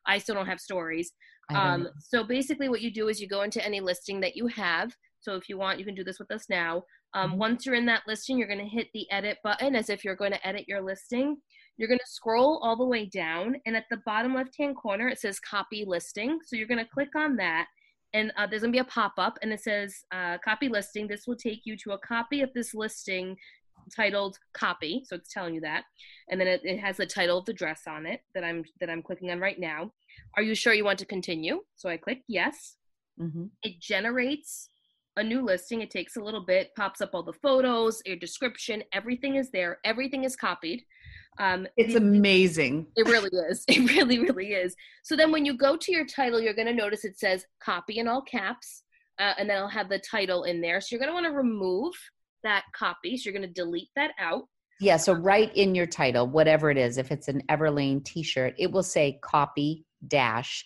I 0.05 0.19
still 0.19 0.35
don't 0.35 0.45
have 0.45 0.59
stories. 0.59 1.11
Um, 1.53 1.89
so 1.99 2.23
basically, 2.23 2.69
what 2.69 2.81
you 2.81 2.91
do 2.91 3.07
is 3.07 3.19
you 3.19 3.27
go 3.27 3.41
into 3.41 3.63
any 3.63 3.79
listing 3.79 4.19
that 4.21 4.35
you 4.35 4.47
have. 4.47 4.91
So 5.19 5.35
if 5.35 5.49
you 5.49 5.57
want, 5.57 5.79
you 5.79 5.85
can 5.85 5.95
do 5.95 6.03
this 6.03 6.19
with 6.19 6.31
us 6.31 6.45
now. 6.49 6.83
Um, 7.13 7.31
mm-hmm. 7.31 7.39
Once 7.39 7.65
you're 7.65 7.75
in 7.75 7.85
that 7.87 8.03
listing, 8.07 8.37
you're 8.37 8.47
going 8.47 8.59
to 8.59 8.65
hit 8.65 8.87
the 8.93 9.09
edit 9.11 9.37
button 9.43 9.75
as 9.75 9.89
if 9.89 10.03
you're 10.03 10.15
going 10.15 10.31
to 10.31 10.47
edit 10.47 10.65
your 10.67 10.81
listing. 10.81 11.37
You're 11.77 11.87
going 11.89 11.99
to 11.99 12.05
scroll 12.07 12.59
all 12.63 12.75
the 12.75 12.85
way 12.85 13.05
down, 13.05 13.55
and 13.65 13.75
at 13.75 13.85
the 13.89 14.01
bottom 14.05 14.33
left 14.35 14.55
hand 14.57 14.75
corner, 14.75 15.07
it 15.07 15.19
says 15.19 15.39
copy 15.39 15.83
listing. 15.85 16.39
So 16.45 16.55
you're 16.55 16.67
going 16.67 16.83
to 16.83 16.91
click 16.91 17.15
on 17.15 17.35
that, 17.37 17.67
and 18.13 18.31
uh, 18.37 18.47
there's 18.47 18.61
going 18.61 18.71
to 18.71 18.77
be 18.77 18.81
a 18.81 18.85
pop 18.85 19.13
up, 19.17 19.37
and 19.41 19.51
it 19.51 19.61
says 19.61 19.93
uh, 20.13 20.37
copy 20.43 20.69
listing. 20.69 21.07
This 21.07 21.27
will 21.27 21.35
take 21.35 21.61
you 21.65 21.75
to 21.83 21.91
a 21.91 21.99
copy 21.99 22.41
of 22.41 22.53
this 22.53 22.73
listing 22.73 23.35
titled 23.93 24.37
copy. 24.53 25.03
So 25.05 25.15
it's 25.15 25.31
telling 25.31 25.53
you 25.53 25.61
that. 25.61 25.83
And 26.29 26.39
then 26.39 26.47
it, 26.47 26.61
it, 26.63 26.79
has 26.79 26.97
the 26.97 27.05
title 27.05 27.37
of 27.37 27.45
the 27.45 27.53
dress 27.53 27.81
on 27.87 28.05
it 28.05 28.21
that 28.33 28.43
i'm 28.43 28.63
that 28.79 28.89
i'm 28.89 29.01
clicking 29.01 29.31
on 29.31 29.39
right 29.39 29.59
now. 29.59 29.91
Are 30.35 30.43
you 30.43 30.55
sure 30.55 30.73
you 30.73 30.85
want 30.85 30.99
to 30.99 31.05
continue? 31.05 31.61
So 31.75 31.89
i 31.89 31.97
click 31.97 32.21
yes. 32.27 32.77
Mm-hmm. 33.19 33.45
it 33.63 33.79
generates 33.79 34.67
a 35.15 35.23
new 35.23 35.41
listing. 35.41 35.81
It 35.81 35.89
takes 35.89 36.17
a 36.17 36.21
little 36.21 36.45
bit 36.45 36.71
pops 36.75 36.99
up 36.99 37.11
all 37.13 37.23
the 37.23 37.31
photos 37.31 38.01
your 38.05 38.17
description 38.17 38.83
everything 38.93 39.35
is 39.35 39.51
there. 39.51 39.79
Everything 39.83 40.23
is 40.23 40.35
copied 40.35 40.83
um, 41.37 41.67
it's 41.77 41.95
amazing. 41.95 42.87
It 42.95 43.07
really 43.07 43.29
is. 43.49 43.63
It 43.67 43.89
really, 43.91 44.19
really 44.19 44.53
is. 44.53 44.75
So 45.03 45.15
then 45.15 45.31
when 45.31 45.45
you 45.45 45.57
go 45.57 45.75
to 45.75 45.91
your 45.91 46.05
title, 46.05 46.39
you're 46.39 46.53
going 46.53 46.67
to 46.67 46.73
notice 46.73 47.05
it 47.05 47.19
says 47.19 47.45
copy 47.61 47.99
in 47.99 48.07
all 48.07 48.21
caps, 48.21 48.83
uh, 49.19 49.33
and 49.37 49.49
then 49.49 49.57
I'll 49.57 49.67
have 49.67 49.89
the 49.89 49.99
title 49.99 50.43
in 50.43 50.61
there. 50.61 50.81
So 50.81 50.87
you're 50.91 50.99
going 50.99 51.09
to 51.09 51.13
want 51.13 51.25
to 51.25 51.31
remove 51.31 51.93
that 52.43 52.63
copy. 52.73 53.17
So 53.17 53.29
you're 53.29 53.37
going 53.37 53.47
to 53.47 53.53
delete 53.53 53.89
that 53.95 54.11
out. 54.19 54.43
Yeah. 54.79 54.97
So 54.97 55.13
write 55.13 55.55
in 55.55 55.73
your 55.73 55.85
title, 55.85 56.27
whatever 56.27 56.69
it 56.69 56.77
is. 56.77 56.97
If 56.97 57.11
it's 57.11 57.27
an 57.27 57.41
Everlane 57.49 58.03
T-shirt, 58.03 58.55
it 58.57 58.71
will 58.71 58.83
say 58.83 59.19
copy 59.21 59.85
dash 60.07 60.65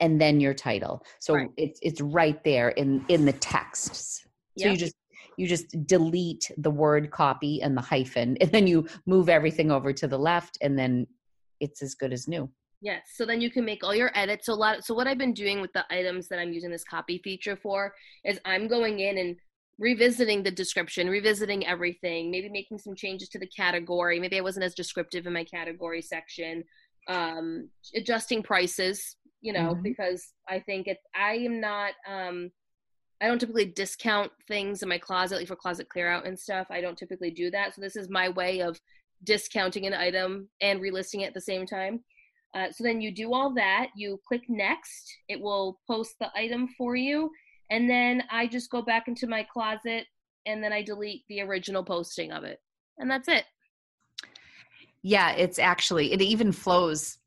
and 0.00 0.20
then 0.20 0.40
your 0.40 0.54
title. 0.54 1.04
So 1.18 1.34
right. 1.34 1.50
it's 1.56 1.78
it's 1.82 2.00
right 2.00 2.42
there 2.44 2.70
in 2.70 3.04
in 3.08 3.24
the 3.24 3.32
texts. 3.34 4.22
So 4.58 4.66
yep. 4.66 4.72
you 4.72 4.78
just 4.78 4.94
you 5.40 5.46
just 5.46 5.86
delete 5.86 6.50
the 6.58 6.70
word 6.70 7.10
copy 7.10 7.62
and 7.62 7.74
the 7.74 7.80
hyphen 7.80 8.36
and 8.42 8.52
then 8.52 8.66
you 8.66 8.86
move 9.06 9.30
everything 9.30 9.70
over 9.70 9.90
to 9.90 10.06
the 10.06 10.18
left 10.18 10.58
and 10.60 10.78
then 10.78 11.06
it's 11.60 11.82
as 11.82 11.94
good 11.94 12.12
as 12.12 12.28
new. 12.28 12.48
Yes. 12.82 13.02
So 13.14 13.24
then 13.24 13.40
you 13.40 13.50
can 13.50 13.64
make 13.64 13.82
all 13.82 13.94
your 13.94 14.10
edits. 14.14 14.46
So 14.46 14.52
a 14.52 14.54
lot 14.54 14.84
so 14.84 14.94
what 14.94 15.06
I've 15.06 15.16
been 15.16 15.32
doing 15.32 15.62
with 15.62 15.72
the 15.72 15.84
items 15.90 16.28
that 16.28 16.38
I'm 16.38 16.52
using 16.52 16.70
this 16.70 16.84
copy 16.84 17.20
feature 17.24 17.56
for 17.56 17.94
is 18.22 18.38
I'm 18.44 18.68
going 18.68 19.00
in 19.00 19.16
and 19.16 19.36
revisiting 19.78 20.42
the 20.42 20.50
description, 20.50 21.08
revisiting 21.08 21.66
everything, 21.66 22.30
maybe 22.30 22.50
making 22.50 22.76
some 22.76 22.94
changes 22.94 23.30
to 23.30 23.38
the 23.38 23.46
category. 23.46 24.20
Maybe 24.20 24.36
I 24.36 24.42
wasn't 24.42 24.64
as 24.64 24.74
descriptive 24.74 25.26
in 25.26 25.32
my 25.32 25.44
category 25.44 26.02
section. 26.02 26.64
Um, 27.08 27.70
adjusting 27.94 28.42
prices, 28.42 29.16
you 29.40 29.54
know, 29.54 29.72
mm-hmm. 29.72 29.82
because 29.82 30.34
I 30.46 30.60
think 30.60 30.86
it 30.86 30.98
I 31.14 31.36
am 31.36 31.60
not 31.60 31.92
um 32.06 32.50
I 33.20 33.26
don't 33.26 33.38
typically 33.38 33.66
discount 33.66 34.32
things 34.48 34.82
in 34.82 34.88
my 34.88 34.98
closet, 34.98 35.36
like 35.36 35.48
for 35.48 35.56
closet 35.56 35.88
clear 35.88 36.08
out 36.08 36.26
and 36.26 36.38
stuff. 36.38 36.66
I 36.70 36.80
don't 36.80 36.96
typically 36.96 37.30
do 37.30 37.50
that. 37.50 37.74
So 37.74 37.80
this 37.80 37.96
is 37.96 38.08
my 38.08 38.30
way 38.30 38.60
of 38.60 38.80
discounting 39.24 39.86
an 39.86 39.94
item 39.94 40.48
and 40.60 40.80
relisting 40.80 41.20
it 41.20 41.26
at 41.26 41.34
the 41.34 41.40
same 41.40 41.66
time. 41.66 42.00
Uh, 42.54 42.70
so 42.70 42.82
then 42.82 43.00
you 43.00 43.14
do 43.14 43.32
all 43.32 43.52
that, 43.54 43.88
you 43.94 44.18
click 44.26 44.42
next, 44.48 45.14
it 45.28 45.40
will 45.40 45.78
post 45.86 46.16
the 46.18 46.28
item 46.34 46.68
for 46.76 46.96
you, 46.96 47.30
and 47.70 47.88
then 47.88 48.24
I 48.30 48.48
just 48.48 48.70
go 48.70 48.82
back 48.82 49.06
into 49.06 49.28
my 49.28 49.44
closet 49.44 50.06
and 50.46 50.64
then 50.64 50.72
I 50.72 50.82
delete 50.82 51.22
the 51.28 51.42
original 51.42 51.84
posting 51.84 52.32
of 52.32 52.42
it. 52.42 52.60
And 52.98 53.08
that's 53.08 53.28
it. 53.28 53.44
Yeah, 55.02 55.30
it's 55.32 55.58
actually, 55.58 56.12
it 56.12 56.20
even 56.20 56.50
flows. 56.50 57.18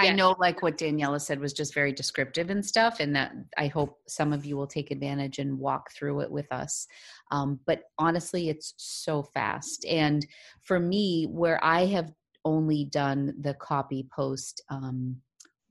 I 0.00 0.12
know 0.12 0.34
like 0.38 0.62
what 0.62 0.78
Daniela 0.78 1.20
said 1.20 1.40
was 1.40 1.52
just 1.52 1.74
very 1.74 1.92
descriptive 1.92 2.50
and 2.50 2.64
stuff, 2.64 3.00
and 3.00 3.14
that 3.14 3.32
I 3.56 3.66
hope 3.66 3.98
some 4.08 4.32
of 4.32 4.44
you 4.44 4.56
will 4.56 4.66
take 4.66 4.90
advantage 4.90 5.38
and 5.38 5.58
walk 5.58 5.92
through 5.92 6.20
it 6.20 6.30
with 6.30 6.50
us. 6.52 6.86
Um, 7.30 7.60
but 7.66 7.82
honestly, 7.98 8.48
it's 8.48 8.74
so 8.76 9.22
fast. 9.22 9.84
And 9.86 10.26
for 10.62 10.80
me, 10.80 11.26
where 11.30 11.62
I 11.64 11.86
have 11.86 12.12
only 12.44 12.86
done 12.86 13.34
the 13.40 13.54
copy 13.54 14.08
post 14.14 14.62
um, 14.70 15.16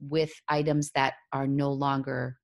with 0.00 0.32
items 0.48 0.90
that 0.94 1.14
are 1.32 1.46
no 1.46 1.72
longer 1.72 2.36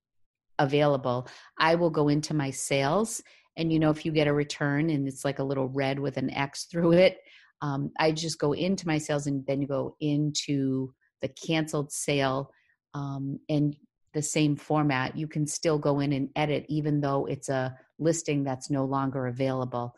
available, 0.59 1.28
I 1.59 1.74
will 1.74 1.91
go 1.91 2.09
into 2.09 2.34
my 2.34 2.51
sales. 2.51 3.22
And 3.57 3.72
you 3.72 3.78
know, 3.78 3.91
if 3.91 4.05
you 4.05 4.12
get 4.12 4.26
a 4.26 4.32
return 4.32 4.91
and 4.91 5.09
it's 5.09 5.24
like 5.24 5.39
a 5.39 5.45
little 5.45 5.68
red 5.68 5.99
with 5.99 6.16
an 6.16 6.30
X 6.30 6.64
through 6.64 6.93
it, 6.93 7.18
um, 7.62 7.91
I 7.99 8.12
just 8.12 8.39
go 8.39 8.53
into 8.53 8.87
my 8.87 8.99
sales 8.99 9.26
and 9.26 9.45
then 9.47 9.62
you 9.62 9.66
go 9.66 9.97
into 10.01 10.93
the 11.23 11.29
canceled 11.29 11.93
sale 11.93 12.51
um, 12.95 13.39
and 13.49 13.77
the 14.14 14.23
same 14.23 14.57
format. 14.57 15.17
You 15.17 15.29
can 15.29 15.47
still 15.47 15.79
go 15.79 16.01
in 16.01 16.12
and 16.12 16.31
edit, 16.37 16.67
even 16.69 17.01
though 17.01 17.27
it's 17.27 17.49
a 17.49 17.77
listing 17.99 18.45
that's 18.45 18.71
no 18.71 18.85
longer 18.85 19.27
available. 19.27 19.95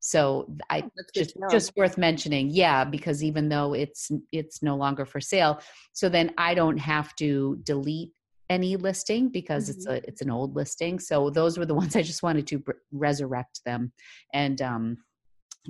So 0.00 0.48
I 0.70 0.82
oh, 0.84 1.02
just 1.14 1.36
just 1.50 1.76
worth 1.76 1.98
mentioning, 1.98 2.50
yeah, 2.50 2.84
because 2.84 3.22
even 3.24 3.48
though 3.48 3.74
it's 3.74 4.10
it's 4.32 4.62
no 4.62 4.76
longer 4.76 5.04
for 5.04 5.20
sale, 5.20 5.60
so 5.92 6.08
then 6.08 6.32
I 6.38 6.54
don't 6.54 6.78
have 6.78 7.14
to 7.16 7.58
delete 7.64 8.12
any 8.48 8.76
listing 8.76 9.28
because 9.28 9.68
mm-hmm. 9.68 9.76
it's 9.76 9.86
a 9.86 10.08
it's 10.08 10.22
an 10.22 10.30
old 10.30 10.54
listing. 10.54 10.98
So 10.98 11.30
those 11.30 11.58
were 11.58 11.66
the 11.66 11.74
ones 11.82 11.96
I 11.96 12.02
just 12.02 12.22
wanted 12.22 12.46
to 12.48 12.62
resurrect 12.92 13.60
them 13.64 13.92
and 14.32 14.62
um, 14.62 14.98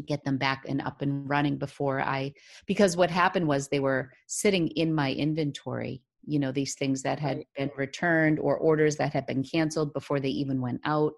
get 0.07 0.24
them 0.24 0.38
back 0.38 0.64
and 0.68 0.80
up 0.82 1.03
and 1.03 1.28
running 1.28 1.57
before 1.57 2.01
I 2.01 2.32
because 2.66 2.96
what 2.96 3.11
happened 3.11 3.46
was 3.46 3.68
they 3.68 3.80
were 3.80 4.12
sitting 4.26 4.68
in 4.68 4.94
my 4.94 5.12
inventory. 5.12 6.03
You 6.26 6.38
know 6.38 6.53
these 6.53 6.74
things 6.74 7.03
that 7.03 7.18
had 7.18 7.38
right. 7.38 7.46
been 7.57 7.70
returned 7.76 8.38
or 8.38 8.57
orders 8.59 8.96
that 8.96 9.12
had 9.12 9.26
been 9.26 9.42
canceled 9.42 9.92
before 9.92 10.20
they 10.20 10.28
even 10.28 10.61
went 10.61 10.80
out. 10.84 11.12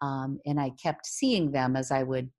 Um, 0.00 0.40
and 0.46 0.60
I 0.60 0.70
kept 0.70 1.06
seeing 1.06 1.52
them 1.52 1.76
as 1.76 1.90
I 1.90 2.02
would 2.02 2.30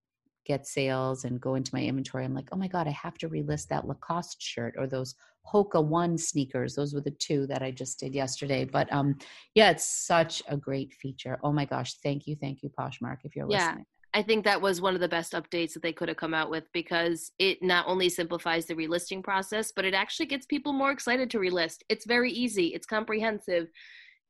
get 0.45 0.67
sales 0.67 1.23
and 1.23 1.39
go 1.39 1.55
into 1.55 1.73
my 1.73 1.81
inventory. 1.81 2.25
I'm 2.25 2.35
like, 2.35 2.49
oh 2.51 2.57
my 2.57 2.67
God, 2.67 2.87
I 2.87 2.91
have 2.91 3.17
to 3.19 3.29
relist 3.29 3.67
that 3.67 3.87
Lacoste 3.87 4.41
shirt 4.41 4.75
or 4.77 4.87
those 4.87 5.15
Hoka 5.51 5.83
One 5.83 6.17
sneakers. 6.17 6.75
Those 6.75 6.93
were 6.93 7.01
the 7.01 7.11
two 7.11 7.47
that 7.47 7.61
I 7.61 7.71
just 7.71 7.99
did 7.99 8.13
yesterday. 8.13 8.65
But 8.65 8.91
um, 8.91 9.17
yeah, 9.55 9.71
it's 9.71 9.85
such 9.85 10.43
a 10.47 10.57
great 10.57 10.93
feature. 10.93 11.39
Oh 11.43 11.51
my 11.51 11.65
gosh, 11.65 11.95
thank 12.03 12.27
you, 12.27 12.35
thank 12.35 12.63
you, 12.63 12.69
Poshmark, 12.77 13.19
if 13.23 13.35
you're 13.35 13.49
yeah. 13.49 13.67
listening. 13.67 13.85
I 14.15 14.21
think 14.21 14.45
that 14.45 14.61
was 14.61 14.79
one 14.79 14.93
of 14.93 15.01
the 15.01 15.07
best 15.07 15.33
updates 15.33 15.73
that 15.73 15.81
they 15.81 15.93
could 15.93 16.07
have 16.07 16.17
come 16.17 16.35
out 16.35 16.51
with 16.51 16.65
because 16.71 17.31
it 17.39 17.63
not 17.63 17.87
only 17.87 18.09
simplifies 18.09 18.65
the 18.65 18.75
relisting 18.75 19.23
process, 19.23 19.71
but 19.75 19.85
it 19.85 19.95
actually 19.95 20.27
gets 20.27 20.45
people 20.45 20.71
more 20.71 20.91
excited 20.91 21.31
to 21.31 21.39
relist. 21.39 21.77
It's 21.89 22.05
very 22.05 22.31
easy, 22.31 22.67
it's 22.67 22.85
comprehensive. 22.85 23.69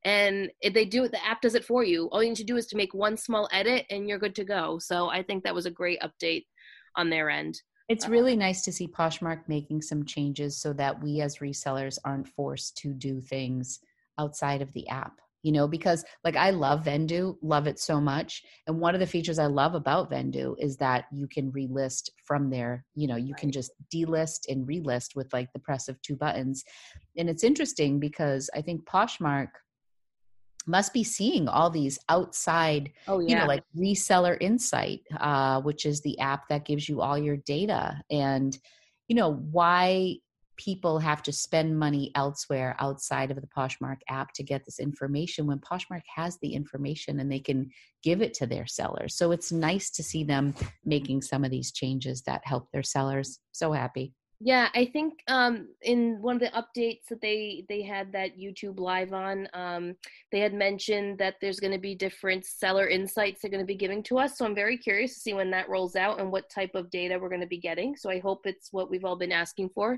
And 0.05 0.51
they 0.61 0.85
do 0.85 1.03
it 1.03 1.11
the 1.11 1.25
app 1.25 1.41
does 1.41 1.55
it 1.55 1.65
for 1.65 1.83
you. 1.83 2.07
All 2.07 2.23
you 2.23 2.29
need 2.29 2.37
to 2.37 2.43
do 2.43 2.57
is 2.57 2.67
to 2.67 2.77
make 2.77 2.93
one 2.93 3.17
small 3.17 3.49
edit 3.51 3.85
and 3.89 4.07
you're 4.07 4.19
good 4.19 4.35
to 4.35 4.45
go. 4.45 4.79
So 4.79 5.09
i 5.09 5.21
think 5.21 5.43
that 5.43 5.55
was 5.55 5.65
a 5.65 5.71
great 5.71 5.99
update 6.01 6.45
on 6.95 7.09
their 7.09 7.29
end. 7.29 7.61
It's 7.89 8.05
um, 8.05 8.11
really 8.11 8.37
nice 8.37 8.63
to 8.63 8.71
see 8.71 8.87
poshmark 8.87 9.41
making 9.47 9.81
some 9.81 10.05
changes 10.05 10.61
so 10.61 10.71
that 10.73 11.01
we 11.01 11.21
as 11.21 11.37
resellers 11.37 11.97
aren't 12.05 12.27
forced 12.27 12.77
to 12.77 12.93
do 12.93 13.19
things 13.19 13.79
outside 14.17 14.61
of 14.61 14.71
the 14.73 14.87
app 14.87 15.19
you 15.43 15.51
know 15.51 15.67
because 15.67 16.03
like 16.23 16.35
i 16.35 16.49
love 16.49 16.83
vendoo 16.83 17.35
love 17.41 17.67
it 17.67 17.77
so 17.77 18.01
much 18.01 18.43
and 18.65 18.79
one 18.79 18.95
of 18.95 18.99
the 18.99 19.07
features 19.07 19.37
i 19.37 19.45
love 19.45 19.75
about 19.75 20.09
vendoo 20.09 20.55
is 20.57 20.77
that 20.77 21.05
you 21.11 21.27
can 21.27 21.51
relist 21.51 22.09
from 22.25 22.49
there 22.49 22.85
you 22.95 23.07
know 23.07 23.17
you 23.17 23.33
right. 23.33 23.39
can 23.39 23.51
just 23.51 23.71
delist 23.93 24.49
and 24.49 24.67
relist 24.67 25.15
with 25.15 25.31
like 25.33 25.51
the 25.53 25.59
press 25.59 25.87
of 25.87 26.01
two 26.01 26.15
buttons 26.15 26.63
and 27.17 27.29
it's 27.29 27.43
interesting 27.43 27.99
because 27.99 28.49
i 28.55 28.61
think 28.61 28.83
poshmark 28.85 29.49
must 30.65 30.93
be 30.93 31.03
seeing 31.03 31.47
all 31.49 31.69
these 31.69 31.99
outside 32.07 32.89
oh, 33.07 33.19
yeah. 33.19 33.27
you 33.29 33.35
know 33.35 33.45
like 33.45 33.63
reseller 33.77 34.37
insight 34.39 35.01
uh, 35.19 35.61
which 35.61 35.85
is 35.85 36.01
the 36.01 36.17
app 36.19 36.47
that 36.47 36.65
gives 36.65 36.87
you 36.87 37.01
all 37.01 37.17
your 37.17 37.37
data 37.37 38.01
and 38.09 38.57
you 39.07 39.15
know 39.15 39.33
why 39.51 40.15
people 40.57 40.99
have 40.99 41.23
to 41.23 41.31
spend 41.31 41.77
money 41.77 42.11
elsewhere 42.15 42.75
outside 42.79 43.31
of 43.31 43.39
the 43.41 43.47
poshmark 43.47 43.97
app 44.09 44.33
to 44.33 44.43
get 44.43 44.63
this 44.65 44.79
information 44.79 45.47
when 45.47 45.59
poshmark 45.59 46.03
has 46.13 46.37
the 46.41 46.53
information 46.53 47.19
and 47.19 47.31
they 47.31 47.39
can 47.39 47.69
give 48.03 48.21
it 48.21 48.33
to 48.33 48.45
their 48.45 48.65
sellers 48.65 49.15
so 49.15 49.31
it's 49.31 49.51
nice 49.51 49.89
to 49.89 50.03
see 50.03 50.23
them 50.23 50.53
making 50.85 51.21
some 51.21 51.43
of 51.43 51.51
these 51.51 51.71
changes 51.71 52.21
that 52.23 52.41
help 52.45 52.71
their 52.71 52.83
sellers 52.83 53.39
so 53.51 53.71
happy 53.71 54.13
yeah, 54.45 54.67
I 54.75 54.87
think 54.87 55.23
um, 55.29 55.69
in 55.83 56.21
one 56.21 56.35
of 56.35 56.41
the 56.41 56.49
updates 56.49 57.07
that 57.09 57.21
they 57.21 57.63
they 57.69 57.81
had 57.81 58.11
that 58.11 58.37
YouTube 58.37 58.77
live 58.77 59.13
on, 59.13 59.47
um, 59.53 59.95
they 60.33 60.39
had 60.41 60.53
mentioned 60.53 61.17
that 61.19 61.35
there's 61.39 61.61
going 61.61 61.71
to 61.71 61.79
be 61.79 61.95
different 61.95 62.45
seller 62.45 62.89
insights 62.89 63.41
they're 63.41 63.51
going 63.51 63.63
to 63.63 63.65
be 63.65 63.73
giving 63.73 64.03
to 64.03 64.17
us. 64.17 64.37
So 64.37 64.43
I'm 64.43 64.53
very 64.53 64.77
curious 64.77 65.13
to 65.13 65.19
see 65.21 65.33
when 65.33 65.49
that 65.51 65.69
rolls 65.69 65.95
out 65.95 66.19
and 66.19 66.29
what 66.29 66.49
type 66.49 66.75
of 66.75 66.89
data 66.89 67.17
we're 67.17 67.29
going 67.29 67.39
to 67.39 67.47
be 67.47 67.57
getting. 67.57 67.95
So 67.95 68.09
I 68.09 68.19
hope 68.19 68.41
it's 68.45 68.73
what 68.73 68.89
we've 68.89 69.05
all 69.05 69.15
been 69.15 69.31
asking 69.31 69.69
for 69.69 69.97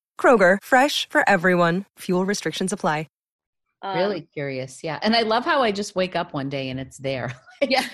Kroger, 0.21 0.59
fresh 0.61 1.09
for 1.09 1.27
everyone. 1.27 1.85
Fuel 1.97 2.25
restrictions 2.25 2.71
apply. 2.71 3.07
Um, 3.83 3.97
really 3.97 4.21
curious. 4.21 4.83
Yeah. 4.83 4.99
And 5.01 5.15
I 5.15 5.21
love 5.21 5.43
how 5.43 5.63
I 5.63 5.71
just 5.71 5.95
wake 5.95 6.15
up 6.15 6.33
one 6.33 6.49
day 6.49 6.69
and 6.69 6.79
it's 6.79 6.97
there. 6.97 7.33
yeah. 7.61 7.85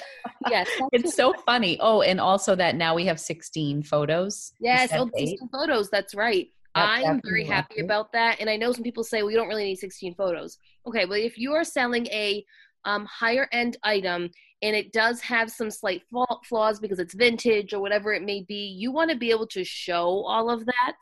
Yes. 0.49 0.67
it's 0.91 1.15
so 1.15 1.33
funny. 1.45 1.77
Oh, 1.79 2.01
and 2.01 2.19
also 2.19 2.55
that 2.55 2.75
now 2.75 2.93
we 2.93 3.05
have 3.05 3.19
16 3.19 3.83
photos. 3.83 4.51
Yes. 4.59 4.91
Oh, 4.93 5.09
16 5.15 5.49
photos. 5.49 5.89
That's 5.89 6.13
right. 6.13 6.47
I'm 6.75 7.21
very 7.23 7.43
happy 7.43 7.81
about 7.81 8.11
that. 8.11 8.39
And 8.39 8.49
I 8.49 8.55
know 8.55 8.71
some 8.71 8.83
people 8.83 9.03
say, 9.03 9.23
well, 9.23 9.31
you 9.31 9.37
don't 9.37 9.47
really 9.47 9.63
need 9.63 9.77
16 9.77 10.13
photos. 10.13 10.59
Okay. 10.85 11.05
Well, 11.05 11.19
if 11.19 11.37
you 11.37 11.53
are 11.53 11.63
selling 11.63 12.05
a 12.07 12.45
um, 12.85 13.05
higher 13.05 13.47
end 13.51 13.77
item 13.83 14.29
and 14.61 14.75
it 14.75 14.91
does 14.91 15.21
have 15.21 15.51
some 15.51 15.69
slight 15.69 16.03
flaws 16.47 16.79
because 16.79 16.99
it's 16.99 17.13
vintage 17.13 17.73
or 17.73 17.79
whatever 17.79 18.13
it 18.13 18.23
may 18.23 18.43
be, 18.47 18.75
you 18.77 18.91
want 18.91 19.11
to 19.11 19.17
be 19.17 19.31
able 19.31 19.47
to 19.47 19.63
show 19.63 20.23
all 20.25 20.49
of 20.49 20.65
that. 20.65 20.97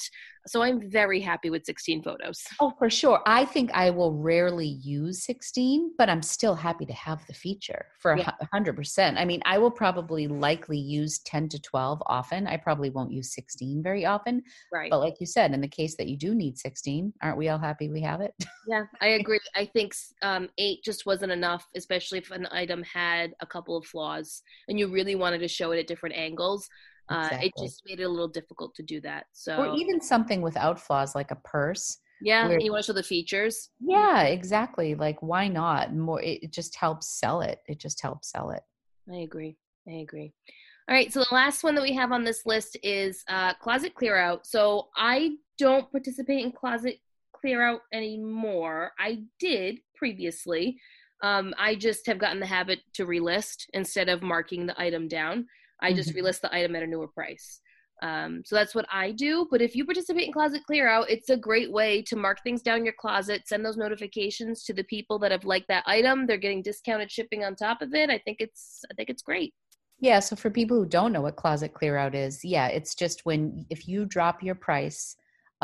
So 0.47 0.61
I'm 0.61 0.91
very 0.91 1.19
happy 1.19 1.49
with 1.49 1.65
16 1.65 2.03
photos. 2.03 2.43
Oh, 2.59 2.71
for 2.77 2.87
sure. 2.87 3.19
I 3.25 3.45
think 3.45 3.71
I 3.73 3.89
will 3.89 4.13
rarely 4.13 4.67
use 4.67 5.23
16, 5.23 5.93
but 5.97 6.07
I'm 6.07 6.21
still 6.21 6.53
happy 6.53 6.85
to 6.85 6.93
have 6.93 7.25
the 7.25 7.33
feature 7.33 7.87
for 7.99 8.15
yeah. 8.15 8.31
100%. 8.53 9.17
I 9.17 9.25
mean, 9.25 9.41
I 9.45 9.57
will 9.57 9.71
probably 9.71 10.27
likely 10.27 10.77
use 10.77 11.19
10 11.19 11.49
to 11.49 11.59
12 11.59 12.03
often. 12.05 12.45
I 12.45 12.57
probably 12.57 12.91
won't 12.91 13.11
use 13.11 13.33
16 13.33 13.81
very 13.81 14.05
often. 14.05 14.43
Right. 14.71 14.91
But 14.91 14.99
like 14.99 15.15
you 15.19 15.25
said, 15.25 15.51
in 15.53 15.61
the 15.61 15.67
case 15.67 15.95
that 15.97 16.07
you 16.07 16.17
do 16.17 16.35
need 16.35 16.59
16, 16.59 17.11
aren't 17.23 17.37
we 17.37 17.49
all 17.49 17.57
happy 17.59 17.89
we 17.89 18.01
have 18.01 18.21
it? 18.21 18.33
Yeah, 18.67 18.85
I 18.99 19.09
agree. 19.09 19.39
I 19.55 19.65
think 19.65 19.93
um, 20.23 20.49
eight 20.57 20.83
just 20.83 21.05
wasn't 21.05 21.31
enough, 21.31 21.67
especially 21.75 22.17
if 22.17 22.31
an 22.31 22.47
item 22.49 22.81
had 22.81 23.35
a 23.39 23.44
couple 23.45 23.77
of 23.77 23.85
flaws 23.85 24.41
and 24.67 24.79
you 24.79 24.87
really 24.87 25.15
wanted 25.15 25.39
to 25.39 25.47
show 25.47 25.71
it 25.71 25.79
at 25.79 25.87
different 25.87 26.15
angles. 26.15 26.67
Exactly. 27.09 27.37
Uh, 27.37 27.41
it 27.43 27.53
just 27.61 27.81
made 27.85 27.99
it 27.99 28.03
a 28.03 28.09
little 28.09 28.27
difficult 28.27 28.73
to 28.75 28.83
do 28.83 28.99
that. 29.01 29.25
So, 29.33 29.57
or 29.57 29.75
even 29.77 30.01
something 30.01 30.41
without 30.41 30.79
flaws 30.79 31.13
like 31.13 31.31
a 31.31 31.35
purse. 31.35 31.97
Yeah, 32.21 32.47
where, 32.47 32.59
you 32.59 32.71
want 32.71 32.83
to 32.83 32.87
show 32.87 32.93
the 32.93 33.03
features. 33.03 33.69
Yeah, 33.79 34.23
exactly. 34.23 34.95
Like, 34.95 35.21
why 35.21 35.47
not? 35.47 35.93
More, 35.93 36.21
it 36.21 36.51
just 36.51 36.75
helps 36.75 37.19
sell 37.19 37.41
it. 37.41 37.59
It 37.67 37.79
just 37.79 38.01
helps 38.01 38.31
sell 38.31 38.51
it. 38.51 38.63
I 39.11 39.17
agree. 39.17 39.57
I 39.87 39.97
agree. 39.97 40.33
All 40.87 40.95
right, 40.95 41.11
so 41.11 41.19
the 41.19 41.35
last 41.35 41.63
one 41.63 41.75
that 41.75 41.83
we 41.83 41.93
have 41.93 42.11
on 42.11 42.23
this 42.23 42.45
list 42.45 42.77
is 42.83 43.23
uh, 43.27 43.53
closet 43.55 43.93
clear 43.95 44.17
out. 44.17 44.47
So 44.47 44.89
I 44.95 45.35
don't 45.57 45.91
participate 45.91 46.43
in 46.43 46.51
closet 46.51 46.99
clear 47.33 47.61
out 47.61 47.81
anymore. 47.93 48.91
I 48.97 49.23
did 49.39 49.79
previously. 49.95 50.79
Um, 51.23 51.53
I 51.57 51.75
just 51.75 52.05
have 52.07 52.19
gotten 52.19 52.39
the 52.39 52.45
habit 52.45 52.79
to 52.93 53.05
relist 53.05 53.65
instead 53.73 54.09
of 54.09 54.21
marking 54.21 54.65
the 54.65 54.79
item 54.79 55.07
down. 55.07 55.45
I 55.81 55.93
just 55.93 56.09
mm-hmm. 56.09 56.25
relist 56.25 56.41
the 56.41 56.53
item 56.53 56.75
at 56.75 56.83
a 56.83 56.87
newer 56.87 57.07
price. 57.07 57.61
Um, 58.01 58.41
so 58.45 58.55
that's 58.55 58.75
what 58.75 58.85
I 58.91 59.11
do. 59.11 59.47
But 59.49 59.61
if 59.61 59.75
you 59.75 59.85
participate 59.85 60.27
in 60.27 60.33
Closet 60.33 60.63
Clear 60.65 60.87
Out, 60.87 61.09
it's 61.09 61.29
a 61.29 61.37
great 61.37 61.71
way 61.71 62.01
to 62.03 62.15
mark 62.15 62.43
things 62.43 62.61
down 62.61 62.83
your 62.83 62.93
closet, 62.99 63.47
send 63.47 63.65
those 63.65 63.77
notifications 63.77 64.63
to 64.65 64.73
the 64.73 64.83
people 64.83 65.17
that 65.19 65.31
have 65.31 65.45
liked 65.45 65.67
that 65.69 65.83
item. 65.87 66.27
They're 66.27 66.37
getting 66.37 66.61
discounted 66.61 67.11
shipping 67.11 67.43
on 67.43 67.55
top 67.55 67.81
of 67.81 67.93
it. 67.93 68.09
I 68.09 68.17
think 68.19 68.37
it's 68.39 68.81
I 68.91 68.93
think 68.95 69.09
it's 69.09 69.21
great. 69.21 69.53
Yeah. 69.99 70.19
So 70.19 70.35
for 70.35 70.49
people 70.49 70.77
who 70.77 70.85
don't 70.85 71.13
know 71.13 71.21
what 71.21 71.37
Closet 71.37 71.73
Clear 71.73 71.95
Out 71.97 72.15
is, 72.15 72.43
yeah, 72.43 72.67
it's 72.67 72.95
just 72.95 73.25
when 73.25 73.65
if 73.69 73.87
you 73.87 74.05
drop 74.05 74.43
your 74.43 74.55
price 74.55 75.15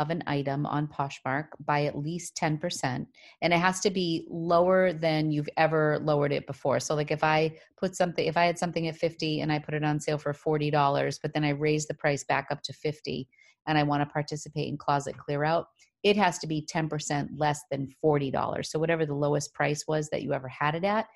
of 0.02 0.10
an 0.10 0.22
item 0.26 0.66
on 0.66 0.88
Poshmark 0.88 1.46
by 1.64 1.84
at 1.84 1.96
least 1.96 2.36
10%. 2.36 3.06
And 3.40 3.52
it 3.52 3.58
has 3.58 3.80
to 3.80 3.90
be 3.90 4.26
lower 4.28 4.92
than 4.92 5.30
you've 5.30 5.48
ever 5.56 5.98
lowered 6.00 6.32
it 6.32 6.46
before. 6.46 6.80
So, 6.80 6.94
like 6.94 7.10
if 7.10 7.24
I 7.24 7.56
put 7.78 7.96
something, 7.96 8.26
if 8.26 8.36
I 8.36 8.44
had 8.44 8.58
something 8.58 8.88
at 8.88 8.96
50 8.96 9.40
and 9.40 9.52
I 9.52 9.58
put 9.58 9.74
it 9.74 9.84
on 9.84 10.00
sale 10.00 10.18
for 10.18 10.32
$40, 10.32 11.18
but 11.22 11.32
then 11.32 11.44
I 11.44 11.50
raise 11.50 11.86
the 11.86 11.94
price 11.94 12.24
back 12.24 12.48
up 12.50 12.62
to 12.64 12.72
50 12.72 13.28
and 13.66 13.78
I 13.78 13.84
want 13.84 14.02
to 14.02 14.12
participate 14.12 14.68
in 14.68 14.76
closet 14.76 15.16
clear 15.16 15.44
out, 15.44 15.66
it 16.02 16.16
has 16.16 16.38
to 16.40 16.48
be 16.48 16.66
10% 16.70 17.28
less 17.36 17.60
than 17.70 17.88
$40. 18.04 18.66
So, 18.66 18.78
whatever 18.78 19.06
the 19.06 19.14
lowest 19.14 19.54
price 19.54 19.84
was 19.86 20.10
that 20.10 20.22
you 20.22 20.32
ever 20.32 20.48
had 20.48 20.74
it 20.74 20.84
at, 20.84 21.06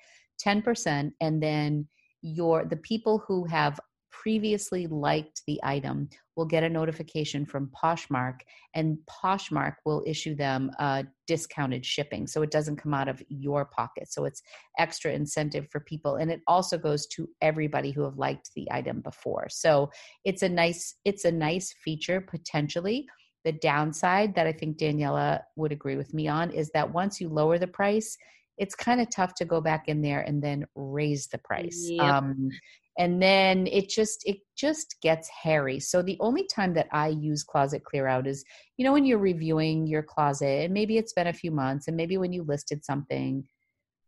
10%. 0.43 1.11
And 1.19 1.43
then 1.43 1.87
your 2.21 2.65
the 2.65 2.77
people 2.77 3.23
who 3.27 3.45
have 3.45 3.79
previously 4.21 4.87
liked 4.87 5.41
the 5.45 5.59
item 5.63 6.09
will 6.35 6.45
get 6.45 6.63
a 6.63 6.69
notification 6.69 7.45
from 7.45 7.69
Poshmark, 7.83 8.39
and 8.73 8.97
Poshmark 9.09 9.75
will 9.85 10.03
issue 10.05 10.35
them 10.35 10.71
a 10.79 11.05
discounted 11.27 11.85
shipping. 11.85 12.27
So 12.27 12.41
it 12.41 12.51
doesn't 12.51 12.77
come 12.77 12.93
out 12.93 13.07
of 13.07 13.21
your 13.29 13.65
pocket. 13.65 14.11
So 14.11 14.25
it's 14.25 14.41
extra 14.77 15.11
incentive 15.11 15.67
for 15.71 15.81
people. 15.81 16.15
And 16.15 16.31
it 16.31 16.41
also 16.47 16.77
goes 16.77 17.05
to 17.07 17.27
everybody 17.41 17.91
who 17.91 18.03
have 18.03 18.17
liked 18.17 18.51
the 18.55 18.67
item 18.71 19.01
before. 19.01 19.47
So 19.49 19.89
it's 20.25 20.43
a 20.43 20.49
nice, 20.49 20.95
it's 21.05 21.25
a 21.25 21.31
nice 21.31 21.73
feature 21.83 22.21
potentially. 22.21 23.07
The 23.45 23.51
downside 23.53 24.35
that 24.35 24.47
I 24.47 24.51
think 24.51 24.77
Daniela 24.77 25.41
would 25.55 25.71
agree 25.71 25.95
with 25.95 26.13
me 26.13 26.27
on 26.27 26.51
is 26.51 26.69
that 26.73 26.91
once 26.91 27.21
you 27.21 27.29
lower 27.29 27.57
the 27.57 27.67
price, 27.67 28.17
it's 28.57 28.75
kind 28.75 28.99
of 28.99 29.09
tough 29.09 29.35
to 29.35 29.45
go 29.45 29.61
back 29.61 29.87
in 29.87 30.01
there 30.01 30.21
and 30.21 30.41
then 30.41 30.65
raise 30.75 31.27
the 31.27 31.37
price. 31.37 31.87
Yep. 31.89 32.03
Um, 32.03 32.49
and 32.97 33.21
then 33.21 33.67
it 33.67 33.89
just 33.89 34.23
it 34.25 34.37
just 34.57 34.95
gets 35.01 35.29
hairy. 35.29 35.79
So 35.79 36.01
the 36.01 36.17
only 36.19 36.47
time 36.47 36.73
that 36.73 36.87
i 36.91 37.07
use 37.07 37.43
closet 37.43 37.83
clear 37.83 38.07
out 38.07 38.27
is 38.27 38.43
you 38.77 38.85
know 38.85 38.93
when 38.93 39.05
you're 39.05 39.17
reviewing 39.17 39.87
your 39.87 40.03
closet 40.03 40.65
and 40.65 40.73
maybe 40.73 40.97
it's 40.97 41.13
been 41.13 41.27
a 41.27 41.33
few 41.33 41.51
months 41.51 41.87
and 41.87 41.97
maybe 41.97 42.17
when 42.17 42.33
you 42.33 42.43
listed 42.43 42.83
something 42.83 43.43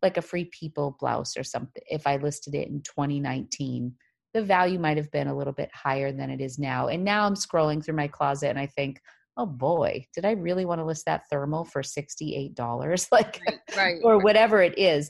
like 0.02 0.18
a 0.18 0.22
free 0.22 0.50
people 0.58 0.96
blouse 1.00 1.36
or 1.38 1.44
something 1.44 1.84
if 1.88 2.08
i 2.08 2.16
listed 2.18 2.56
it 2.56 2.68
in 2.68 2.82
2019 2.82 3.94
the 4.34 4.44
value 4.44 4.80
might 4.80 4.98
have 4.98 5.12
been 5.12 5.28
a 5.28 5.36
little 5.36 5.54
bit 5.54 5.70
higher 5.74 6.12
than 6.12 6.30
it 6.30 6.40
is 6.40 6.60
now. 6.60 6.88
And 6.88 7.04
now 7.04 7.26
i'm 7.26 7.36
scrolling 7.36 7.84
through 7.84 7.96
my 7.96 8.08
closet 8.08 8.50
and 8.50 8.60
i 8.60 8.68
think 8.68 9.02
oh 9.38 9.46
boy 9.46 10.06
did 10.14 10.26
i 10.26 10.32
really 10.32 10.66
want 10.66 10.80
to 10.80 10.86
list 10.86 11.06
that 11.06 11.24
thermal 11.30 11.66
for 11.66 11.82
$68 11.82 13.08
like 13.12 13.42
right, 13.48 13.60
right, 13.78 14.02
or 14.04 14.20
whatever 14.20 14.62
it 14.62 14.78
is 14.78 15.10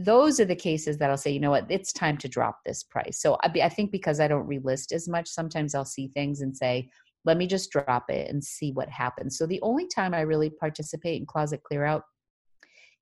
those 0.00 0.40
are 0.40 0.46
the 0.46 0.56
cases 0.56 0.96
that 0.96 1.10
I'll 1.10 1.18
say, 1.18 1.30
you 1.30 1.40
know 1.40 1.50
what, 1.50 1.66
it's 1.68 1.92
time 1.92 2.16
to 2.18 2.28
drop 2.28 2.60
this 2.64 2.82
price. 2.82 3.20
So 3.20 3.36
I, 3.42 3.52
I 3.62 3.68
think 3.68 3.92
because 3.92 4.18
I 4.18 4.28
don't 4.28 4.48
relist 4.48 4.92
as 4.92 5.06
much, 5.06 5.28
sometimes 5.28 5.74
I'll 5.74 5.84
see 5.84 6.08
things 6.08 6.40
and 6.40 6.56
say, 6.56 6.88
let 7.26 7.36
me 7.36 7.46
just 7.46 7.70
drop 7.70 8.08
it 8.08 8.30
and 8.30 8.42
see 8.42 8.72
what 8.72 8.88
happens. 8.88 9.36
So 9.36 9.46
the 9.46 9.60
only 9.60 9.86
time 9.86 10.14
I 10.14 10.22
really 10.22 10.48
participate 10.48 11.20
in 11.20 11.26
closet 11.26 11.62
clear 11.62 11.84
out 11.84 12.04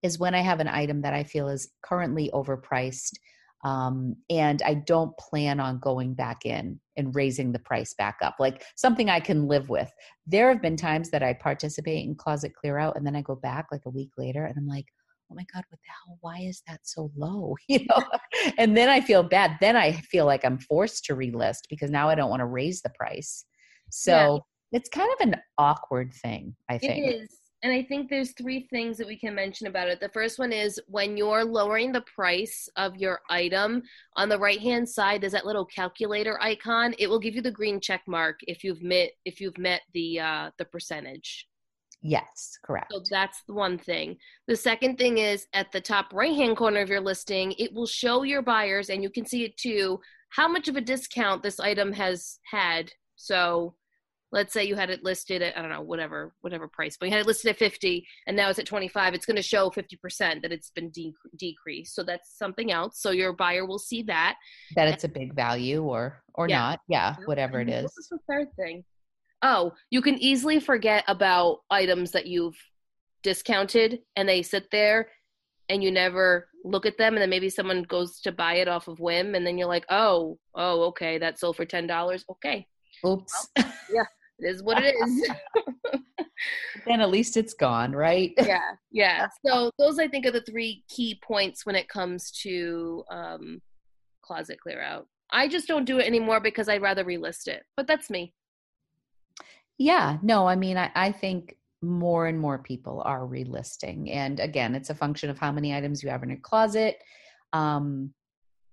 is 0.02 0.18
when 0.18 0.34
I 0.34 0.40
have 0.40 0.58
an 0.58 0.66
item 0.66 1.00
that 1.02 1.14
I 1.14 1.22
feel 1.22 1.48
is 1.48 1.68
currently 1.82 2.32
overpriced. 2.34 3.12
Um, 3.64 4.16
and 4.28 4.60
I 4.62 4.74
don't 4.74 5.16
plan 5.18 5.60
on 5.60 5.78
going 5.78 6.14
back 6.14 6.46
in 6.46 6.80
and 6.96 7.14
raising 7.14 7.52
the 7.52 7.58
price 7.60 7.94
back 7.94 8.16
up, 8.22 8.36
like 8.40 8.64
something 8.76 9.08
I 9.08 9.20
can 9.20 9.46
live 9.46 9.68
with. 9.68 9.92
There 10.26 10.48
have 10.48 10.62
been 10.62 10.76
times 10.76 11.10
that 11.10 11.22
I 11.22 11.32
participate 11.32 12.04
in 12.04 12.16
closet 12.16 12.54
clear 12.54 12.78
out 12.78 12.96
and 12.96 13.06
then 13.06 13.14
I 13.14 13.22
go 13.22 13.36
back 13.36 13.66
like 13.70 13.82
a 13.86 13.90
week 13.90 14.10
later 14.16 14.44
and 14.44 14.56
I'm 14.56 14.66
like, 14.66 14.86
oh 15.30 15.34
my 15.34 15.44
god 15.52 15.64
what 15.68 15.78
the 15.80 15.88
hell? 16.06 16.18
Why 16.20 16.38
is 16.40 16.62
that 16.66 16.80
so 16.82 17.10
low? 17.16 17.54
You 17.68 17.80
know? 17.86 18.04
And 18.56 18.76
then 18.76 18.88
i 18.88 19.00
feel 19.00 19.22
bad. 19.22 19.56
Then 19.60 19.76
i 19.76 19.92
feel 19.92 20.26
like 20.26 20.44
i'm 20.44 20.58
forced 20.58 21.04
to 21.06 21.16
relist 21.16 21.62
because 21.68 21.90
now 21.90 22.08
i 22.08 22.14
don't 22.14 22.30
want 22.30 22.40
to 22.40 22.46
raise 22.46 22.82
the 22.82 22.90
price. 22.90 23.44
So 23.90 24.44
yeah. 24.72 24.78
it's 24.78 24.88
kind 24.88 25.10
of 25.18 25.28
an 25.28 25.36
awkward 25.58 26.12
thing 26.14 26.54
i 26.68 26.78
think. 26.78 27.06
it 27.06 27.16
is. 27.22 27.38
And 27.62 27.72
i 27.72 27.82
think 27.82 28.08
there's 28.08 28.32
three 28.32 28.68
things 28.70 28.96
that 28.98 29.06
we 29.06 29.18
can 29.18 29.34
mention 29.34 29.66
about 29.66 29.88
it. 29.88 30.00
The 30.00 30.10
first 30.10 30.38
one 30.38 30.52
is 30.52 30.80
when 30.86 31.16
you're 31.16 31.44
lowering 31.44 31.92
the 31.92 32.04
price 32.14 32.68
of 32.76 32.96
your 32.96 33.20
item 33.28 33.82
on 34.16 34.28
the 34.28 34.38
right 34.38 34.60
hand 34.60 34.88
side 34.88 35.20
there's 35.20 35.32
that 35.32 35.46
little 35.46 35.66
calculator 35.66 36.40
icon. 36.40 36.94
It 36.98 37.08
will 37.08 37.20
give 37.20 37.34
you 37.34 37.42
the 37.42 37.50
green 37.50 37.80
check 37.80 38.02
mark 38.06 38.38
if 38.46 38.64
you've 38.64 38.82
met 38.82 39.10
if 39.24 39.40
you've 39.40 39.58
met 39.58 39.82
the 39.92 40.20
uh 40.20 40.50
the 40.58 40.64
percentage 40.66 41.47
Yes, 42.00 42.58
correct. 42.64 42.92
So 42.92 43.02
that's 43.10 43.42
the 43.46 43.54
one 43.54 43.78
thing. 43.78 44.16
The 44.46 44.56
second 44.56 44.98
thing 44.98 45.18
is 45.18 45.46
at 45.52 45.72
the 45.72 45.80
top 45.80 46.12
right 46.12 46.34
hand 46.34 46.56
corner 46.56 46.80
of 46.80 46.88
your 46.88 47.00
listing, 47.00 47.52
it 47.58 47.72
will 47.72 47.86
show 47.86 48.22
your 48.22 48.42
buyers, 48.42 48.88
and 48.88 49.02
you 49.02 49.10
can 49.10 49.26
see 49.26 49.44
it 49.44 49.56
too, 49.56 50.00
how 50.30 50.46
much 50.46 50.68
of 50.68 50.76
a 50.76 50.80
discount 50.80 51.42
this 51.42 51.58
item 51.58 51.92
has 51.92 52.38
had. 52.50 52.92
So 53.16 53.74
let's 54.30 54.52
say 54.52 54.64
you 54.64 54.76
had 54.76 54.90
it 54.90 55.02
listed 55.02 55.42
at, 55.42 55.56
I 55.56 55.62
don't 55.62 55.70
know, 55.70 55.80
whatever, 55.80 56.34
whatever 56.42 56.68
price, 56.68 56.96
but 56.98 57.06
you 57.06 57.12
had 57.12 57.22
it 57.22 57.26
listed 57.26 57.50
at 57.50 57.58
50 57.58 58.06
and 58.26 58.36
now 58.36 58.50
it's 58.50 58.58
at 58.58 58.66
25. 58.66 59.14
It's 59.14 59.26
going 59.26 59.36
to 59.36 59.42
show 59.42 59.70
50% 59.70 60.42
that 60.42 60.52
it's 60.52 60.70
been 60.70 60.90
de- 60.90 61.14
decreased. 61.36 61.94
So 61.94 62.02
that's 62.02 62.36
something 62.36 62.70
else. 62.70 63.00
So 63.00 63.10
your 63.10 63.32
buyer 63.32 63.64
will 63.64 63.78
see 63.78 64.02
that. 64.02 64.36
That 64.76 64.88
it's 64.88 65.04
a 65.04 65.08
big 65.08 65.34
value 65.34 65.82
or, 65.82 66.22
or 66.34 66.48
yeah. 66.48 66.58
not. 66.58 66.80
Yeah, 66.88 67.16
whatever 67.24 67.60
it 67.60 67.70
is. 67.70 67.84
This 67.84 67.98
is 67.98 68.08
the 68.10 68.18
third 68.28 68.48
thing 68.56 68.84
oh, 69.42 69.72
you 69.90 70.02
can 70.02 70.18
easily 70.18 70.60
forget 70.60 71.04
about 71.08 71.58
items 71.70 72.10
that 72.12 72.26
you've 72.26 72.56
discounted 73.22 74.00
and 74.16 74.28
they 74.28 74.42
sit 74.42 74.70
there 74.70 75.08
and 75.68 75.82
you 75.82 75.90
never 75.90 76.48
look 76.64 76.86
at 76.86 76.98
them 76.98 77.14
and 77.14 77.22
then 77.22 77.30
maybe 77.30 77.50
someone 77.50 77.82
goes 77.82 78.20
to 78.20 78.32
buy 78.32 78.54
it 78.54 78.68
off 78.68 78.88
of 78.88 78.98
whim 79.00 79.34
and 79.34 79.46
then 79.46 79.58
you're 79.58 79.68
like, 79.68 79.84
"Oh, 79.90 80.38
oh, 80.54 80.82
okay, 80.84 81.18
that 81.18 81.38
sold 81.38 81.56
for 81.56 81.66
$10." 81.66 82.24
Okay. 82.30 82.66
Oops. 83.06 83.48
Well, 83.56 83.72
yeah, 83.92 84.04
it 84.38 84.48
is 84.50 84.62
what 84.62 84.82
it 84.82 84.94
is. 85.06 85.30
then 86.86 87.00
at 87.00 87.10
least 87.10 87.36
it's 87.36 87.54
gone, 87.54 87.92
right? 87.92 88.32
yeah. 88.38 88.72
Yeah. 88.90 89.26
So 89.46 89.70
those 89.78 89.98
I 89.98 90.08
think 90.08 90.26
are 90.26 90.30
the 90.30 90.40
three 90.42 90.84
key 90.88 91.20
points 91.22 91.64
when 91.64 91.76
it 91.76 91.88
comes 91.88 92.30
to 92.42 93.04
um 93.10 93.60
closet 94.22 94.58
clear 94.60 94.82
out. 94.82 95.06
I 95.30 95.48
just 95.48 95.68
don't 95.68 95.84
do 95.84 95.98
it 95.98 96.06
anymore 96.06 96.40
because 96.40 96.68
I'd 96.68 96.82
rather 96.82 97.04
relist 97.04 97.48
it. 97.48 97.62
But 97.76 97.86
that's 97.86 98.08
me. 98.10 98.32
Yeah, 99.78 100.18
no, 100.22 100.46
I 100.46 100.56
mean, 100.56 100.76
I, 100.76 100.90
I 100.94 101.12
think 101.12 101.56
more 101.80 102.26
and 102.26 102.38
more 102.38 102.58
people 102.58 103.02
are 103.04 103.20
relisting. 103.20 104.12
And 104.12 104.40
again, 104.40 104.74
it's 104.74 104.90
a 104.90 104.94
function 104.94 105.30
of 105.30 105.38
how 105.38 105.52
many 105.52 105.74
items 105.74 106.02
you 106.02 106.10
have 106.10 106.22
in 106.24 106.30
your 106.30 106.40
closet. 106.40 106.96
Um, 107.52 108.12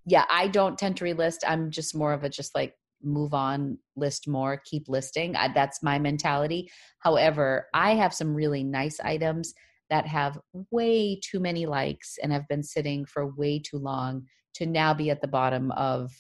yeah, 0.06 0.26
I 0.30 0.48
don't 0.48 0.78
tend 0.78 0.98
to 0.98 1.06
relist. 1.06 1.38
I'm 1.48 1.70
just 1.70 1.96
more 1.96 2.14
of 2.14 2.24
a 2.24 2.30
just 2.30 2.56
like 2.56 2.74
move 3.04 3.34
on, 3.34 3.78
list 3.96 4.28
more, 4.28 4.62
keep 4.66 4.90
listing. 4.90 5.36
I, 5.36 5.50
that's 5.54 5.84
my 5.84 6.00
mentality. 6.00 6.72
However, 7.00 7.68
I 7.74 7.92
have 7.96 8.14
some 8.14 8.34
really 8.34 8.64
nice 8.64 9.00
items 9.00 9.54
that 9.92 10.08
have 10.08 10.40
way 10.72 11.20
too 11.24 11.40
many 11.40 11.68
likes 11.68 12.18
and 12.22 12.32
have 12.32 12.48
been 12.48 12.64
sitting 12.64 13.06
for 13.06 13.36
way 13.36 13.60
too 13.60 13.78
long 13.78 14.26
to 14.56 14.66
now 14.66 14.94
be 14.94 15.12
at 15.12 15.22
the 15.22 15.28
bottom 15.28 15.72
of 15.72 16.12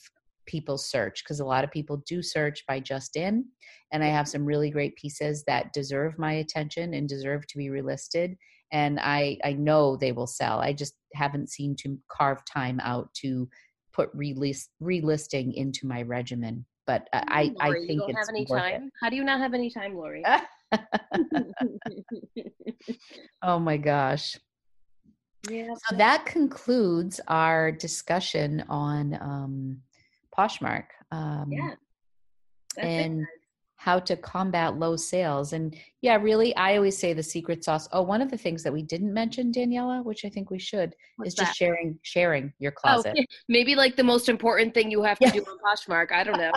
people's 0.46 0.89
search 0.89 1.24
because 1.24 1.39
a 1.39 1.46
lot 1.46 1.64
of 1.64 1.72
people 1.72 2.04
do 2.08 2.22
search 2.22 2.64
by 2.68 2.80
just 2.80 3.16
in 3.16 3.46
and 3.91 4.04
i 4.04 4.08
have 4.08 4.28
some 4.28 4.46
really 4.46 4.70
great 4.70 4.96
pieces 4.96 5.43
that 5.48 5.74
deserve 5.74 6.18
my 6.20 6.34
attention 6.34 6.93
and 6.93 7.10
deserve 7.10 7.46
to 7.48 7.58
be 7.58 7.70
relisted 7.70 8.36
and 8.72 9.00
i 9.02 9.38
i 9.43 9.54
know 9.54 9.96
they 9.96 10.12
will 10.12 10.28
sell 10.28 10.60
i 10.60 10.74
just 10.74 10.96
haven't 11.14 11.50
seemed 11.50 11.78
to 11.78 11.98
carve 12.12 12.41
time 12.52 12.80
out 12.84 13.14
to 13.14 13.48
put 13.93 14.10
release 14.14 14.70
relisting 14.82 15.54
into 15.54 15.88
my 15.88 16.02
regimen 16.02 16.66
but 16.86 17.08
uh, 17.14 17.22
i 17.28 17.52
i 17.60 17.70
you 17.70 17.88
think 17.88 18.02
don't 18.02 18.10
it's 18.10 18.20
have 18.20 18.30
any 18.30 18.46
worth 18.50 18.62
time. 18.62 18.91
How 19.02 19.10
do 19.10 19.16
you 19.16 19.24
not 19.24 19.39
have 19.39 19.54
any 19.54 19.70
time, 19.70 19.96
Lori? 19.96 20.24
oh 23.43 23.60
my 23.60 23.78
gosh 23.78 24.36
yeah. 25.50 25.74
so 25.88 25.96
that 25.96 26.26
concludes 26.26 27.22
our 27.28 27.72
discussion 27.72 28.64
on 28.68 29.14
um 29.22 29.78
poshmark 30.38 30.86
um 31.12 31.50
Yeah. 31.52 31.76
That's 32.78 32.88
it, 32.88 33.06
and 33.06 33.26
how 33.78 34.00
to 34.00 34.16
combat 34.16 34.78
low 34.78 34.96
sales. 34.96 35.54
And 35.54 35.76
yeah, 36.02 36.16
really, 36.16 36.56
I 36.56 36.76
always 36.76 36.98
say 36.98 37.14
the 37.14 37.22
secret 37.24 37.64
sauce. 37.64 37.88
Oh, 37.92 38.02
one 38.02 38.22
of 38.22 38.32
the 38.32 38.38
things 38.38 38.64
that 38.64 38.74
we 38.74 38.82
didn't 38.82 39.14
mention, 39.14 39.52
Daniela, 39.52 40.04
which 40.04 40.26
I 40.26 40.30
think 40.30 40.50
we 40.50 40.60
should, 40.60 40.96
What's 41.18 41.30
is 41.30 41.36
just 41.36 41.56
sharing 41.56 42.00
sharing 42.02 42.52
your 42.60 42.72
Oh, 42.72 42.82
closet. 42.82 43.16
maybe 43.50 43.76
like 43.76 43.96
the 43.96 44.04
most 44.04 44.28
important 44.30 44.74
thing 44.74 44.90
you 44.92 45.04
have 45.04 45.20
to 45.20 45.26
Yeah. 45.26 45.32
do 45.34 45.42
on 45.46 45.58
Poshmark. 45.66 46.12
I 46.12 46.24
don't 46.24 46.38
know. 46.38 46.52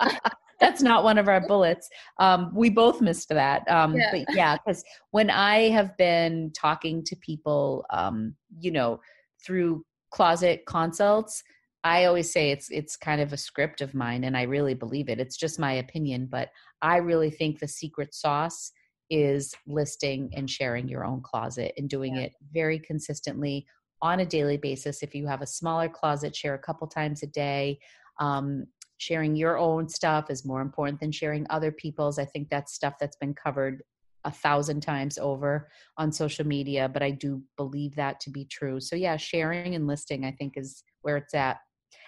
That's 0.60 0.82
not 0.82 1.04
one 1.04 1.18
of 1.18 1.26
our 1.28 1.40
bullets. 1.46 1.88
Um, 2.18 2.52
we 2.54 2.70
both 2.70 3.00
missed 3.00 3.28
that. 3.30 3.68
Um, 3.68 3.94
Yeah. 3.94 4.10
But 4.12 4.34
yeah, 4.34 4.56
because 4.56 4.84
when 5.10 5.30
I 5.30 5.70
have 5.70 5.96
been 5.96 6.52
talking 6.54 7.02
to 7.04 7.16
people, 7.16 7.84
um, 7.90 8.34
you 8.60 8.70
know, 8.70 9.00
through 9.44 9.84
closet 10.10 10.64
consults, 10.66 11.42
I 11.84 12.06
always 12.06 12.32
say 12.32 12.50
it's 12.50 12.70
it's 12.70 12.96
kind 12.96 13.20
of 13.20 13.32
a 13.32 13.36
script 13.36 13.82
of 13.82 13.94
mine, 13.94 14.24
and 14.24 14.36
I 14.36 14.42
really 14.42 14.74
believe 14.74 15.08
it. 15.10 15.20
It's 15.20 15.36
just 15.36 15.58
my 15.58 15.72
opinion, 15.74 16.26
but 16.30 16.48
I 16.80 16.96
really 16.96 17.30
think 17.30 17.58
the 17.58 17.68
secret 17.68 18.14
sauce 18.14 18.72
is 19.10 19.54
listing 19.66 20.30
and 20.34 20.48
sharing 20.48 20.88
your 20.88 21.04
own 21.04 21.20
closet 21.20 21.74
and 21.76 21.88
doing 21.88 22.16
Yeah. 22.16 22.22
it 22.22 22.32
very 22.52 22.78
consistently 22.78 23.66
on 24.00 24.20
a 24.20 24.26
daily 24.26 24.56
basis. 24.56 25.02
If 25.02 25.14
you 25.14 25.26
have 25.26 25.42
a 25.42 25.46
smaller 25.46 25.88
closet, 25.90 26.34
share 26.34 26.54
a 26.54 26.58
couple 26.58 26.86
times 26.86 27.22
a 27.22 27.26
day. 27.26 27.78
Um, 28.18 28.66
sharing 28.96 29.36
your 29.36 29.58
own 29.58 29.88
stuff 29.88 30.30
is 30.30 30.46
more 30.46 30.62
important 30.62 31.00
than 31.00 31.12
sharing 31.12 31.46
other 31.50 31.70
people's. 31.70 32.18
I 32.18 32.24
think 32.24 32.48
that's 32.48 32.72
stuff 32.72 32.94
that's 32.98 33.16
been 33.16 33.34
covered 33.34 33.82
a 34.24 34.30
thousand 34.30 34.80
times 34.80 35.18
over 35.18 35.68
on 35.98 36.10
social 36.10 36.46
media, 36.46 36.88
but 36.88 37.02
I 37.02 37.10
do 37.10 37.42
believe 37.58 37.94
that 37.96 38.20
to 38.20 38.30
be 38.30 38.46
true. 38.46 38.80
So, 38.80 38.96
yeah, 38.96 39.16
sharing 39.18 39.74
and 39.74 39.86
listing, 39.86 40.24
I 40.24 40.32
think, 40.32 40.56
is 40.56 40.82
where 41.02 41.18
it's 41.18 41.34
at. 41.34 41.58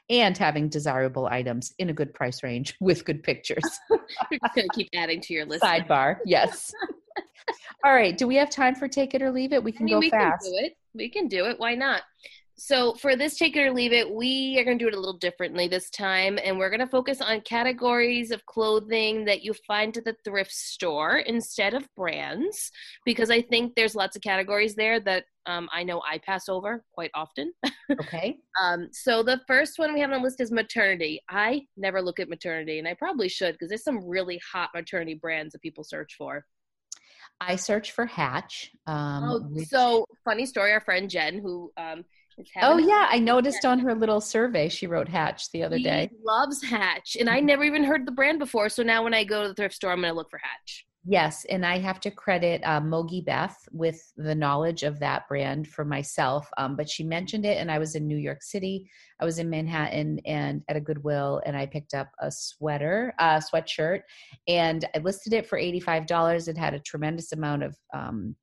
And 0.09 0.39
having 0.39 0.69
desirable 0.69 1.27
items 1.27 1.75
in 1.79 1.91
a 1.91 1.93
good 1.93 2.15
price 2.15 2.43
range 2.43 2.77
with 2.81 3.05
good 3.05 3.23
pictures. 3.23 3.65
You're 3.91 4.41
just 4.43 4.55
gonna 4.55 4.69
keep 4.73 4.89
adding 4.95 5.21
to 5.23 5.35
your 5.35 5.45
list. 5.47 5.65
Sidebar, 5.65 6.19
yes. 6.25 6.73
All 7.85 7.93
right. 7.93 8.17
Do 8.17 8.27
we 8.27 8.37
have 8.37 8.51
time 8.51 8.75
for 8.75 8.89
take 8.89 9.15
it 9.15 9.23
or 9.23 9.31
leave 9.31 9.53
it? 9.53 9.63
We 9.63 9.73
I 9.73 9.77
can 9.77 9.85
mean, 9.87 9.95
go 9.95 9.99
we 10.01 10.11
fast. 10.11 10.45
can 10.45 10.53
do 10.53 10.59
it. 10.67 10.77
We 10.95 11.09
can 11.09 11.29
do 11.29 11.45
it. 11.47 11.59
Why 11.59 11.75
not? 11.75 12.03
So 12.59 12.95
for 12.95 13.17
this 13.17 13.37
take 13.37 13.55
it 13.55 13.61
or 13.61 13.71
leave 13.71 13.93
it, 13.93 14.11
we 14.11 14.59
are 14.59 14.65
going 14.65 14.79
to 14.79 14.85
do 14.85 14.89
it 14.89 14.95
a 14.95 14.99
little 14.99 15.19
differently 15.19 15.69
this 15.69 15.91
time, 15.91 16.39
and 16.43 16.59
we're 16.59 16.71
going 16.71 16.81
to 16.81 16.87
focus 16.87 17.21
on 17.21 17.43
categories 17.43 18.31
of 18.31 18.47
clothing 18.47 19.27
that 19.27 19.43
you 19.43 19.53
find 19.67 19.95
at 19.97 20.05
the 20.05 20.17
thrift 20.25 20.53
store 20.53 21.19
instead 21.19 21.75
of 21.75 21.87
brands, 21.97 22.71
because 23.05 23.31
I 23.31 23.43
think 23.43 23.75
there's 23.75 23.95
lots 23.95 24.17
of 24.17 24.23
categories 24.23 24.75
there 24.75 25.01
that 25.01 25.25
um, 25.45 25.69
I 25.71 25.83
know 25.83 26.01
I 26.11 26.17
pass 26.19 26.49
over 26.49 26.85
quite 26.93 27.11
often. 27.15 27.53
Okay. 28.01 28.39
Um, 28.61 28.89
so 28.91 29.23
the 29.23 29.41
first 29.47 29.79
one 29.79 29.95
we 29.95 30.01
have 30.01 30.11
on 30.11 30.19
the 30.19 30.25
list 30.25 30.41
is 30.41 30.51
maternity. 30.51 31.23
I 31.31 31.63
never 31.77 32.03
look 32.03 32.19
at 32.19 32.29
maternity, 32.29 32.81
and 32.81 32.89
I 32.89 32.95
probably 32.95 33.29
should 33.29 33.53
because 33.53 33.69
there's 33.69 33.85
some 33.85 34.05
really 34.05 34.41
hot 34.53 34.71
maternity 34.75 35.15
brands 35.15 35.53
that 35.53 35.63
people 35.63 35.85
search 35.85 36.17
for. 36.19 36.45
I 37.41 37.55
search 37.55 37.93
for 37.93 38.07
Hatch. 38.07 38.73
Um, 38.89 39.25
oh, 39.25 39.39
which- 39.51 39.69
so 39.69 40.05
funny 40.25 40.47
story. 40.47 40.73
Our 40.73 40.81
friend 40.81 41.09
Jen, 41.09 41.39
who 41.39 41.71
um, 41.77 42.05
oh 42.63 42.79
yeah, 42.79 43.09
I 43.11 43.19
noticed 43.19 43.65
on 43.65 43.79
her 43.81 43.95
little 43.95 44.21
survey 44.21 44.69
she 44.69 44.87
wrote 44.87 45.09
Hatch 45.09 45.51
the 45.53 45.63
other 45.63 45.79
She 45.79 45.85
day. 45.85 46.11
loves 46.25 46.63
Hatch, 46.63 47.17
and 47.19 47.31
I 47.31 47.41
never 47.41 47.65
even 47.65 47.85
heard 47.85 48.07
the 48.07 48.13
brand 48.13 48.39
before. 48.39 48.69
So 48.69 48.83
now 48.83 49.03
when 49.05 49.15
I 49.15 49.25
go 49.25 49.43
to 49.43 49.49
the 49.49 49.55
thrift 49.55 49.75
store, 49.75 49.93
I'm 49.93 50.01
going 50.01 50.13
to 50.13 50.17
look 50.17 50.31
for 50.31 50.39
Hatch. 50.39 50.87
Yes, 51.09 51.47
and 51.49 51.65
I 51.65 51.79
have 51.79 52.01
to 52.01 52.11
credit 52.11 52.63
uh, 52.65 52.81
Mogi 52.81 53.25
Beth 53.25 53.57
with 53.71 54.13
the 54.17 54.35
knowledge 54.35 54.83
of 54.83 54.99
that 54.99 55.29
brand 55.29 55.69
for 55.69 55.85
myself. 55.85 56.51
Um, 56.59 56.75
but 56.75 56.91
she 56.91 57.05
mentioned 57.05 57.47
it, 57.47 57.59
and 57.59 57.71
I 57.71 57.79
was 57.79 57.95
in 57.95 58.09
New 58.09 58.17
York 58.17 58.43
City. 58.43 58.91
I 59.21 59.25
was 59.25 59.39
in 59.39 59.49
Manhattan 59.49 60.19
and 60.27 60.63
at 60.69 60.77
a 60.77 60.81
Goodwill, 60.81 61.41
and 61.47 61.57
I 61.57 61.65
picked 61.65 61.95
up 61.95 62.11
a 62.21 62.31
sweater, 62.33 63.15
uh, 63.21 63.41
sweatshirt, 63.41 64.01
and 64.49 64.85
I 64.97 64.99
listed 64.99 65.33
it 65.33 65.47
for 65.47 65.57
eighty-five 65.57 66.07
dollars. 66.07 66.49
It 66.49 66.59
had 66.59 66.75
a 66.75 66.81
tremendous 66.81 67.31
amount 67.31 67.63
of 67.63 67.77
um, 67.95 68.35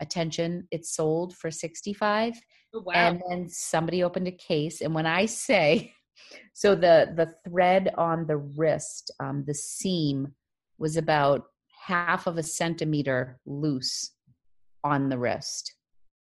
attention. 0.00 0.66
It 0.70 0.86
sold 0.86 1.36
for 1.36 1.50
sixty-five. 1.50 2.32
Oh, 2.74 2.82
wow. 2.84 2.92
and 2.94 3.22
then 3.30 3.48
somebody 3.48 4.02
opened 4.02 4.28
a 4.28 4.32
case 4.32 4.82
and 4.82 4.94
when 4.94 5.06
i 5.06 5.24
say 5.26 5.92
so 6.52 6.74
the 6.74 7.12
the 7.16 7.32
thread 7.48 7.92
on 7.96 8.26
the 8.26 8.36
wrist 8.36 9.10
um, 9.20 9.44
the 9.46 9.54
seam 9.54 10.34
was 10.78 10.96
about 10.96 11.44
half 11.86 12.26
of 12.26 12.36
a 12.36 12.42
centimeter 12.42 13.40
loose 13.46 14.12
on 14.84 15.08
the 15.08 15.16
wrist 15.18 15.74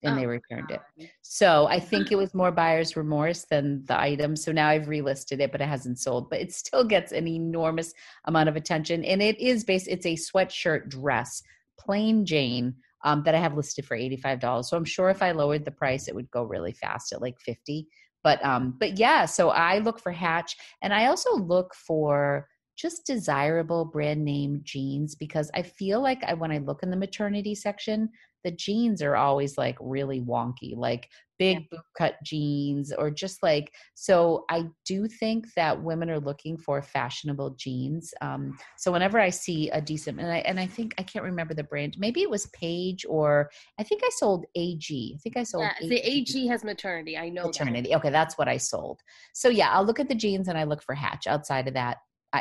and 0.02 0.16
they 0.16 0.24
Oh, 0.26 0.28
returned 0.28 0.70
it. 0.70 0.80
so 1.22 1.66
i 1.66 1.80
think 1.90 2.12
it 2.12 2.16
was 2.16 2.32
more 2.34 2.52
buyer's 2.52 2.96
remorse 2.96 3.44
than 3.50 3.84
the 3.86 3.98
item. 3.98 4.36
So 4.36 4.52
now 4.52 4.68
i've 4.68 4.86
relisted 4.86 5.40
it 5.40 5.50
but 5.50 5.60
it 5.60 5.66
hasn't 5.66 5.98
sold 5.98 6.30
but 6.30 6.40
it 6.40 6.52
still 6.52 6.84
gets 6.84 7.10
an 7.12 7.26
enormous 7.26 7.92
amount 8.26 8.48
of 8.48 8.54
attention. 8.56 9.04
And 9.04 9.20
it 9.22 9.38
is 9.40 9.64
based 9.64 9.88
it's 9.88 10.06
a 10.06 10.14
sweatshirt 10.14 10.88
dress 10.90 11.42
plain 11.78 12.24
jane 12.24 12.74
um, 13.04 13.22
that 13.24 13.34
I 13.34 13.38
have 13.38 13.56
listed 13.56 13.84
for 13.86 13.96
$85. 13.96 14.64
So 14.64 14.76
I'm 14.76 14.84
sure 14.84 15.10
if 15.10 15.22
I 15.22 15.32
lowered 15.32 15.64
the 15.64 15.70
price, 15.70 16.08
it 16.08 16.14
would 16.14 16.30
go 16.30 16.42
really 16.42 16.72
fast 16.72 17.12
at 17.12 17.22
like 17.22 17.38
50. 17.40 17.86
But 18.24 18.44
um, 18.44 18.76
but 18.80 18.98
yeah, 18.98 19.24
so 19.24 19.50
I 19.50 19.78
look 19.78 20.00
for 20.00 20.10
Hatch 20.10 20.56
and 20.82 20.92
I 20.92 21.06
also 21.06 21.36
look 21.36 21.74
for 21.74 22.48
just 22.76 23.06
desirable 23.06 23.84
brand 23.84 24.24
name 24.24 24.60
jeans 24.62 25.14
because 25.14 25.50
I 25.54 25.62
feel 25.62 26.02
like 26.02 26.22
I 26.24 26.34
when 26.34 26.50
I 26.50 26.58
look 26.58 26.82
in 26.82 26.90
the 26.90 26.96
maternity 26.96 27.54
section, 27.54 28.10
the 28.46 28.52
jeans 28.52 29.02
are 29.02 29.16
always 29.16 29.58
like 29.58 29.76
really 29.80 30.20
wonky, 30.20 30.76
like 30.76 31.08
big 31.36 31.68
boot 31.68 31.80
cut 31.98 32.14
jeans 32.22 32.92
or 32.96 33.10
just 33.10 33.42
like 33.42 33.72
so 33.94 34.44
I 34.48 34.68
do 34.86 35.08
think 35.08 35.52
that 35.56 35.82
women 35.82 36.08
are 36.10 36.20
looking 36.20 36.56
for 36.56 36.80
fashionable 36.80 37.56
jeans. 37.58 38.14
Um, 38.20 38.56
so 38.76 38.92
whenever 38.92 39.18
I 39.18 39.30
see 39.30 39.68
a 39.70 39.80
decent 39.80 40.20
and 40.20 40.30
I 40.30 40.38
and 40.38 40.60
I 40.60 40.66
think 40.66 40.94
I 40.96 41.02
can't 41.02 41.24
remember 41.24 41.54
the 41.54 41.64
brand, 41.64 41.96
maybe 41.98 42.22
it 42.22 42.30
was 42.30 42.46
Paige 42.54 43.04
or 43.08 43.50
I 43.80 43.82
think 43.82 44.02
I 44.04 44.10
sold 44.14 44.46
AG. 44.54 45.12
I 45.16 45.18
think 45.18 45.36
I 45.36 45.42
sold 45.42 45.64
Yeah, 45.80 45.88
the 45.88 46.08
AG 46.08 46.46
has 46.46 46.62
maternity. 46.62 47.18
I 47.18 47.28
know 47.28 47.42
that. 47.42 47.48
maternity. 47.48 47.96
Okay, 47.96 48.10
that's 48.10 48.38
what 48.38 48.46
I 48.46 48.58
sold. 48.58 49.00
So 49.34 49.48
yeah, 49.48 49.70
I'll 49.72 49.84
look 49.84 49.98
at 49.98 50.08
the 50.08 50.14
jeans 50.14 50.46
and 50.46 50.56
I 50.56 50.62
look 50.62 50.84
for 50.84 50.94
Hatch. 50.94 51.26
Outside 51.26 51.66
of 51.66 51.74
that, 51.74 51.96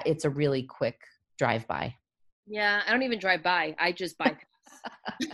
it's 0.06 0.24
a 0.24 0.30
really 0.30 0.62
quick 0.62 1.00
drive 1.40 1.66
by. 1.68 1.96
Yeah, 2.46 2.84
I 2.86 2.92
don't 2.92 3.02
even 3.02 3.18
drive 3.18 3.42
by. 3.42 3.76
I 3.80 3.92
just 3.92 4.20
bypass. 4.20 4.46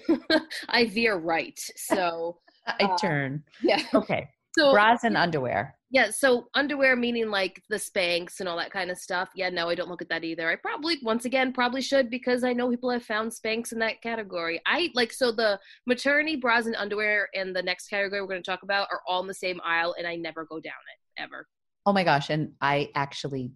I 0.70 0.86
veer 0.86 1.18
right. 1.18 1.60
So 1.76 2.38
I 2.68 2.84
Uh, 2.86 2.98
turn. 2.98 3.44
yeah. 3.62 3.82
Okay, 3.94 4.28
So 4.58 4.72
bras 4.74 5.04
and 5.04 5.16
underwear. 5.18 5.76
yeah, 5.92 6.10
so 6.12 6.48
underwear 6.56 6.96
meaning 6.96 7.30
like 7.30 7.62
the 7.70 7.78
Spanx 7.78 8.40
and 8.40 8.50
all 8.50 8.58
that 8.58 8.72
kind 8.72 8.92
of 8.92 8.98
stuff. 8.98 9.30
Yeah, 9.36 9.50
no, 9.50 9.70
I 9.70 9.76
don't 9.76 9.90
look 9.90 10.02
at 10.02 10.10
that 10.10 10.24
either. 10.24 10.50
I 10.50 10.56
probably 10.58 10.98
once 11.04 11.26
again 11.26 11.54
probably 11.54 11.82
should 11.82 12.10
because 12.10 12.44
I 12.44 12.54
know 12.54 12.70
people 12.70 12.90
have 12.92 13.04
found 13.04 13.32
Spanx 13.32 13.72
in 13.72 13.80
that 13.80 14.02
category. 14.02 14.62
I 14.66 14.90
like 14.94 15.12
so 15.14 15.32
the 15.32 15.60
maternity 15.88 16.36
bras 16.36 16.66
and 16.66 16.76
underwear 16.76 17.30
and 17.34 17.56
the 17.56 17.64
next 17.64 17.88
category 17.88 18.22
we're 18.22 18.28
going 18.28 18.44
to 18.44 18.50
talk 18.52 18.64
about 18.64 18.88
are 18.92 19.02
all 19.08 19.22
in 19.22 19.28
the 19.28 19.34
same 19.34 19.60
aisle, 19.64 19.96
and 19.98 20.06
I 20.06 20.16
never 20.18 20.46
go 20.46 20.60
down 20.60 20.74
it 20.94 21.22
ever. 21.24 21.48
Oh 21.86 21.94
my 21.94 22.04
gosh, 22.04 22.30
and 22.30 22.52
I 22.62 22.90
actually 22.94 23.52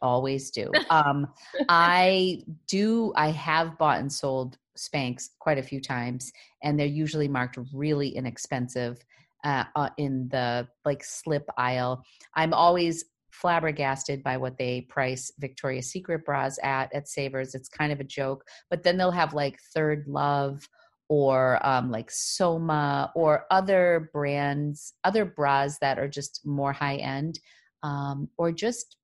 always 0.00 0.50
do. 0.50 0.70
Um, 0.90 1.26
I 1.68 2.42
do. 2.68 3.12
I 3.16 3.30
have 3.32 3.76
bought 3.78 3.98
and 3.98 4.12
sold 4.12 4.58
Spanx 4.76 5.28
quite 5.38 5.58
a 5.58 5.62
few 5.62 5.80
times, 5.80 6.32
and 6.62 6.78
they're 6.78 6.86
usually 6.86 7.28
marked 7.28 7.58
really 7.72 8.08
inexpensive 8.08 8.98
uh, 9.44 9.64
uh, 9.74 9.90
in 9.98 10.28
the 10.28 10.66
like 10.84 11.04
slip 11.04 11.48
aisle. 11.56 12.02
I'm 12.34 12.54
always 12.54 13.04
flabbergasted 13.30 14.22
by 14.22 14.36
what 14.36 14.56
they 14.56 14.82
price 14.82 15.30
Victoria's 15.38 15.90
Secret 15.90 16.24
bras 16.24 16.58
at 16.62 16.92
at 16.94 17.08
Savers. 17.08 17.54
It's 17.54 17.68
kind 17.68 17.92
of 17.92 18.00
a 18.00 18.04
joke, 18.04 18.44
but 18.70 18.82
then 18.82 18.96
they'll 18.96 19.10
have 19.10 19.34
like 19.34 19.58
ThirdLove 19.76 20.66
or 21.08 21.64
um, 21.64 21.90
like 21.90 22.10
Soma 22.10 23.12
or 23.14 23.46
other 23.50 24.10
brands, 24.12 24.94
other 25.04 25.24
bras 25.24 25.78
that 25.78 25.98
are 25.98 26.08
just 26.08 26.40
more 26.44 26.72
high 26.72 26.96
end, 26.96 27.38
um, 27.82 28.28
or 28.38 28.50
just 28.50 28.96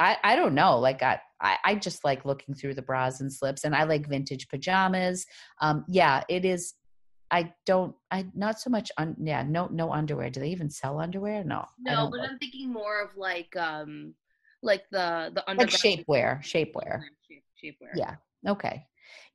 I, 0.00 0.16
I 0.24 0.36
don't 0.36 0.54
know. 0.54 0.78
Like 0.78 1.02
I, 1.02 1.20
I, 1.40 1.56
I 1.64 1.74
just 1.76 2.04
like 2.04 2.24
looking 2.24 2.54
through 2.54 2.74
the 2.74 2.82
bras 2.82 3.20
and 3.20 3.32
slips, 3.32 3.64
and 3.64 3.74
I 3.74 3.84
like 3.84 4.08
vintage 4.08 4.48
pajamas. 4.48 5.26
Um, 5.60 5.84
yeah, 5.88 6.24
it 6.28 6.44
is 6.44 6.74
I 7.30 7.52
don't. 7.64 7.94
I 8.10 8.26
not 8.34 8.60
so 8.60 8.70
much. 8.70 8.90
On 8.98 9.14
yeah, 9.20 9.42
no, 9.42 9.68
no 9.70 9.92
underwear. 9.92 10.30
Do 10.30 10.40
they 10.40 10.48
even 10.48 10.70
sell 10.70 10.98
underwear? 10.98 11.44
No. 11.44 11.64
No, 11.78 12.10
but. 12.10 12.20
I'm 12.20 12.38
thinking 12.38 12.72
more 12.72 13.00
of 13.02 13.16
like 13.16 13.54
um, 13.56 14.14
like 14.62 14.84
the 14.90 15.30
the 15.34 15.44
like 15.54 15.68
shapewear, 15.68 16.42
shapewear, 16.42 17.02
shape, 17.28 17.44
shapewear. 17.62 17.92
Yeah. 17.94 18.16
Okay. 18.48 18.84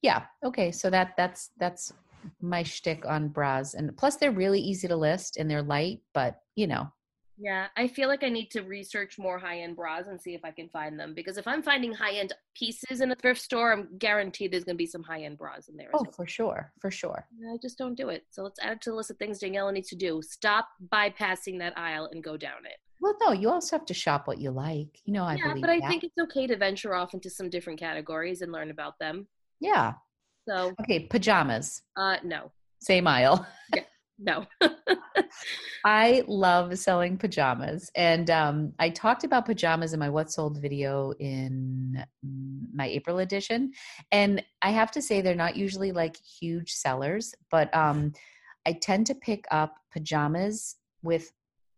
Yeah. 0.01 0.23
Okay. 0.43 0.71
So 0.71 0.89
that 0.89 1.13
that's 1.15 1.51
that's 1.57 1.93
my 2.41 2.63
shtick 2.63 3.05
on 3.05 3.29
bras, 3.29 3.75
and 3.75 3.95
plus 3.95 4.17
they're 4.17 4.31
really 4.31 4.59
easy 4.59 4.87
to 4.87 4.95
list 4.95 5.37
and 5.37 5.49
they're 5.49 5.63
light, 5.63 5.99
but 6.13 6.39
you 6.55 6.67
know 6.67 6.89
yeah, 7.37 7.67
I 7.75 7.87
feel 7.87 8.07
like 8.07 8.23
I 8.23 8.29
need 8.29 8.49
to 8.51 8.61
research 8.61 9.17
more 9.19 9.37
high 9.37 9.59
end 9.59 9.75
bras 9.75 10.07
and 10.07 10.21
see 10.21 10.33
if 10.33 10.45
I 10.45 10.51
can 10.51 10.69
find 10.69 10.99
them 10.99 11.13
because 11.13 11.37
if 11.37 11.47
I'm 11.47 11.61
finding 11.61 11.91
high 11.91 12.13
end 12.13 12.33
pieces 12.55 13.01
in 13.01 13.11
a 13.11 13.15
thrift 13.15 13.41
store, 13.41 13.73
I'm 13.73 13.89
guaranteed 13.97 14.51
there's 14.51 14.63
going 14.63 14.75
to 14.75 14.81
be 14.81 14.85
some 14.85 15.03
high 15.03 15.23
end 15.23 15.37
bras 15.37 15.67
in 15.67 15.75
there. 15.75 15.89
Oh, 15.93 16.03
well. 16.03 16.11
for 16.11 16.25
sure, 16.25 16.71
for 16.79 16.91
sure. 16.91 17.27
I 17.51 17.57
just 17.61 17.77
don't 17.77 17.95
do 17.95 18.09
it. 18.09 18.25
So 18.29 18.43
let's 18.43 18.59
add 18.61 18.73
it 18.73 18.81
to 18.81 18.91
the 18.91 18.95
list 18.95 19.11
of 19.11 19.17
things 19.17 19.39
Daniela 19.39 19.73
needs 19.73 19.89
to 19.89 19.95
do. 19.95 20.21
Stop 20.21 20.69
bypassing 20.93 21.59
that 21.59 21.77
aisle 21.77 22.09
and 22.11 22.23
go 22.23 22.37
down 22.37 22.65
it. 22.65 22.77
Well, 23.01 23.15
no, 23.21 23.33
you 23.33 23.49
also 23.49 23.77
have 23.77 23.85
to 23.87 23.93
shop 23.93 24.27
what 24.27 24.39
you 24.39 24.51
like. 24.51 24.99
You 25.03 25.13
know, 25.13 25.25
I 25.25 25.35
yeah, 25.35 25.55
but 25.59 25.69
I 25.69 25.79
think 25.81 26.03
it's 26.03 26.17
okay 26.17 26.47
to 26.47 26.55
venture 26.55 26.95
off 26.95 27.13
into 27.13 27.29
some 27.29 27.49
different 27.49 27.79
categories 27.79 28.41
and 28.41 28.51
learn 28.51 28.71
about 28.71 28.97
them. 28.99 29.27
Yeah. 29.59 29.93
So 30.47 30.73
okay, 30.81 31.01
pajamas. 31.01 31.81
Uh, 31.97 32.17
no. 32.23 32.51
Same 32.79 33.07
aisle. 33.07 33.45
yeah. 33.75 33.83
No. 34.17 34.45
I 35.85 36.23
love 36.27 36.77
selling 36.79 37.17
pajamas. 37.17 37.91
And 37.95 38.29
um, 38.29 38.73
I 38.79 38.89
talked 38.89 39.23
about 39.23 39.45
pajamas 39.45 39.93
in 39.93 39.99
my 39.99 40.09
What 40.09 40.31
Sold 40.31 40.61
video 40.61 41.13
in 41.19 42.03
my 42.73 42.87
April 42.87 43.19
edition. 43.19 43.71
And 44.11 44.43
I 44.61 44.71
have 44.71 44.91
to 44.91 45.01
say, 45.01 45.21
they're 45.21 45.35
not 45.35 45.55
usually 45.55 45.91
like 45.91 46.17
huge 46.17 46.71
sellers, 46.71 47.33
but 47.51 47.75
um, 47.75 48.13
I 48.65 48.73
tend 48.73 49.07
to 49.07 49.15
pick 49.15 49.45
up 49.51 49.75
pajamas 49.91 50.77
with 51.03 51.31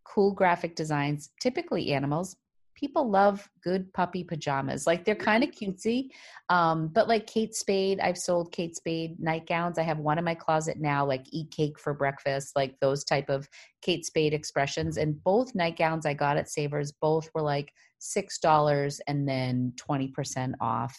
cool 0.03 0.31
graphic 0.31 0.75
designs, 0.75 1.31
typically 1.41 1.91
animals, 1.93 2.38
people 2.78 3.09
love 3.09 3.49
good 3.63 3.91
puppy 3.91 4.23
pajamas. 4.23 4.86
Like 4.86 5.03
they're 5.03 5.15
kind 5.15 5.43
of 5.43 5.49
cutesy. 5.49 6.09
Um, 6.49 6.89
but 6.89 7.07
like 7.07 7.25
Kate 7.25 7.55
Spade, 7.55 7.99
I've 7.99 8.17
sold 8.17 8.51
Kate 8.51 8.75
Spade 8.75 9.19
nightgowns. 9.19 9.80
I 9.80 9.82
have 9.82 9.97
one 9.97 10.19
in 10.19 10.23
my 10.23 10.36
closet 10.36 10.80
now, 10.80 11.03
like 11.05 11.25
eat 11.32 11.49
cake 11.49 11.80
for 11.80 11.93
breakfast, 11.95 12.55
like 12.55 12.80
those 12.80 13.03
type 13.03 13.30
of 13.30 13.49
Kate 13.82 14.05
Spade 14.05 14.34
expressions. 14.34 14.97
And 14.97 15.21
both 15.23 15.55
nightgowns 15.55 16.05
I 16.05 16.13
got 16.13 16.38
at 16.38 16.49
Savers, 16.49 16.91
both 16.91 17.30
were 17.34 17.41
like 17.41 17.73
six 17.97 18.38
dollars 18.38 19.01
and 19.07 19.28
then 19.28 19.73
20% 19.75 20.53
off. 20.61 20.95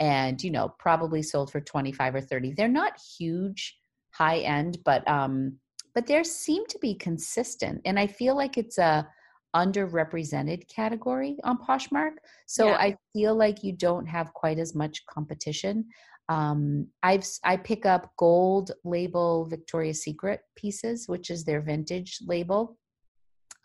And 0.00 0.42
you 0.42 0.50
know, 0.50 0.74
probably 0.80 1.22
sold 1.22 1.52
for 1.52 1.60
25 1.60 2.16
or 2.16 2.20
30. 2.20 2.54
They're 2.54 2.66
not 2.66 2.98
huge 3.16 3.78
high 4.10 4.38
end, 4.38 4.78
but 4.84 5.08
um, 5.08 5.58
but 5.94 6.06
there 6.06 6.24
seem 6.24 6.66
to 6.66 6.78
be 6.80 6.94
consistent. 6.94 7.80
And 7.84 7.96
I 7.98 8.08
feel 8.08 8.34
like 8.36 8.58
it's 8.58 8.78
a 8.78 9.06
underrepresented 9.54 10.66
category 10.68 11.36
on 11.44 11.58
Poshmark. 11.58 12.12
So 12.46 12.68
yeah. 12.68 12.76
I 12.76 12.96
feel 13.12 13.34
like 13.34 13.62
you 13.62 13.72
don't 13.72 14.06
have 14.06 14.32
quite 14.32 14.58
as 14.58 14.74
much 14.74 15.04
competition. 15.06 15.86
Um, 16.28 16.86
I've 17.02 17.26
I 17.44 17.56
pick 17.56 17.84
up 17.84 18.12
gold 18.16 18.72
label 18.84 19.44
Victoria's 19.46 20.02
Secret 20.02 20.40
pieces, 20.56 21.08
which 21.08 21.30
is 21.30 21.44
their 21.44 21.60
vintage 21.60 22.18
label, 22.26 22.78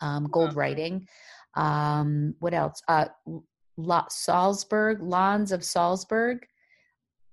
um, 0.00 0.28
gold 0.30 0.54
writing. 0.54 1.06
Um, 1.56 2.34
what 2.40 2.52
else? 2.52 2.82
Uh, 2.88 3.06
La- 3.76 4.08
Salzburg, 4.10 5.02
Lanz 5.02 5.52
of 5.52 5.64
Salzburg. 5.64 6.44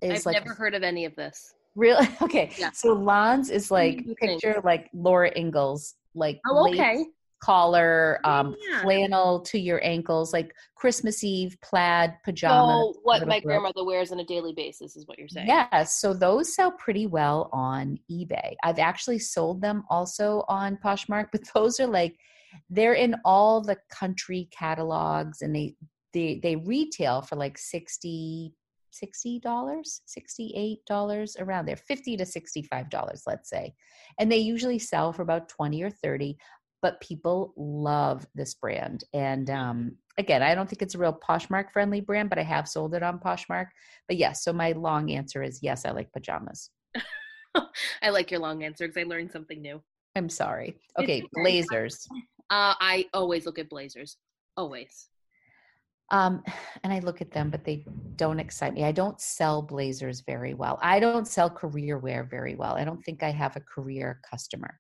Is 0.02 0.22
I've 0.22 0.26
like, 0.28 0.46
never 0.46 0.54
heard 0.54 0.76
of 0.76 0.84
any 0.84 1.06
of 1.06 1.16
this. 1.16 1.54
Really? 1.76 2.08
Okay. 2.22 2.52
Yeah. 2.58 2.72
So 2.72 2.94
Lanz 2.94 3.50
is 3.50 3.70
like 3.72 4.06
picture 4.18 4.62
like 4.64 4.90
Laura 4.94 5.32
Ingalls, 5.36 5.96
like 6.14 6.40
oh, 6.48 6.70
okay 6.70 7.06
collar, 7.46 8.20
um, 8.24 8.56
yeah. 8.68 8.82
flannel 8.82 9.40
to 9.40 9.60
your 9.60 9.80
ankles, 9.84 10.34
like 10.34 10.52
Christmas 10.74 11.24
Eve 11.24 11.56
plaid 11.62 12.16
pajamas. 12.24 12.96
So 12.96 13.00
what 13.04 13.28
my 13.28 13.40
grandmother 13.40 13.86
wears 13.86 14.12
on 14.12 14.20
a 14.20 14.26
daily 14.26 14.54
basis 14.54 14.96
is 14.96 15.06
what 15.06 15.20
you're 15.20 15.28
saying. 15.28 15.48
Yes. 15.48 16.02
So 16.02 16.14
those 16.14 16.56
sell 16.56 16.72
pretty 16.72 17.06
well 17.06 17.50
on 17.54 18.00
eBay. 18.12 18.56
I've 18.64 18.80
actually 18.80 19.20
sold 19.20 19.62
them 19.62 19.84
also 19.92 20.44
on 20.50 20.80
Poshmark, 20.84 21.28
but 21.32 21.42
those 21.54 21.80
are 21.80 21.88
like 21.88 22.16
they're 22.72 22.94
in 22.94 23.16
all 23.24 23.62
the 23.62 23.78
country 23.92 24.50
catalogs 24.52 25.44
and 25.44 25.56
they 25.56 25.76
they 26.14 26.40
they 26.42 26.56
retail 26.56 27.22
for 27.22 27.36
like 27.36 27.60
60 27.60 28.54
$60, 28.96 29.42
$68 29.44 31.42
around 31.42 31.66
there, 31.66 31.76
50 31.76 32.16
to 32.16 32.24
$65, 32.24 33.22
let's 33.28 33.50
say. 33.50 33.74
And 34.18 34.32
they 34.32 34.38
usually 34.38 34.80
sell 34.80 35.12
for 35.12 35.22
about 35.22 35.50
20 35.50 35.84
or 35.84 35.90
30 35.90 36.38
but 36.86 37.02
people 37.02 37.52
love 37.58 38.28
this 38.36 38.54
brand. 38.54 39.06
And 39.12 39.50
um, 39.50 39.94
again, 40.20 40.44
I 40.44 40.54
don't 40.54 40.70
think 40.70 40.84
it's 40.84 40.94
a 40.94 41.00
real 41.00 41.20
Poshmark 41.28 41.72
friendly 41.74 42.00
brand, 42.00 42.30
but 42.30 42.38
I 42.38 42.44
have 42.44 42.68
sold 42.70 42.94
it 42.94 43.02
on 43.02 43.18
Poshmark. 43.18 43.70
But 44.08 44.18
yes, 44.18 44.44
so 44.44 44.54
my 44.54 44.74
long 44.74 45.10
answer 45.10 45.42
is 45.42 45.64
yes, 45.64 45.84
I 45.84 45.90
like 45.90 46.14
pajamas. 46.14 46.70
I 48.04 48.10
like 48.12 48.30
your 48.30 48.40
long 48.40 48.64
answer 48.64 48.86
because 48.88 49.02
I 49.02 49.10
learned 49.10 49.32
something 49.32 49.64
new. 49.64 49.82
I'm 50.16 50.30
sorry. 50.30 50.76
Okay, 51.00 51.24
blazers. 51.34 52.08
Uh, 52.52 52.76
I 52.80 53.08
always 53.12 53.48
look 53.48 53.58
at 53.58 53.72
blazers. 53.72 54.18
Always. 54.56 55.10
Um, 56.12 56.44
and 56.84 56.94
I 56.94 57.00
look 57.00 57.20
at 57.20 57.32
them, 57.32 57.50
but 57.50 57.64
they 57.66 57.84
don't 58.16 58.40
excite 58.40 58.76
me. 58.76 58.84
I 58.84 58.92
don't 58.92 59.20
sell 59.20 59.64
blazers 59.64 60.22
very 60.22 60.54
well. 60.54 60.78
I 60.84 61.00
don't 61.00 61.28
sell 61.28 61.50
career 61.50 61.98
wear 61.98 62.24
very 62.24 62.54
well. 62.54 62.76
I 62.76 62.86
don't 62.86 63.04
think 63.04 63.24
I 63.24 63.32
have 63.32 63.56
a 63.56 63.62
career 63.62 64.22
customer. 64.30 64.80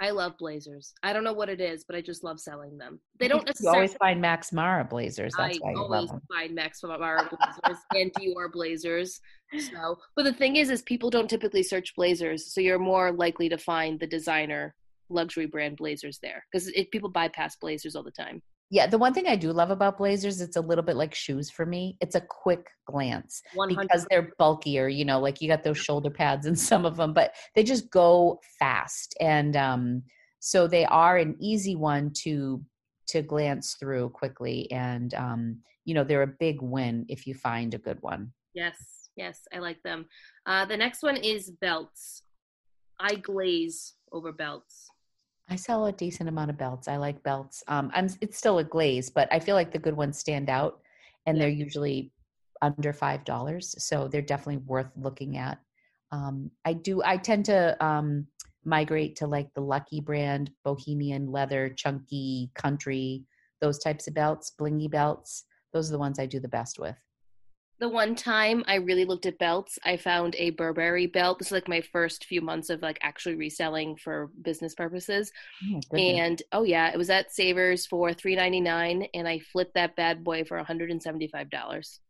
I 0.00 0.10
love 0.10 0.38
blazers. 0.38 0.94
I 1.02 1.12
don't 1.12 1.24
know 1.24 1.34
what 1.34 1.50
it 1.50 1.60
is, 1.60 1.84
but 1.84 1.94
I 1.94 2.00
just 2.00 2.24
love 2.24 2.40
selling 2.40 2.78
them. 2.78 3.00
They 3.18 3.28
don't 3.28 3.44
necessarily. 3.44 3.76
You 3.76 3.80
always 3.82 3.94
find 3.98 4.20
Max 4.20 4.50
Mara 4.50 4.82
blazers. 4.82 5.34
That's 5.36 5.58
I 5.58 5.60
why 5.60 5.72
you 5.72 5.76
always 5.76 6.00
love 6.00 6.08
them. 6.08 6.20
find 6.32 6.54
Max 6.54 6.80
Mara 6.82 7.28
blazers 7.28 7.82
and 7.94 8.12
Dior 8.14 8.50
blazers. 8.50 9.20
So, 9.58 9.98
but 10.16 10.22
the 10.22 10.32
thing 10.32 10.56
is, 10.56 10.70
is 10.70 10.80
people 10.82 11.10
don't 11.10 11.28
typically 11.28 11.62
search 11.62 11.94
blazers, 11.96 12.52
so 12.54 12.60
you're 12.60 12.78
more 12.78 13.12
likely 13.12 13.48
to 13.50 13.58
find 13.58 14.00
the 14.00 14.06
designer 14.06 14.74
luxury 15.10 15.46
brand 15.46 15.76
blazers 15.76 16.18
there 16.22 16.44
because 16.50 16.70
people 16.92 17.10
bypass 17.10 17.56
blazers 17.56 17.94
all 17.94 18.04
the 18.04 18.10
time. 18.12 18.40
Yeah, 18.70 18.86
the 18.86 18.98
one 18.98 19.12
thing 19.12 19.26
I 19.26 19.34
do 19.34 19.52
love 19.52 19.70
about 19.70 19.98
blazers, 19.98 20.40
it's 20.40 20.56
a 20.56 20.60
little 20.60 20.84
bit 20.84 20.94
like 20.94 21.12
shoes 21.12 21.50
for 21.50 21.66
me. 21.66 21.96
It's 22.00 22.14
a 22.14 22.20
quick 22.20 22.68
glance 22.86 23.42
100. 23.54 23.82
because 23.82 24.06
they're 24.08 24.32
bulkier, 24.38 24.86
you 24.86 25.04
know, 25.04 25.18
like 25.18 25.40
you 25.40 25.48
got 25.48 25.64
those 25.64 25.78
shoulder 25.78 26.10
pads 26.10 26.46
in 26.46 26.54
some 26.70 26.86
of 26.86 26.96
them, 26.96 27.12
but 27.12 27.34
they 27.54 27.64
just 27.64 27.90
go 27.90 28.40
fast. 28.60 29.16
And 29.20 29.56
um, 29.56 30.02
so 30.38 30.68
they 30.68 30.84
are 30.84 31.16
an 31.16 31.36
easy 31.40 31.76
one 31.76 32.12
to 32.22 32.64
to 33.08 33.22
glance 33.22 33.74
through 33.74 34.08
quickly 34.10 34.70
and 34.70 35.14
um, 35.14 35.58
you 35.84 35.94
know, 35.94 36.04
they're 36.04 36.22
a 36.22 36.26
big 36.38 36.62
win 36.62 37.04
if 37.08 37.26
you 37.26 37.34
find 37.34 37.74
a 37.74 37.78
good 37.78 38.00
one. 38.02 38.32
Yes, 38.54 39.08
yes, 39.16 39.40
I 39.52 39.58
like 39.58 39.82
them. 39.82 40.06
Uh, 40.46 40.64
the 40.64 40.76
next 40.76 41.02
one 41.02 41.16
is 41.16 41.50
belts. 41.50 42.22
I 43.00 43.16
glaze 43.16 43.94
over 44.12 44.30
belts. 44.30 44.89
I 45.50 45.56
sell 45.56 45.86
a 45.86 45.92
decent 45.92 46.28
amount 46.28 46.50
of 46.50 46.56
belts. 46.56 46.86
I 46.86 46.96
like 46.96 47.22
belts. 47.24 47.64
Um, 47.66 47.90
I'm 47.92 48.08
it's 48.20 48.38
still 48.38 48.58
a 48.58 48.64
glaze, 48.64 49.10
but 49.10 49.28
I 49.32 49.40
feel 49.40 49.56
like 49.56 49.72
the 49.72 49.78
good 49.78 49.96
ones 49.96 50.18
stand 50.18 50.48
out, 50.48 50.80
and 51.26 51.36
yeah. 51.36 51.42
they're 51.42 51.50
usually 51.50 52.12
under 52.62 52.92
five 52.92 53.24
dollars, 53.24 53.74
so 53.78 54.06
they're 54.06 54.22
definitely 54.22 54.62
worth 54.66 54.90
looking 54.96 55.36
at. 55.36 55.58
Um, 56.12 56.50
I 56.64 56.74
do. 56.74 57.02
I 57.04 57.16
tend 57.16 57.46
to 57.46 57.84
um, 57.84 58.26
migrate 58.64 59.16
to 59.16 59.26
like 59.26 59.52
the 59.54 59.60
Lucky 59.60 60.00
brand, 60.00 60.50
Bohemian 60.64 61.32
leather, 61.32 61.68
chunky 61.68 62.50
country, 62.54 63.24
those 63.60 63.78
types 63.78 64.06
of 64.06 64.14
belts, 64.14 64.52
blingy 64.58 64.90
belts. 64.90 65.44
Those 65.72 65.88
are 65.88 65.92
the 65.92 65.98
ones 65.98 66.18
I 66.18 66.26
do 66.26 66.38
the 66.40 66.48
best 66.48 66.78
with 66.78 66.96
the 67.80 67.88
one 67.88 68.14
time 68.14 68.62
I 68.68 68.76
really 68.76 69.06
looked 69.06 69.24
at 69.24 69.38
belts, 69.38 69.78
I 69.84 69.96
found 69.96 70.36
a 70.36 70.50
Burberry 70.50 71.06
belt. 71.06 71.38
This 71.38 71.48
is 71.48 71.52
like 71.52 71.68
my 71.68 71.80
first 71.80 72.26
few 72.26 72.42
months 72.42 72.68
of 72.68 72.82
like 72.82 72.98
actually 73.02 73.36
reselling 73.36 73.96
for 73.96 74.30
business 74.42 74.74
purposes. 74.74 75.32
Oh, 75.92 75.96
and 75.96 76.40
oh 76.52 76.62
yeah, 76.62 76.92
it 76.92 76.98
was 76.98 77.08
at 77.08 77.32
Savers 77.32 77.86
for 77.86 78.12
three 78.12 78.36
ninety 78.36 78.60
nine, 78.60 79.06
and 79.14 79.26
I 79.26 79.38
flipped 79.38 79.74
that 79.74 79.96
bad 79.96 80.22
boy 80.22 80.44
for 80.44 80.58
one 80.58 80.66
hundred 80.66 80.90
and 80.90 81.02
seventy 81.02 81.26
five 81.26 81.48
dollars. 81.48 82.00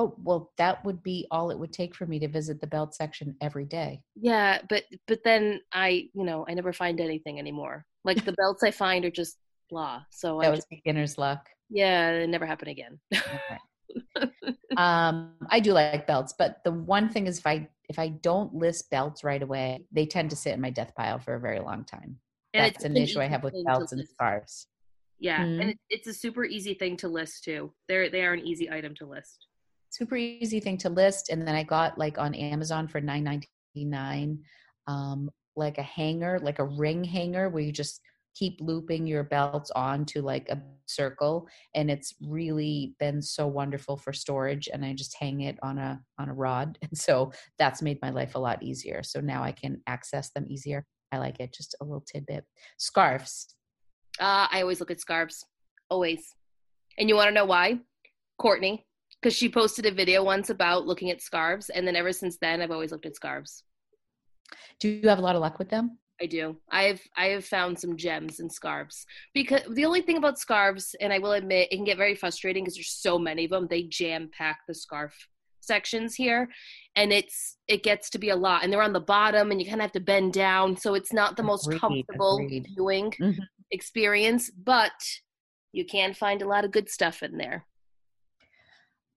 Oh 0.00 0.16
well, 0.18 0.50
that 0.58 0.84
would 0.84 1.00
be 1.04 1.28
all 1.30 1.52
it 1.52 1.58
would 1.58 1.72
take 1.72 1.94
for 1.94 2.06
me 2.06 2.18
to 2.18 2.28
visit 2.28 2.60
the 2.60 2.66
belt 2.66 2.94
section 2.94 3.36
every 3.40 3.64
day. 3.64 4.02
Yeah, 4.16 4.60
but 4.68 4.82
but 5.06 5.20
then 5.24 5.60
I, 5.72 6.08
you 6.12 6.24
know, 6.24 6.44
I 6.48 6.54
never 6.54 6.72
find 6.72 7.00
anything 7.00 7.38
anymore. 7.38 7.86
Like 8.04 8.24
the 8.24 8.32
belts 8.32 8.64
I 8.64 8.72
find 8.72 9.04
are 9.04 9.10
just 9.10 9.38
blah. 9.70 10.02
So 10.10 10.38
that 10.40 10.48
I 10.48 10.50
was 10.50 10.58
just, 10.58 10.70
beginner's 10.70 11.16
luck. 11.18 11.46
Yeah, 11.70 12.10
it 12.10 12.28
never 12.28 12.46
happened 12.46 12.70
again. 12.70 12.98
Okay 13.14 13.58
um, 14.76 15.32
I 15.50 15.60
do 15.60 15.72
like 15.72 16.06
belts, 16.06 16.34
but 16.36 16.62
the 16.64 16.72
one 16.72 17.08
thing 17.08 17.26
is 17.26 17.38
if 17.38 17.46
I 17.46 17.68
if 17.88 17.98
I 17.98 18.08
don't 18.08 18.54
list 18.54 18.90
belts 18.90 19.24
right 19.24 19.42
away, 19.42 19.84
they 19.92 20.06
tend 20.06 20.30
to 20.30 20.36
sit 20.36 20.54
in 20.54 20.60
my 20.60 20.70
death 20.70 20.92
pile 20.96 21.18
for 21.18 21.34
a 21.34 21.40
very 21.40 21.60
long 21.60 21.84
time. 21.84 22.18
And 22.54 22.64
That's 22.64 22.84
an 22.84 22.96
issue 22.96 23.20
I 23.20 23.26
have 23.26 23.42
with 23.42 23.54
belts 23.66 23.92
and 23.92 24.08
scarves. 24.08 24.68
Yeah, 25.18 25.44
mm-hmm. 25.44 25.60
and 25.60 25.74
it's 25.90 26.06
a 26.06 26.14
super 26.14 26.44
easy 26.44 26.74
thing 26.74 26.96
to 26.98 27.08
list 27.08 27.44
too. 27.44 27.72
They're 27.88 28.10
they 28.10 28.24
are 28.24 28.32
an 28.32 28.46
easy 28.46 28.70
item 28.70 28.94
to 28.96 29.06
list. 29.06 29.46
Super 29.90 30.16
easy 30.16 30.60
thing 30.60 30.76
to 30.78 30.88
list, 30.88 31.30
and 31.30 31.46
then 31.46 31.54
I 31.54 31.62
got 31.62 31.98
like 31.98 32.18
on 32.18 32.34
Amazon 32.34 32.88
for 32.88 33.00
nine 33.00 33.24
ninety 33.24 33.48
nine 33.76 34.40
um, 34.86 35.30
like 35.56 35.78
a 35.78 35.82
hanger, 35.82 36.38
like 36.40 36.58
a 36.58 36.64
ring 36.64 37.04
hanger, 37.04 37.48
where 37.48 37.62
you 37.62 37.72
just 37.72 38.00
keep 38.34 38.58
looping 38.60 39.06
your 39.06 39.22
belts 39.22 39.70
onto 39.76 40.20
like 40.20 40.48
a 40.48 40.60
circle 40.86 41.48
and 41.74 41.90
it's 41.90 42.14
really 42.20 42.94
been 42.98 43.22
so 43.22 43.46
wonderful 43.46 43.96
for 43.96 44.12
storage 44.12 44.68
and 44.72 44.84
i 44.84 44.92
just 44.92 45.16
hang 45.18 45.42
it 45.42 45.56
on 45.62 45.78
a 45.78 46.00
on 46.18 46.28
a 46.28 46.34
rod 46.34 46.78
and 46.82 46.96
so 46.96 47.32
that's 47.58 47.82
made 47.82 48.00
my 48.02 48.10
life 48.10 48.34
a 48.34 48.38
lot 48.38 48.62
easier. 48.62 49.02
So 49.02 49.20
now 49.20 49.42
i 49.42 49.52
can 49.52 49.80
access 49.86 50.30
them 50.30 50.46
easier. 50.48 50.86
I 51.12 51.18
like 51.18 51.38
it 51.40 51.54
just 51.54 51.76
a 51.80 51.84
little 51.84 52.04
tidbit. 52.06 52.44
Scarves. 52.78 53.54
Uh, 54.18 54.46
i 54.50 54.60
always 54.60 54.80
look 54.80 54.90
at 54.90 55.00
scarves. 55.00 55.44
Always. 55.90 56.34
And 56.98 57.08
you 57.08 57.16
want 57.16 57.28
to 57.28 57.34
know 57.34 57.44
why? 57.44 57.80
Courtney 58.38 58.86
because 59.20 59.36
she 59.36 59.48
posted 59.48 59.86
a 59.86 59.92
video 59.92 60.24
once 60.24 60.50
about 60.50 60.86
looking 60.86 61.10
at 61.10 61.22
scarves 61.22 61.70
and 61.70 61.86
then 61.86 61.96
ever 61.96 62.12
since 62.12 62.36
then 62.38 62.60
i've 62.60 62.72
always 62.72 62.92
looked 62.92 63.06
at 63.06 63.16
scarves. 63.16 63.62
Do 64.80 64.88
you 64.88 65.08
have 65.08 65.18
a 65.18 65.22
lot 65.22 65.36
of 65.36 65.40
luck 65.40 65.58
with 65.58 65.68
them 65.68 65.98
I 66.24 66.26
do. 66.26 66.56
I 66.70 66.84
have 66.84 67.02
I 67.18 67.26
have 67.26 67.44
found 67.44 67.78
some 67.78 67.98
gems 67.98 68.40
in 68.40 68.48
scarves 68.48 69.04
because 69.34 69.60
the 69.68 69.84
only 69.84 70.00
thing 70.00 70.16
about 70.16 70.38
scarves, 70.38 70.96
and 70.98 71.12
I 71.12 71.18
will 71.18 71.32
admit, 71.32 71.68
it 71.70 71.76
can 71.76 71.84
get 71.84 71.98
very 71.98 72.14
frustrating 72.14 72.64
because 72.64 72.76
there's 72.76 72.90
so 72.90 73.18
many 73.18 73.44
of 73.44 73.50
them. 73.50 73.66
They 73.68 73.82
jam 73.82 74.30
pack 74.36 74.60
the 74.66 74.74
scarf 74.74 75.14
sections 75.60 76.14
here, 76.14 76.48
and 76.96 77.12
it's 77.12 77.58
it 77.68 77.82
gets 77.82 78.08
to 78.10 78.18
be 78.18 78.30
a 78.30 78.36
lot. 78.36 78.64
And 78.64 78.72
they're 78.72 78.80
on 78.80 78.94
the 78.94 79.00
bottom, 79.00 79.50
and 79.50 79.60
you 79.60 79.66
kind 79.66 79.82
of 79.82 79.82
have 79.82 79.92
to 79.92 80.00
bend 80.00 80.32
down, 80.32 80.78
so 80.78 80.94
it's 80.94 81.12
not 81.12 81.36
the 81.36 81.42
most 81.42 81.66
Agreed, 81.66 81.80
comfortable 81.80 82.38
agreed. 82.38 82.68
viewing 82.74 83.10
Mhm. 83.20 83.46
experience. 83.70 84.50
But 84.50 84.98
you 85.72 85.84
can 85.84 86.14
find 86.14 86.40
a 86.40 86.48
lot 86.48 86.64
of 86.64 86.70
good 86.70 86.88
stuff 86.88 87.22
in 87.22 87.36
there. 87.36 87.66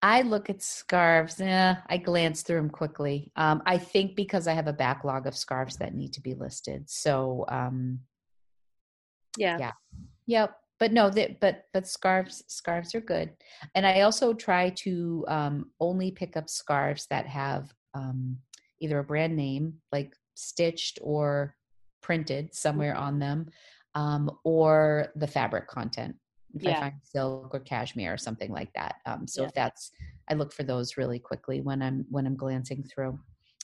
I 0.02 0.22
look 0.22 0.48
at 0.48 0.62
scarves. 0.62 1.40
Eh, 1.40 1.74
I 1.86 1.96
glance 1.96 2.42
through 2.42 2.56
them 2.56 2.70
quickly. 2.70 3.32
Um, 3.36 3.62
I 3.66 3.78
think 3.78 4.14
because 4.14 4.46
I 4.46 4.52
have 4.52 4.68
a 4.68 4.72
backlog 4.72 5.26
of 5.26 5.36
scarves 5.36 5.76
that 5.78 5.94
need 5.94 6.12
to 6.14 6.20
be 6.20 6.34
listed. 6.34 6.88
So, 6.88 7.44
um, 7.48 8.00
Yeah. 9.36 9.58
Yeah. 9.58 9.72
yep. 10.26 10.56
But 10.78 10.92
no, 10.92 11.10
that 11.10 11.40
but 11.40 11.64
but 11.72 11.88
scarves 11.88 12.44
scarves 12.46 12.94
are 12.94 13.00
good. 13.00 13.30
And 13.74 13.84
I 13.84 14.02
also 14.02 14.32
try 14.32 14.70
to 14.84 15.24
um, 15.26 15.70
only 15.80 16.12
pick 16.12 16.36
up 16.36 16.48
scarves 16.48 17.06
that 17.10 17.26
have 17.26 17.72
um, 17.94 18.38
either 18.80 19.00
a 19.00 19.04
brand 19.04 19.36
name, 19.36 19.80
like 19.90 20.14
stitched 20.34 21.00
or 21.02 21.56
printed 22.00 22.54
somewhere 22.54 22.94
on 22.96 23.18
them, 23.18 23.48
um, 23.96 24.30
or 24.44 25.08
the 25.16 25.26
fabric 25.26 25.66
content. 25.66 26.14
If 26.54 26.66
I 26.66 26.80
find 26.80 26.94
silk 27.02 27.50
or 27.52 27.60
cashmere 27.60 28.14
or 28.14 28.18
something 28.18 28.50
like 28.50 28.72
that. 28.74 28.96
Um, 29.06 29.26
so 29.26 29.42
Yeah. 29.42 29.48
if 29.48 29.54
that's, 29.54 29.90
I 30.30 30.34
look 30.34 30.52
for 30.52 30.62
those 30.62 30.96
really 30.96 31.18
quickly 31.18 31.60
when 31.60 31.82
I'm 31.82 32.06
when 32.10 32.26
I'm 32.26 32.36
glancing 32.36 32.84
through. 32.84 33.18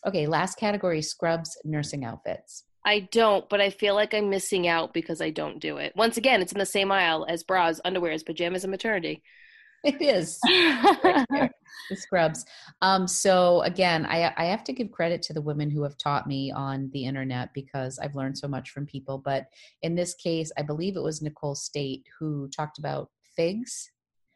Okay, 0.06 0.26
last 0.26 0.58
category: 0.58 1.02
scrubs, 1.02 1.56
nursing 1.64 2.04
outfits. 2.04 2.64
I 2.84 3.08
don't, 3.10 3.48
but 3.48 3.62
I 3.62 3.70
feel 3.70 3.94
like 3.94 4.12
I'm 4.12 4.28
missing 4.28 4.68
out 4.68 4.92
because 4.92 5.22
I 5.22 5.30
don't 5.30 5.58
do 5.58 5.78
it. 5.78 5.94
Once 5.96 6.18
again, 6.18 6.42
it's 6.42 6.52
in 6.52 6.58
the 6.58 6.66
same 6.66 6.92
aisle 6.92 7.24
as 7.28 7.42
bras, 7.42 7.80
underwears, 7.84 8.24
pajamas, 8.26 8.64
and 8.64 8.70
maternity. 8.70 9.22
It 9.84 10.00
is. 10.00 10.38
right 11.04 11.50
the 11.90 11.96
scrubs. 11.96 12.44
Um, 12.82 13.06
so 13.06 13.60
again, 13.62 14.06
I, 14.06 14.32
I 14.36 14.44
have 14.46 14.64
to 14.64 14.72
give 14.72 14.90
credit 14.90 15.20
to 15.22 15.32
the 15.34 15.42
women 15.42 15.70
who 15.70 15.82
have 15.82 15.98
taught 15.98 16.26
me 16.26 16.50
on 16.50 16.90
the 16.92 17.04
internet 17.04 17.52
because 17.52 17.98
I've 17.98 18.14
learned 18.14 18.38
so 18.38 18.48
much 18.48 18.70
from 18.70 18.86
people. 18.86 19.18
But 19.18 19.46
in 19.82 19.94
this 19.94 20.14
case, 20.14 20.50
I 20.56 20.62
believe 20.62 20.96
it 20.96 21.02
was 21.02 21.20
Nicole 21.20 21.54
State 21.54 22.06
who 22.18 22.48
talked 22.48 22.78
about 22.78 23.10
figs, 23.36 23.90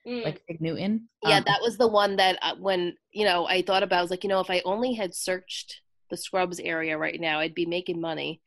Mm. 0.06 0.24
like 0.24 0.40
Fig 0.46 0.60
Newton. 0.60 1.08
Yeah, 1.22 1.38
Um, 1.38 1.44
that 1.46 1.60
was 1.60 1.76
the 1.76 1.88
one 1.88 2.16
that 2.16 2.38
uh, 2.40 2.54
when 2.58 2.94
you 3.12 3.24
know 3.24 3.46
I 3.46 3.62
thought 3.62 3.82
about. 3.82 3.98
I 3.98 4.02
was 4.02 4.10
like, 4.10 4.22
you 4.24 4.30
know, 4.30 4.40
if 4.40 4.48
I 4.48 4.62
only 4.64 4.94
had 4.94 5.14
searched 5.14 5.80
the 6.08 6.16
scrubs 6.16 6.60
area 6.60 6.96
right 6.96 7.20
now, 7.20 7.40
I'd 7.40 7.54
be 7.54 7.66
making 7.66 8.00
money. 8.00 8.40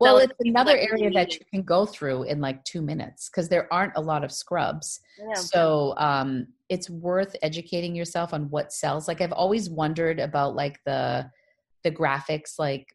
Well, 0.00 0.16
selling 0.16 0.24
it's 0.24 0.38
people 0.42 0.60
another 0.60 0.76
area 0.78 1.10
that 1.10 1.34
you 1.34 1.40
can 1.52 1.62
go 1.62 1.86
through 1.86 2.24
in 2.24 2.40
like 2.40 2.62
two 2.64 2.82
minutes 2.82 3.28
because 3.28 3.48
there 3.48 3.72
aren't 3.72 3.92
a 3.96 4.00
lot 4.00 4.24
of 4.24 4.32
scrubs. 4.32 5.00
Yeah. 5.18 5.34
So 5.34 5.94
um, 5.98 6.48
it's 6.68 6.90
worth 6.90 7.34
educating 7.42 7.94
yourself 7.94 8.34
on 8.34 8.50
what 8.50 8.72
sells. 8.72 9.08
Like 9.08 9.20
I've 9.20 9.32
always 9.32 9.70
wondered 9.70 10.18
about 10.20 10.54
like 10.54 10.80
the 10.84 11.30
the 11.84 11.90
graphics. 11.90 12.58
Like 12.58 12.86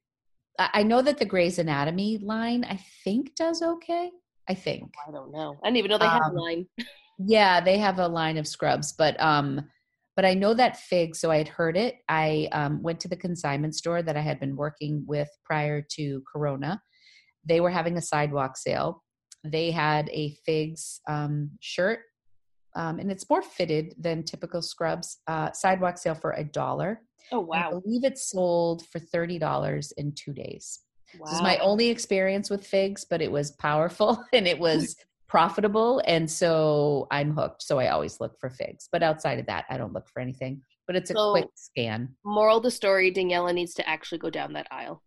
I 0.60 0.84
know 0.84 1.02
that 1.02 1.18
the 1.18 1.26
Grey's 1.26 1.60
Anatomy 1.60 2.18
line 2.20 2.66
I 2.66 2.80
think 3.04 3.36
does 3.36 3.62
okay. 3.62 4.12
I 4.50 4.54
think. 4.54 4.94
I 5.08 5.12
don't 5.12 5.32
know. 5.32 5.58
I 5.64 5.68
didn't 5.68 5.78
even 5.78 5.90
know 5.92 5.98
they 5.98 6.06
had 6.08 6.22
Um, 6.24 6.38
a 6.38 6.42
line. 6.42 6.66
Yeah, 7.24 7.62
they 7.62 7.78
have 7.78 8.00
a 8.00 8.08
line 8.08 8.38
of 8.38 8.48
scrubs, 8.48 8.94
but 8.94 9.20
um, 9.22 9.62
but 10.22 10.28
I 10.28 10.36
know 10.36 10.54
that 10.54 10.78
fig. 10.78 11.16
So 11.16 11.32
I 11.32 11.38
had 11.40 11.48
heard 11.48 11.76
it. 11.76 11.96
I 12.08 12.48
um, 12.52 12.84
went 12.84 13.00
to 13.00 13.08
the 13.08 13.16
consignment 13.16 13.74
store 13.74 14.04
that 14.04 14.16
I 14.16 14.22
had 14.22 14.40
been 14.40 14.56
working 14.56 15.04
with 15.08 15.28
prior 15.44 15.84
to 15.94 16.22
Corona. 16.32 16.80
They 17.44 17.60
were 17.60 17.72
having 17.72 17.98
a 17.98 18.04
sidewalk 18.04 18.56
sale. 18.56 19.04
They 19.44 19.72
had 19.72 20.12
a 20.12 20.36
figs 20.46 21.02
um, 21.10 21.50
shirt, 21.60 22.02
um, 22.76 23.00
and 23.00 23.12
it's 23.12 23.28
more 23.32 23.42
fitted 23.42 23.96
than 23.98 24.22
typical 24.22 24.62
scrubs. 24.62 25.18
Uh, 25.26 25.52
sidewalk 25.54 25.98
sale 25.98 26.14
for 26.14 26.34
a 26.34 26.44
dollar. 26.44 27.02
Oh 27.32 27.40
wow! 27.40 27.70
I 27.70 27.80
believe 27.80 28.04
it 28.04 28.20
sold 28.20 28.86
for 28.92 29.00
thirty 29.00 29.40
dollars 29.40 29.92
in 29.98 30.14
two 30.14 30.34
days. 30.34 30.82
wow. 31.18 31.26
This 31.26 31.38
is 31.38 31.42
my 31.42 31.58
only 31.58 31.90
experience 31.90 32.52
with 32.52 32.68
figs, 32.68 33.08
but 33.10 33.24
it 33.24 33.32
was 33.32 33.54
powerful 33.54 34.24
and 34.34 34.48
it 34.48 34.60
was 34.60 34.96
profitable. 35.32 36.02
And 36.06 36.30
so 36.30 37.08
I'm 37.10 37.32
hooked. 37.34 37.64
So 37.64 37.80
I 37.80 37.88
always 37.88 38.20
look 38.20 38.38
for 38.40 38.50
figs. 38.50 38.90
But 38.92 39.02
outside 39.02 39.40
of 39.40 39.46
that, 39.48 39.64
I 39.70 39.78
don't 39.78 39.94
look 39.94 40.08
for 40.10 40.20
anything. 40.22 40.62
But 40.88 40.98
it's 40.98 41.10
a 41.10 41.14
So- 41.14 41.32
quick 41.32 41.48
scan. 41.56 42.14
Moral 42.26 42.58
of 42.58 42.64
the 42.64 42.72
story: 42.72 43.12
Daniela 43.14 43.54
needs 43.54 43.74
to 43.76 43.88
actually 43.90 44.18
go 44.20 44.30
down 44.30 44.54
that 44.54 44.68
aisle. 44.72 45.02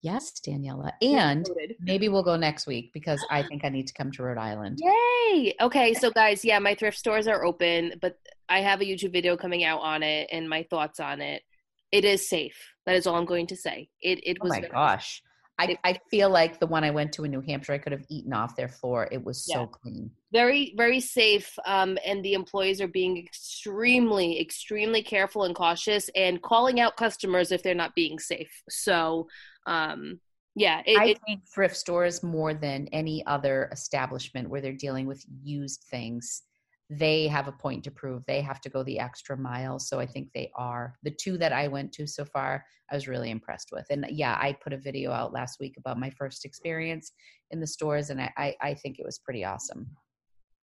Yes, 0.00 0.32
Daniela. 0.46 0.92
And 1.02 1.48
maybe 1.80 2.08
we'll 2.10 2.22
go 2.22 2.36
next 2.36 2.66
week 2.66 2.92
because 2.92 3.24
I 3.30 3.42
think 3.48 3.64
I 3.64 3.68
need 3.70 3.86
to 3.88 3.94
come 3.94 4.12
to 4.12 4.22
Rhode 4.22 4.38
Island. 4.38 4.78
Yay! 4.80 5.54
Okay, 5.60 5.94
so 5.94 6.10
guys, 6.10 6.44
yeah, 6.44 6.58
my 6.60 6.74
thrift 6.74 6.98
stores 6.98 7.26
are 7.26 7.44
open, 7.44 7.94
but 8.02 8.16
I 8.48 8.60
have 8.60 8.80
a 8.80 8.84
YouTube 8.84 9.12
video 9.12 9.36
coming 9.36 9.64
out 9.64 9.80
on 9.80 10.02
it 10.02 10.28
and 10.30 10.48
my 10.48 10.62
thoughts 10.70 11.00
on 11.00 11.20
it. 11.22 11.42
It 11.90 12.04
is 12.04 12.28
safe. 12.28 12.58
That 12.86 12.96
is 12.96 13.06
all 13.06 13.16
I'm 13.16 13.24
going 13.24 13.46
to 13.48 13.56
say. 13.56 13.88
It 14.02 14.20
it 14.24 14.36
was. 14.40 14.42
Oh 14.42 14.44
was 14.44 14.50
my 14.52 14.60
very- 14.60 14.72
gosh. 14.72 15.22
I, 15.58 15.78
I 15.84 16.00
feel 16.10 16.30
like 16.30 16.58
the 16.60 16.66
one 16.66 16.84
I 16.84 16.90
went 16.90 17.12
to 17.14 17.24
in 17.24 17.30
New 17.30 17.40
Hampshire, 17.40 17.72
I 17.72 17.78
could 17.78 17.92
have 17.92 18.04
eaten 18.10 18.32
off 18.32 18.56
their 18.56 18.68
floor. 18.68 19.08
It 19.10 19.24
was 19.24 19.42
so 19.42 19.60
Yeah. 19.60 19.66
clean. 19.66 20.10
very 20.32 20.74
very 20.76 21.00
safe 21.00 21.58
um, 21.66 21.98
and 22.06 22.24
the 22.24 22.34
employees 22.34 22.80
are 22.80 22.88
being 22.88 23.18
extremely 23.18 24.40
extremely 24.40 25.02
careful 25.02 25.44
and 25.44 25.54
cautious 25.54 26.10
and 26.16 26.42
calling 26.42 26.80
out 26.80 26.96
customers 26.96 27.52
if 27.52 27.62
they're 27.62 27.74
not 27.74 27.94
being 27.94 28.18
safe 28.18 28.62
so 28.68 29.28
um, 29.66 30.20
yeah 30.56 30.82
it, 30.86 31.02
I 31.02 31.06
it, 31.06 31.18
think 31.26 31.42
thrift 31.52 31.76
stores 31.76 32.22
more 32.22 32.54
than 32.54 32.88
any 32.92 33.24
other 33.26 33.68
establishment 33.72 34.48
where 34.48 34.60
they're 34.60 34.72
dealing 34.72 35.06
with 35.06 35.24
used 35.42 35.82
things, 35.90 36.42
they 36.90 37.26
have 37.28 37.48
a 37.48 37.52
point 37.52 37.82
to 37.84 37.90
prove. 37.90 38.22
They 38.26 38.40
have 38.42 38.60
to 38.60 38.68
go 38.68 38.82
the 38.82 38.98
extra 38.98 39.36
mile. 39.36 39.78
So 39.78 39.98
I 39.98 40.06
think 40.06 40.28
they 40.34 40.50
are. 40.54 40.94
The 41.02 41.10
two 41.10 41.38
that 41.38 41.52
I 41.52 41.66
went 41.68 41.92
to 41.92 42.06
so 42.06 42.24
far, 42.24 42.64
I 42.90 42.94
was 42.94 43.08
really 43.08 43.30
impressed 43.30 43.70
with. 43.72 43.86
And 43.90 44.06
yeah, 44.10 44.38
I 44.40 44.52
put 44.62 44.72
a 44.72 44.78
video 44.78 45.10
out 45.10 45.32
last 45.32 45.58
week 45.60 45.76
about 45.78 45.98
my 45.98 46.10
first 46.10 46.44
experience 46.44 47.12
in 47.50 47.60
the 47.60 47.66
stores, 47.66 48.10
and 48.10 48.20
I, 48.20 48.32
I, 48.36 48.54
I 48.60 48.74
think 48.74 48.98
it 48.98 49.04
was 49.06 49.18
pretty 49.18 49.44
awesome. 49.44 49.86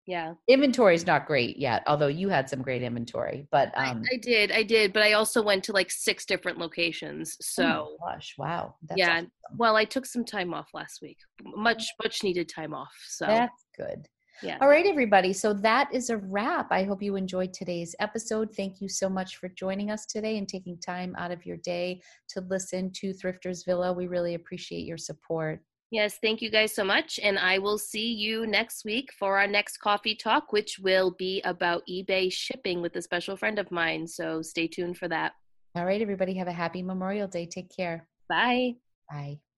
yeah 0.05 0.33
Inventory 0.47 0.93
is 0.95 1.07
not 1.07 1.25
great 1.25 1.57
yet, 1.57 1.83
although 1.87 2.07
you 2.07 2.29
had 2.29 2.49
some 2.49 2.61
great 2.61 2.83
inventory. 2.83 3.47
But 3.51 3.71
um, 3.75 4.03
I, 4.11 4.15
I 4.15 4.17
did 4.17 4.51
i 4.51 4.63
did 4.63 4.93
but 4.93 5.03
i 5.03 5.13
also 5.13 5.41
went 5.41 5.63
to 5.65 5.73
like 5.73 5.89
six 5.89 6.25
different 6.25 6.57
locations 6.57 7.37
oh 7.39 7.45
so 7.63 7.97
gosh, 8.05 8.35
wow, 8.37 8.75
that's 8.87 8.99
yeah 8.99 9.13
awesome. 9.17 9.31
well 9.57 9.75
i 9.75 9.85
took 9.85 10.05
some 10.05 10.25
time 10.25 10.53
off 10.53 10.69
last 10.73 10.99
week 11.01 11.17
much 11.43 11.85
much 12.03 12.23
needed 12.23 12.47
time 12.49 12.73
off 12.73 12.93
so 13.07 13.25
that's 13.25 13.65
good. 13.77 14.07
Yeah 14.41 14.57
All 14.61 14.67
right, 14.67 14.85
everybody. 14.85 15.33
So 15.33 15.53
that 15.53 15.93
is 15.93 16.09
a 16.09 16.17
wrap. 16.17 16.71
I 16.71 16.83
hope 16.83 17.01
you 17.01 17.15
enjoyed 17.15 17.53
today's 17.53 17.95
episode. 17.99 18.53
Thank 18.55 18.81
you 18.81 18.89
so 18.89 19.09
much 19.09 19.37
for 19.37 19.49
joining 19.49 19.91
us 19.91 20.05
today 20.05 20.37
and 20.37 20.47
taking 20.47 20.77
time 20.79 21.15
out 21.17 21.31
of 21.31 21.45
your 21.45 21.57
day 21.57 22.01
to 22.29 22.41
listen 22.41 22.91
to 22.95 23.13
Thrifters 23.13 23.65
Villa. 23.65 23.93
We 23.93 24.07
really 24.07 24.35
appreciate 24.35 24.85
your 24.85 24.97
support. 24.97 25.61
Yes, 25.91 26.19
thank 26.21 26.41
you 26.41 26.49
guys 26.49 26.73
so 26.73 26.85
much. 26.85 27.19
And 27.21 27.37
I 27.37 27.57
will 27.57 27.77
see 27.77 28.13
you 28.13 28.47
next 28.47 28.85
week 28.85 29.09
for 29.19 29.37
our 29.37 29.47
next 29.47 29.77
coffee 29.79 30.15
talk, 30.15 30.53
which 30.53 30.79
will 30.79 31.11
be 31.11 31.41
about 31.41 31.83
eBay 31.89 32.31
shipping 32.31 32.81
with 32.81 32.95
a 32.95 33.01
special 33.01 33.35
friend 33.35 33.59
of 33.59 33.69
mine. 33.71 34.07
So 34.07 34.41
stay 34.41 34.67
tuned 34.67 34.97
for 34.97 35.09
that. 35.09 35.33
All 35.75 35.85
right, 35.85 36.01
everybody. 36.01 36.33
Have 36.35 36.47
a 36.47 36.53
happy 36.53 36.81
Memorial 36.81 37.27
Day. 37.27 37.45
Take 37.45 37.75
care. 37.75 38.07
Bye. 38.29 38.75
Bye. 39.09 39.50